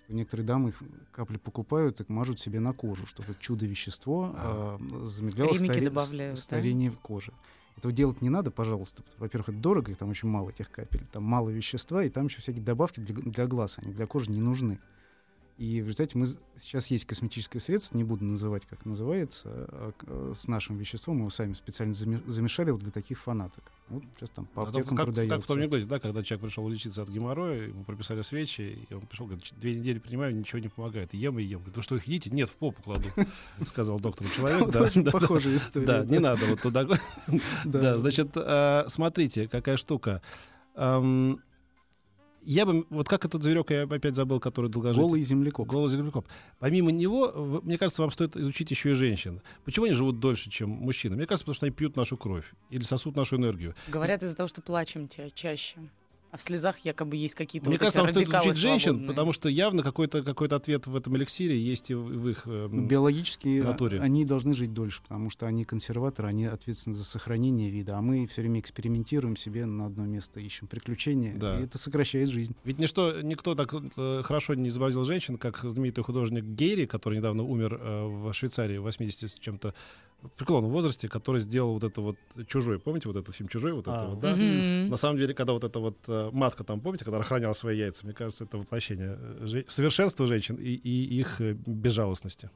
некоторые 0.09 0.45
дамы 0.45 0.69
их 0.69 0.81
капли 1.11 1.37
покупают 1.37 2.01
и 2.01 2.05
мажут 2.07 2.39
себе 2.39 2.59
на 2.59 2.73
кожу, 2.73 3.05
чтобы 3.05 3.35
чудо-вещество 3.39 4.35
э, 4.35 4.77
замедляло 5.03 5.53
старе- 5.53 5.85
добавляют, 5.85 6.35
да? 6.35 6.41
старение 6.41 6.91
кожи. 6.91 7.33
Этого 7.77 7.93
делать 7.93 8.21
не 8.21 8.29
надо, 8.29 8.51
пожалуйста. 8.51 9.03
Во-первых, 9.17 9.49
это 9.49 9.57
дорого, 9.57 9.91
их 9.91 9.97
там 9.97 10.09
очень 10.09 10.27
мало 10.27 10.49
этих 10.49 10.69
капель. 10.69 11.05
Там 11.13 11.23
мало 11.23 11.49
вещества, 11.49 12.03
и 12.03 12.09
там 12.09 12.25
еще 12.25 12.41
всякие 12.41 12.61
добавки 12.63 12.99
для, 12.99 13.15
для 13.15 13.47
глаз, 13.47 13.77
они 13.77 13.93
для 13.93 14.05
кожи 14.05 14.29
не 14.29 14.41
нужны. 14.41 14.79
И 15.59 15.81
в 15.81 15.87
результате 15.87 16.17
мы 16.17 16.25
сейчас 16.55 16.87
есть 16.87 17.03
косметическое 17.03 17.59
средство, 17.59 17.97
не 17.97 18.05
буду 18.05 18.23
называть, 18.23 18.65
как 18.65 18.85
называется, 18.85 19.43
а, 19.49 19.91
э, 20.07 20.31
с 20.33 20.47
нашим 20.47 20.77
веществом. 20.77 21.15
Мы 21.17 21.21
его 21.23 21.29
сами 21.29 21.51
специально 21.51 21.91
заме- 21.91 22.21
замешали 22.29 22.71
вот 22.71 22.79
для 22.79 22.91
таких 22.91 23.19
фанаток. 23.19 23.69
Вот 23.89 24.01
сейчас 24.15 24.29
там 24.29 24.45
по 24.45 24.61
А 24.63 24.67
аптекам 24.67 24.95
как, 24.95 25.07
как 25.07 25.13
в 25.13 25.15
продается. 25.15 25.47
том 25.49 25.57
анекдоте, 25.57 25.85
да, 25.85 25.99
когда 25.99 26.23
человек 26.23 26.45
пришел 26.45 26.65
лечиться 26.69 27.01
от 27.01 27.09
геморроя, 27.09 27.67
ему 27.67 27.83
прописали 27.83 28.21
свечи, 28.21 28.87
и 28.89 28.93
он 28.93 29.01
пришел, 29.01 29.25
говорит, 29.25 29.43
«Ч- 29.43 29.55
две 29.59 29.75
недели 29.75 29.99
принимаю, 29.99 30.33
ничего 30.33 30.59
не 30.59 30.69
помогает. 30.69 31.13
Ем 31.13 31.37
и 31.39 31.43
ем. 31.43 31.59
Говорит, 31.59 31.75
вы 31.75 31.83
что, 31.83 31.95
их 31.97 32.05
едите? 32.05 32.29
Нет, 32.29 32.47
в 32.49 32.55
попу 32.55 32.81
кладу, 32.81 33.09
сказал 33.65 33.99
доктору 33.99 34.29
человек. 34.29 34.69
Да, 35.03 35.11
похожая 35.11 35.57
история. 35.57 35.85
да, 35.85 36.05
не 36.05 36.19
надо 36.19 36.45
вот 36.45 36.61
туда. 36.61 36.87
Да. 37.65 37.97
Значит, 37.97 38.29
э, 38.35 38.85
смотрите, 38.87 39.49
какая 39.49 39.75
штука. 39.75 40.21
Я 42.41 42.65
бы, 42.65 42.85
вот 42.89 43.07
как 43.09 43.25
этот 43.25 43.43
зверек, 43.43 43.69
я 43.71 43.83
опять 43.83 44.15
забыл, 44.15 44.39
который 44.39 44.69
долгожитель. 44.69 45.01
Голый 45.01 45.21
землекоп. 45.21 45.67
Голый 45.67 45.89
землекоп. 45.89 46.25
Помимо 46.59 46.91
него, 46.91 47.31
в- 47.35 47.65
мне 47.65 47.77
кажется, 47.77 48.01
вам 48.01 48.11
стоит 48.11 48.37
изучить 48.37 48.71
еще 48.71 48.91
и 48.91 48.93
женщин. 48.95 49.41
Почему 49.65 49.85
они 49.85 49.93
живут 49.93 50.19
дольше, 50.19 50.49
чем 50.49 50.69
мужчины? 50.69 51.15
Мне 51.15 51.25
кажется, 51.25 51.43
потому 51.45 51.55
что 51.55 51.65
они 51.65 51.73
пьют 51.75 51.95
нашу 51.95 52.17
кровь 52.17 52.51
или 52.69 52.83
сосут 52.83 53.15
нашу 53.15 53.35
энергию. 53.37 53.75
Говорят 53.87 54.23
из-за 54.23 54.35
того, 54.37 54.47
что 54.47 54.61
плачем 54.61 55.07
ча- 55.09 55.29
чаще. 55.29 55.79
А 56.31 56.37
в 56.37 56.41
слезах 56.43 56.77
якобы 56.79 57.15
есть 57.15 57.33
какие-то 57.33 57.69
Мне 57.69 57.77
вот 57.77 57.79
кажется, 57.79 58.01
вам 58.01 58.09
стоит 58.09 58.29
изучить 58.29 58.55
женщин, 58.55 58.81
свободные. 58.91 59.07
потому 59.07 59.33
что 59.33 59.49
явно 59.49 59.81
какой-то 59.81 60.21
какой 60.21 60.47
ответ 60.47 60.85
в 60.85 60.95
этом 60.95 61.15
эликсире 61.17 61.59
есть 61.59 61.89
и 61.89 61.95
в, 61.95 62.03
в 62.03 62.29
их... 62.29 62.43
э, 62.45 62.65
м, 62.71 62.87
Биологически 62.87 63.61
натуре. 63.61 63.99
они 63.99 64.25
должны 64.25 64.53
жить 64.53 64.71
дольше, 64.73 65.01
потому 65.01 65.29
что 65.31 65.47
они 65.47 65.63
консерваторы, 65.65 66.27
они 66.27 66.45
ответственны 66.45 66.95
за 66.95 67.03
сохранение 67.03 67.71
вида, 67.71 67.97
а 67.97 68.01
мы 68.01 68.27
все 68.27 68.41
время 68.41 68.59
экспериментируем 68.59 69.35
себе 69.37 69.65
на 69.65 69.87
одно 69.87 70.05
место, 70.05 70.39
ищем 70.39 70.67
приключения, 70.67 71.35
Да. 71.35 71.59
и 71.59 71.63
это 71.63 71.77
сокращает 71.79 72.29
жизнь. 72.29 72.55
Ведь 72.63 72.77
ничто, 72.77 73.21
никто 73.21 73.55
так 73.55 73.73
э, 73.97 74.21
хорошо 74.23 74.53
не 74.53 74.69
изобразил 74.69 75.03
женщин, 75.05 75.37
как 75.37 75.59
знаменитый 75.63 76.03
художник 76.03 76.43
Гейри, 76.43 76.85
который 76.85 77.17
недавно 77.17 77.41
умер 77.43 77.79
э, 77.81 78.05
в 78.05 78.33
Швейцарии 78.33 78.77
в 78.77 78.83
80 78.83 79.31
с 79.31 79.33
чем-то 79.33 79.73
в 80.21 80.29
преклонном 80.29 80.71
возрасте, 80.71 81.07
который 81.07 81.39
сделал 81.41 81.73
вот 81.73 81.83
это 81.83 82.01
вот 82.01 82.17
«Чужой». 82.47 82.79
Помните 82.79 83.07
вот 83.07 83.17
этот 83.17 83.33
фильм 83.35 83.47
«Чужой»? 83.49 83.71
Вот 83.73 83.87
это 83.87 83.95
А. 84.01 84.07
вот, 84.09 84.19
да? 84.19 84.35
На 84.35 84.97
самом 84.97 85.17
деле, 85.17 85.33
когда 85.33 85.53
вот 85.53 85.63
эта 85.63 85.79
вот 85.79 85.97
э, 86.07 86.29
матка 86.33 86.63
там, 86.63 86.81
помните, 86.81 87.05
когда 87.05 87.19
охраняла 87.19 87.53
свои 87.53 87.77
яйца, 87.77 88.05
мне 88.05 88.13
кажется, 88.13 88.43
это 88.43 88.57
воплощение 88.57 89.17
э, 89.19 89.45
же- 89.45 89.65
совершенства 89.67 90.25
женщин 90.27 90.55
и, 90.55 90.69
и 90.73 91.19
их 91.19 91.39
э, 91.39 91.53
безжалостности. 91.65 92.49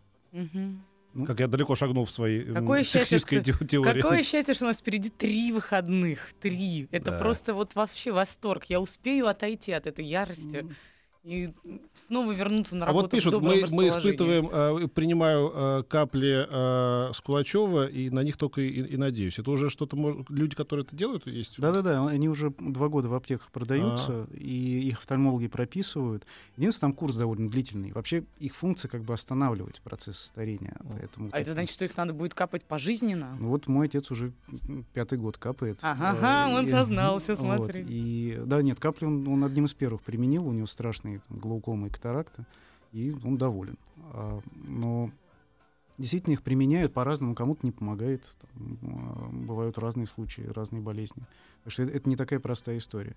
Ну, 1.16 1.26
Как 1.28 1.39
я 1.39 1.47
далеко 1.47 1.76
шагнул 1.76 2.05
в 2.05 2.11
своей 2.11 2.43
м, 2.47 2.55
Какое 2.55 2.84
счастье, 2.84 3.20
сексистской 3.20 3.41
те- 3.43 3.53
теории. 3.68 4.01
Какое 4.01 4.24
счастье, 4.24 4.55
что 4.55 4.66
у 4.66 4.68
нас 4.68 4.80
впереди 4.80 5.09
три 5.09 5.51
выходных. 5.51 6.34
Три. 6.41 6.88
Это 6.91 7.11
Да. 7.11 7.20
просто 7.20 7.53
вот 7.53 7.76
вообще 7.76 8.11
восторг. 8.11 8.66
Я 8.66 8.80
успею 8.82 9.28
отойти 9.28 9.72
от 9.74 9.86
этой 9.86 10.05
ярости 10.05 10.66
и 11.24 11.49
снова 11.95 12.34
вернуться 12.34 12.76
на 12.76 12.86
А 12.86 12.88
работу 12.88 13.03
вот 13.05 13.11
пишут, 13.11 13.41
мы, 13.41 13.65
мы 13.71 13.88
испытываем, 13.88 14.49
э, 14.51 14.88
принимаю 14.89 15.51
э, 15.53 15.84
капли 15.88 16.45
э, 16.49 17.13
с 17.13 17.21
Кулачева, 17.21 17.88
и 17.88 18.09
на 18.09 18.24
них 18.24 18.36
только 18.36 18.59
и, 18.59 18.67
и 18.69 18.97
надеюсь. 18.97 19.39
Это 19.39 19.49
уже 19.51 19.69
что-то, 19.69 19.95
мож- 19.95 20.26
люди, 20.28 20.55
которые 20.55 20.86
это 20.86 20.95
делают, 20.97 21.26
есть? 21.26 21.59
Да-да-да, 21.61 22.05
они 22.07 22.28
уже 22.28 22.53
два 22.59 22.89
года 22.89 23.07
в 23.07 23.13
аптеках 23.13 23.51
продаются, 23.51 24.11
А. 24.11 24.28
и 24.34 24.89
их 24.89 24.97
офтальмологи 24.99 25.47
прописывают. 25.47 26.26
Единственное, 26.57 26.91
там 26.91 26.97
курс 26.97 27.15
довольно 27.15 27.47
длительный. 27.47 27.93
Вообще 27.93 28.24
их 28.39 28.53
функция 28.53 28.89
как 28.89 29.03
бы 29.03 29.13
останавливать 29.13 29.80
процесс 29.82 30.17
старения. 30.19 30.76
Поэтому 30.89 31.30
А 31.32 31.39
это 31.39 31.53
значит, 31.53 31.74
что 31.74 31.86
их 31.86 31.95
надо 31.95 32.13
будет 32.13 32.34
капать 32.34 32.63
пожизненно? 32.65 33.38
Ну 33.39 33.47
вот 33.47 33.67
мой 33.67 33.86
отец 33.86 34.11
уже 34.11 34.34
пятый 34.93 35.17
год 35.17 35.38
капает. 35.38 35.80
Ага, 35.84 36.09
ага, 36.09 36.53
он 36.53 36.67
и- 36.67 36.71
сознался, 36.71 37.36
вот, 37.36 37.57
смотри. 37.57 37.86
И 37.88 38.38
да, 38.45 38.61
нет, 38.61 38.78
капли 38.82 39.05
он, 39.05 39.26
он 39.26 39.45
одним 39.45 39.65
из 39.65 39.74
первых 39.74 40.01
применил, 40.01 40.45
у 40.45 40.51
него 40.51 40.67
страшные 41.18 41.20
там, 41.28 41.39
глаукомы 41.39 41.88
и 41.88 41.89
катаракта, 41.89 42.45
и 42.91 43.14
он 43.24 43.38
доволен. 43.38 43.78
А, 44.14 44.39
но 44.55 45.11
действительно 45.97 46.34
их 46.34 46.43
применяют 46.43 46.93
по-разному, 46.93 47.36
кому-то 47.36 47.66
не 47.66 47.72
помогает, 47.72 48.36
там, 48.41 48.78
а, 48.84 49.30
бывают 49.32 49.78
разные 49.78 50.07
случаи, 50.07 50.41
разные 50.41 50.82
болезни. 50.82 51.24
Так 51.64 51.74
что 51.74 51.84
это, 51.84 51.97
это 51.97 52.09
не 52.09 52.16
такая 52.16 52.39
простая 52.39 52.78
история. 52.78 53.16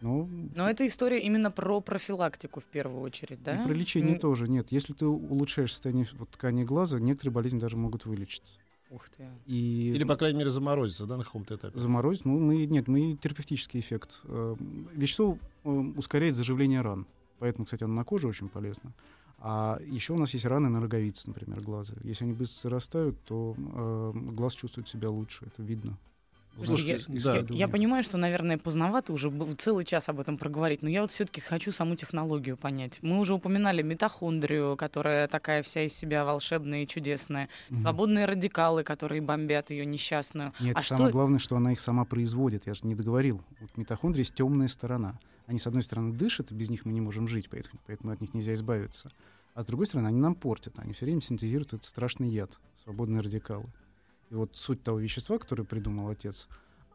Но 0.00 0.28
Но 0.54 0.70
это 0.70 0.86
история 0.86 1.18
именно 1.18 1.50
про 1.50 1.80
профилактику 1.80 2.60
в 2.60 2.66
первую 2.66 3.00
очередь, 3.02 3.42
да? 3.42 3.60
и 3.62 3.64
про 3.66 3.72
лечение 3.72 4.14
М, 4.14 4.20
тоже 4.20 4.48
нет. 4.48 4.70
Если 4.70 4.92
ты 4.92 5.06
улучшаешь 5.06 5.72
состояние 5.72 6.06
вот, 6.12 6.30
ткани 6.30 6.62
глаза, 6.62 7.00
некоторые 7.00 7.32
болезни 7.32 7.58
даже 7.58 7.76
могут 7.76 8.06
вылечиться. 8.06 8.52
Ух 8.90 9.08
ты. 9.10 9.26
И 9.46 9.92
Или, 9.94 10.04
по 10.04 10.16
крайней 10.16 10.38
мере, 10.38 10.50
заморозиться, 10.50 11.04
да, 11.04 11.16
на 11.16 11.24
каком-то 11.24 11.56
этапе. 11.56 11.78
Заморозить? 11.78 12.24
Ну, 12.24 12.38
мы, 12.38 12.64
нет, 12.64 12.86
мы 12.86 13.16
терапевтический 13.20 13.80
эффект. 13.80 14.20
Э, 14.24 14.54
Вещество 14.94 15.36
э, 15.64 15.68
ускоряет 15.68 16.36
заживление 16.36 16.80
ран. 16.80 17.04
Поэтому, 17.38 17.64
кстати, 17.64 17.84
оно 17.84 17.94
на 17.94 18.04
коже 18.04 18.26
очень 18.28 18.48
полезно. 18.48 18.92
А 19.40 19.78
еще 19.86 20.14
у 20.14 20.18
нас 20.18 20.34
есть 20.34 20.44
раны 20.46 20.68
на 20.68 20.80
роговице, 20.80 21.28
например, 21.28 21.60
глаза. 21.60 21.94
Если 22.02 22.24
они 22.24 22.32
быстро 22.32 22.68
зарастают, 22.70 23.16
то 23.24 23.54
э, 23.56 24.12
глаз 24.32 24.54
чувствует 24.54 24.88
себя 24.88 25.10
лучше. 25.10 25.44
Это 25.46 25.62
видно. 25.62 25.96
Слушайте, 26.56 26.90
я, 26.94 26.98
Слушайте, 26.98 27.42
да. 27.46 27.54
я- 27.54 27.58
я 27.60 27.68
понимаю, 27.68 28.02
что, 28.02 28.18
наверное, 28.18 28.58
поздновато 28.58 29.12
уже 29.12 29.30
был 29.30 29.52
целый 29.54 29.84
час 29.84 30.08
об 30.08 30.18
этом 30.18 30.38
проговорить, 30.38 30.82
но 30.82 30.88
я 30.88 31.02
вот 31.02 31.12
все-таки 31.12 31.40
хочу 31.40 31.70
саму 31.70 31.94
технологию 31.94 32.56
понять. 32.56 32.98
Мы 33.00 33.20
уже 33.20 33.34
упоминали 33.34 33.80
митохондрию, 33.82 34.76
которая 34.76 35.28
такая 35.28 35.62
вся 35.62 35.84
из 35.84 35.92
себя 35.94 36.24
волшебная 36.24 36.82
и 36.82 36.86
чудесная, 36.88 37.48
Мгм. 37.70 37.80
свободные 37.82 38.24
радикалы, 38.24 38.82
которые 38.82 39.20
бомбят 39.22 39.70
ее 39.70 39.86
несчастную. 39.86 40.52
Нет, 40.58 40.76
а 40.76 40.82
самое 40.82 41.10
что 41.10 41.12
главное, 41.12 41.38
что 41.38 41.54
она 41.56 41.70
их 41.70 41.78
сама 41.78 42.04
производит. 42.04 42.66
Я 42.66 42.74
же 42.74 42.80
не 42.82 42.96
договорил. 42.96 43.40
Вот 43.60 43.76
митохондрии 43.76 44.22
есть 44.22 44.34
темная 44.34 44.66
сторона. 44.66 45.16
Они, 45.48 45.58
с 45.58 45.66
одной 45.66 45.82
стороны, 45.82 46.12
дышат, 46.12 46.52
и 46.52 46.54
без 46.54 46.68
них 46.68 46.84
мы 46.84 46.92
не 46.92 47.00
можем 47.00 47.26
жить, 47.26 47.48
поэтому, 47.48 47.80
поэтому 47.86 48.12
от 48.12 48.20
них 48.20 48.34
нельзя 48.34 48.52
избавиться. 48.52 49.10
А 49.54 49.62
с 49.62 49.64
другой 49.64 49.86
стороны, 49.86 50.08
они 50.08 50.20
нам 50.20 50.34
портят. 50.34 50.78
Они 50.78 50.92
все 50.92 51.06
время 51.06 51.22
синтезируют 51.22 51.72
этот 51.72 51.86
страшный 51.86 52.28
яд, 52.28 52.60
свободные 52.84 53.22
радикалы. 53.22 53.64
И 54.28 54.34
вот 54.34 54.54
суть 54.56 54.82
того 54.82 54.98
вещества, 54.98 55.38
которое 55.38 55.64
придумал 55.64 56.10
отец, 56.10 56.48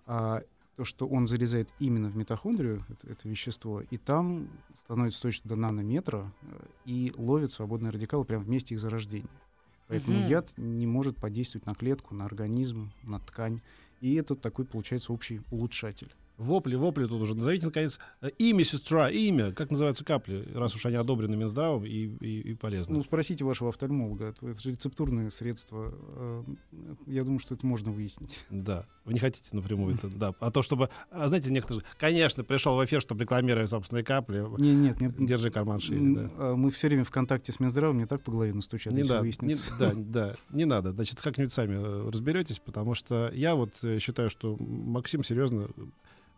а, 0.06 0.43
то, 0.76 0.86
что 0.86 1.08
он 1.08 1.26
залезает 1.26 1.68
именно 1.80 2.10
в 2.10 2.16
митохондрию, 2.16 2.86
это, 2.89 3.10
это 3.10 3.28
вещество, 3.28 3.82
и 3.82 3.97
там 3.97 4.47
становится 4.78 5.24
точно 5.24 5.49
до 5.49 5.56
нанометра 5.56 6.32
э, 6.43 6.66
и 6.86 7.12
ловит 7.18 7.51
свободные 7.51 7.89
радикалы 7.89 8.24
прямо 8.24 8.43
в 8.43 8.49
месте 8.49 8.76
их 8.76 8.80
зарождения. 8.80 9.41
Поэтому 9.88 10.20
Мгм. 10.20 10.28
яд 10.28 10.54
не 10.58 10.86
может 10.86 11.18
подействовать 11.18 11.66
на 11.66 11.74
клетку, 11.74 12.14
на 12.14 12.26
организм, 12.26 12.91
на 13.01 13.20
ткань. 13.20 13.62
И 13.99 14.14
это 14.14 14.36
такой, 14.36 14.66
получается, 14.66 15.12
общий 15.12 15.41
улучшатель. 15.49 16.14
Вопли, 16.38 16.75
вопли 16.75 17.05
тут 17.05 17.21
уже. 17.21 17.36
Назовите, 17.36 17.65
наконец, 17.67 17.99
э, 18.21 18.29
имя 18.39 18.63
сестра, 18.63 19.09
имя. 19.09 19.51
Как 19.51 19.69
называются 19.69 20.03
капли, 20.03 20.47
раз 20.53 20.75
уж 20.75 20.86
они 20.86 20.95
одобрены 20.95 21.36
Минздравом 21.36 21.86
и, 21.86 21.89
и, 21.89 22.41
и 22.51 22.53
полезны. 22.55 22.95
Ну, 22.95 23.01
спросите 23.03 23.45
вашего 23.45 23.69
офтальмолога. 23.69 24.25
Это, 24.25 24.47
это 24.47 24.61
же 24.61 24.71
рецептурное 24.71 25.29
средство. 25.29 25.93
Э, 25.93 26.43
Я 27.05 27.23
думаю, 27.23 27.39
что 27.39 27.53
это 27.55 27.65
можно 27.67 27.91
выяснить. 27.91 28.39
Да. 28.49 28.86
Вы 29.05 29.13
не 29.13 29.19
хотите 29.19 29.49
напрямую 29.55 29.95
это, 29.95 30.07
да. 30.07 30.34
А 30.39 30.49
то, 30.49 30.61
чтобы... 30.61 30.89
А 31.11 31.27
знаете, 31.27 31.51
некоторые... 31.51 31.84
Конечно, 31.99 32.43
пришел 32.43 32.75
в 32.77 32.86
эфир, 32.86 33.01
чтобы 33.01 33.21
рекламировать 33.23 33.69
собственные 33.69 34.03
капли. 34.03 34.45
Не, 34.57 34.73
нет, 34.73 34.99
мне, 34.99 35.13
Держи 35.27 35.51
карман 35.51 35.79
шире, 35.79 36.15
да. 36.15 36.29
а, 36.38 36.55
мы 36.55 36.71
все 36.71 36.88
время 36.88 37.03
в 37.03 37.11
контакте 37.11 37.51
с 37.51 37.59
Минздравом, 37.59 37.97
мне 37.97 38.05
так 38.05 38.23
по 38.23 38.31
голове 38.31 38.53
настучат, 38.53 38.93
Не 38.93 38.99
если 38.99 39.13
не, 39.13 39.19
выяснится. 39.19 39.73
да, 39.77 39.91
да, 39.95 40.36
не 40.51 40.65
надо. 40.65 40.93
Значит, 40.93 41.21
как-нибудь 41.21 41.53
сами 41.53 41.75
э, 41.75 42.09
разберетесь, 42.09 42.59
потому 42.59 42.95
что 42.95 43.29
я 43.34 43.55
вот 43.55 43.71
э, 43.84 43.99
считаю, 43.99 44.29
что 44.29 44.55
Максим 44.59 45.23
серьезно 45.23 45.69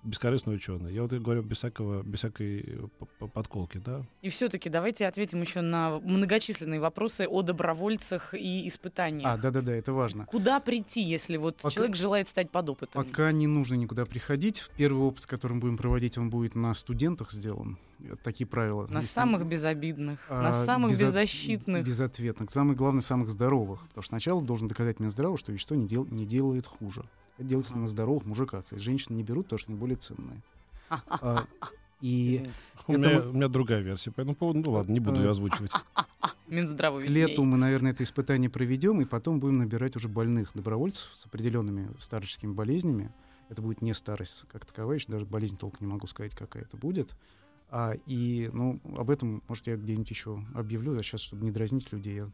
бескорыстный 0.05 0.55
ученый. 0.55 0.93
Я 0.93 1.01
вот 1.01 1.13
и 1.13 1.19
говорю 1.19 1.41
без 1.41 1.57
всякого, 1.57 2.03
без 2.03 2.19
всякой 2.19 2.61
э, 3.19 3.25
подколки, 3.33 3.77
да. 3.77 4.05
И 4.21 4.29
все-таки 4.29 4.69
давайте 4.69 5.07
ответим 5.07 5.41
еще 5.41 5.61
на 5.61 5.99
многочисленные 5.99 6.79
вопросы 6.79 7.27
о 7.27 7.41
добровольцах 7.41 8.33
и 8.33 8.67
испытаниях. 8.67 9.29
А, 9.29 9.37
да-да-да, 9.37 9.73
это 9.73 9.93
важно. 9.93 10.25
Куда 10.25 10.59
прийти, 10.59 11.01
если 11.01 11.37
вот 11.37 11.57
Пока- 11.57 11.69
человек 11.73 11.95
желает 11.95 12.27
стать 12.27 12.49
подопытным? 12.51 13.03
Пока 13.05 13.31
не 13.31 13.47
нужно 13.47 13.75
никуда 13.75 14.05
приходить. 14.05 14.69
Первый 14.77 15.01
опыт, 15.03 15.25
который 15.25 15.53
мы 15.53 15.59
будем 15.61 15.77
проводить, 15.77 16.17
он 16.17 16.29
будет 16.29 16.55
на 16.55 16.73
студентах 16.73 17.31
сделан. 17.31 17.77
Такие 18.23 18.45
правила. 18.45 18.87
На 18.87 18.97
Если- 18.99 19.09
самых 19.11 19.45
безобидных, 19.47 20.19
на 20.29 20.49
а, 20.49 20.53
самых 20.65 20.91
безо- 20.91 21.05
беззащитных. 21.05 21.83
Безответных. 21.85 22.51
Самое 22.51 22.75
главное, 22.77 23.01
самых 23.01 23.29
здоровых. 23.29 23.81
Потому 23.87 24.03
что 24.03 24.09
сначала 24.09 24.41
должен 24.41 24.67
доказать 24.67 24.99
мне 24.99 25.09
здраво, 25.09 25.37
что 25.37 25.51
вещество 25.51 25.75
не, 25.75 25.87
дел- 25.87 26.05
не 26.11 26.25
делает 26.25 26.67
хуже. 26.67 27.03
Это 27.37 27.47
делается 27.47 27.73
Ага. 27.73 27.81
на 27.81 27.87
здоровых 27.87 28.25
мужиках. 28.25 28.63
Кстати, 28.63 28.79
женщины 28.79 29.15
не 29.17 29.23
берут, 29.23 29.45
потому 29.45 29.59
что 29.59 29.71
они 29.71 29.79
более 29.79 29.97
ценные. 29.97 30.41
А, 30.89 31.45
И. 32.01 32.45
У 32.87 32.93
Это 32.93 33.09
меня, 33.09 33.29
у 33.29 33.33
меня 33.33 33.47
другая 33.47 33.81
версия 33.81 34.11
по 34.11 34.21
этому 34.21 34.35
поводу. 34.35 34.59
Ну 34.59 34.71
ладно, 34.71 34.91
не 34.91 34.99
буду 34.99 35.17
Э, 35.17 35.23
ее 35.23 35.29
озвучивать. 35.31 35.71
К 36.47 36.99
лету 37.07 37.43
мы, 37.43 37.57
наверное, 37.57 37.91
это 37.91 38.03
испытание 38.03 38.49
проведем, 38.49 39.01
и 39.01 39.05
потом 39.05 39.39
будем 39.39 39.57
набирать 39.57 39.95
уже 39.95 40.07
больных 40.07 40.51
добровольцев 40.53 41.09
с 41.15 41.25
определенными 41.25 41.89
старческими 41.97 42.53
болезнями. 42.53 43.11
Это 43.49 43.61
будет 43.61 43.81
не 43.81 43.93
старость 43.93 44.45
как 44.51 44.65
таковая, 44.65 44.97
еще 44.97 45.11
даже 45.11 45.25
болезнь 45.25 45.57
толком 45.57 45.87
не 45.87 45.91
могу 45.93 46.05
сказать, 46.07 46.35
какая 46.35 46.63
это 46.63 46.77
будет. 46.77 47.15
А, 47.69 47.93
и, 48.05 48.49
ну, 48.53 48.79
об 48.95 49.09
этом, 49.09 49.41
может, 49.47 49.65
я 49.67 49.75
где-нибудь 49.75 50.09
еще 50.09 50.43
объявлю, 50.53 50.97
а 50.97 51.03
сейчас, 51.03 51.21
чтобы 51.21 51.43
не 51.43 51.51
дразнить 51.51 51.91
людей, 51.91 52.15
я, 52.17 52.29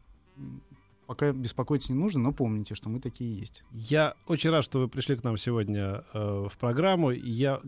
пока 1.06 1.32
беспокоиться 1.32 1.92
не 1.92 1.98
нужно, 1.98 2.20
но 2.20 2.32
помните, 2.32 2.74
что 2.74 2.88
мы 2.88 3.00
такие 3.00 3.38
есть. 3.38 3.64
Я 3.72 4.14
очень 4.26 4.50
рад, 4.50 4.64
что 4.64 4.80
вы 4.80 4.88
пришли 4.88 5.16
к 5.16 5.24
нам 5.24 5.36
сегодня 5.36 6.04
э, 6.12 6.48
в 6.50 6.58
программу. 6.58 7.10
Я 7.10 7.60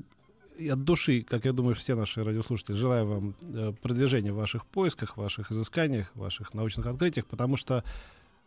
от 0.59 0.85
души, 0.85 1.23
как 1.23 1.45
я 1.45 1.53
думаю, 1.53 1.75
все 1.75 1.95
наши 1.95 2.23
радиослушатели, 2.23 2.75
желаю 2.75 3.07
вам 3.07 3.35
э, 3.43 3.73
продвижения 3.83 4.33
в 4.33 4.37
ваших 4.37 4.67
поисках, 4.67 5.17
ваших 5.17 5.51
изысканиях, 5.51 6.11
ваших 6.15 6.55
научных 6.55 6.87
открытиях, 6.87 7.27
потому 7.27 7.57
что, 7.57 7.85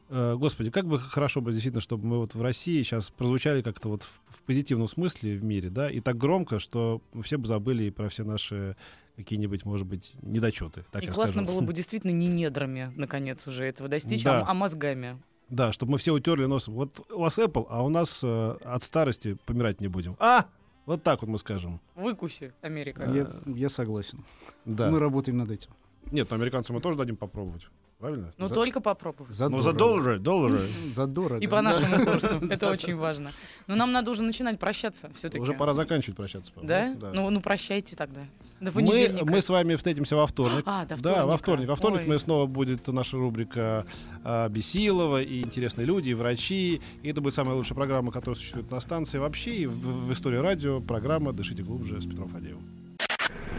э, 0.10 0.36
господи, 0.36 0.72
как 0.72 0.88
бы 0.88 1.00
хорошо 1.00 1.42
бы 1.42 1.52
действительно, 1.52 1.82
чтобы 1.82 2.06
мы 2.08 2.18
вот 2.20 2.34
в 2.34 2.42
России 2.42 2.82
сейчас 2.84 3.10
прозвучали 3.10 3.62
как-то 3.62 3.90
вот 3.90 4.04
в, 4.04 4.22
в 4.30 4.42
позитивном 4.44 4.88
смысле 4.88 5.38
в 5.38 5.44
мире, 5.44 5.70
да, 5.70 5.90
и 5.90 6.00
так 6.00 6.18
громко, 6.18 6.60
что 6.60 7.02
все 7.24 7.38
бы 7.38 7.46
забыли 7.46 7.90
про 7.90 8.10
все 8.10 8.24
наши 8.24 8.78
какие-нибудь, 9.18 9.66
может 9.66 9.86
быть, 9.86 10.16
недочеты. 10.22 10.86
Так 10.92 11.04
И 11.04 11.08
классно 11.08 11.42
скажу. 11.44 11.48
было 11.58 11.66
бы 11.66 11.74
действительно 11.74 12.12
не 12.12 12.28
недрами, 12.28 12.94
наконец, 12.96 13.46
уже 13.48 13.66
этого 13.66 13.90
достичь, 13.90 14.24
Да. 14.24 14.42
а, 14.42 14.52
а 14.52 14.54
мозгами. 14.54 15.22
Да, 15.50 15.72
чтобы 15.74 15.94
мы 15.94 15.98
все 15.98 16.14
утерли 16.14 16.46
носом. 16.46 16.76
Вот 16.76 17.06
у 17.12 17.20
вас 17.20 17.38
Apple, 17.40 17.66
а 17.70 17.84
у 17.84 17.90
нас 17.90 18.20
э, 18.24 18.58
от 18.64 18.84
старости 18.84 19.38
помирать 19.46 19.82
не 19.82 19.88
будем. 19.88 20.16
А! 20.20 20.46
Вот 20.86 21.04
так 21.04 21.22
вот 21.22 21.30
мы 21.30 21.38
скажем. 21.38 21.82
Выкуси, 21.96 22.54
Америка. 22.62 23.10
Я, 23.14 23.28
я 23.54 23.70
согласен. 23.70 24.24
Да. 24.64 24.90
Мы 24.90 25.00
работаем 25.00 25.38
над 25.38 25.52
этим. 25.52 25.72
Нет, 26.12 26.28
ну 26.30 26.36
американцам 26.38 26.76
мы 26.76 26.82
тоже 26.82 26.98
дадим 26.98 27.18
попробовать. 27.18 27.68
Правильно? 28.00 28.32
Ну, 28.38 28.48
за- 28.48 28.54
только 28.54 28.80
попробовав. 28.80 29.32
Ну, 29.50 29.62
за 29.62 29.74
доллары, 29.74 30.20
доллары. 30.20 30.62
Задорого. 30.94 31.42
И 31.44 31.48
по 31.48 31.62
нашему 31.62 32.06
курсу. 32.06 32.36
Это 32.50 32.70
очень 32.70 32.96
важно. 32.96 33.32
Но 33.66 33.76
нам 33.76 33.92
надо 33.92 34.12
уже 34.12 34.24
начинать 34.24 34.60
прощаться 34.60 35.10
все-таки. 35.16 35.42
Уже 35.42 35.54
пора 35.54 35.74
заканчивать 35.74 36.16
прощаться. 36.16 36.52
Да? 36.62 36.96
Ну, 37.14 37.30
ну, 37.30 37.42
прощайте 37.42 37.96
тогда. 37.96 38.28
До 38.60 38.72
мы, 38.74 39.20
мы 39.24 39.42
с 39.42 39.50
вами 39.50 39.76
встретимся 39.76 40.16
во 40.16 40.26
вторник. 40.26 40.64
А, 40.66 40.86
до 40.86 40.98
Да, 40.98 41.26
во 41.26 41.38
вторник. 41.38 41.68
Во 41.68 41.76
вторник 41.76 42.02
Ой. 42.02 42.08
мы 42.08 42.20
снова 42.20 42.48
будет 42.48 42.88
наша 42.88 43.18
рубрика 43.18 43.86
а, 44.24 44.50
Бесилова 44.50 45.22
и 45.22 45.42
интересные 45.42 45.86
люди, 45.86 46.10
и 46.10 46.14
врачи. 46.16 46.82
И 47.04 47.10
это 47.10 47.22
будет 47.22 47.36
самая 47.36 47.56
лучшая 47.56 47.76
программа, 47.76 48.12
которая 48.12 48.36
существует 48.36 48.72
на 48.72 48.80
станции 48.80 49.20
вообще. 49.20 49.56
И 49.56 49.66
в, 49.68 50.08
в 50.08 50.14
истории 50.14 50.38
радио 50.38 50.82
программа 50.82 51.34
«Дышите 51.34 51.62
глубже» 51.62 52.02
с 52.02 52.06
Петром 52.06 52.30
Фадеевым. 52.30 52.64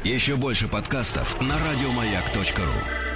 Еще 0.05 0.37
больше 0.37 0.69
подкастов 0.69 1.41
на 1.41 1.55
радиомаяк.ру. 1.59 3.08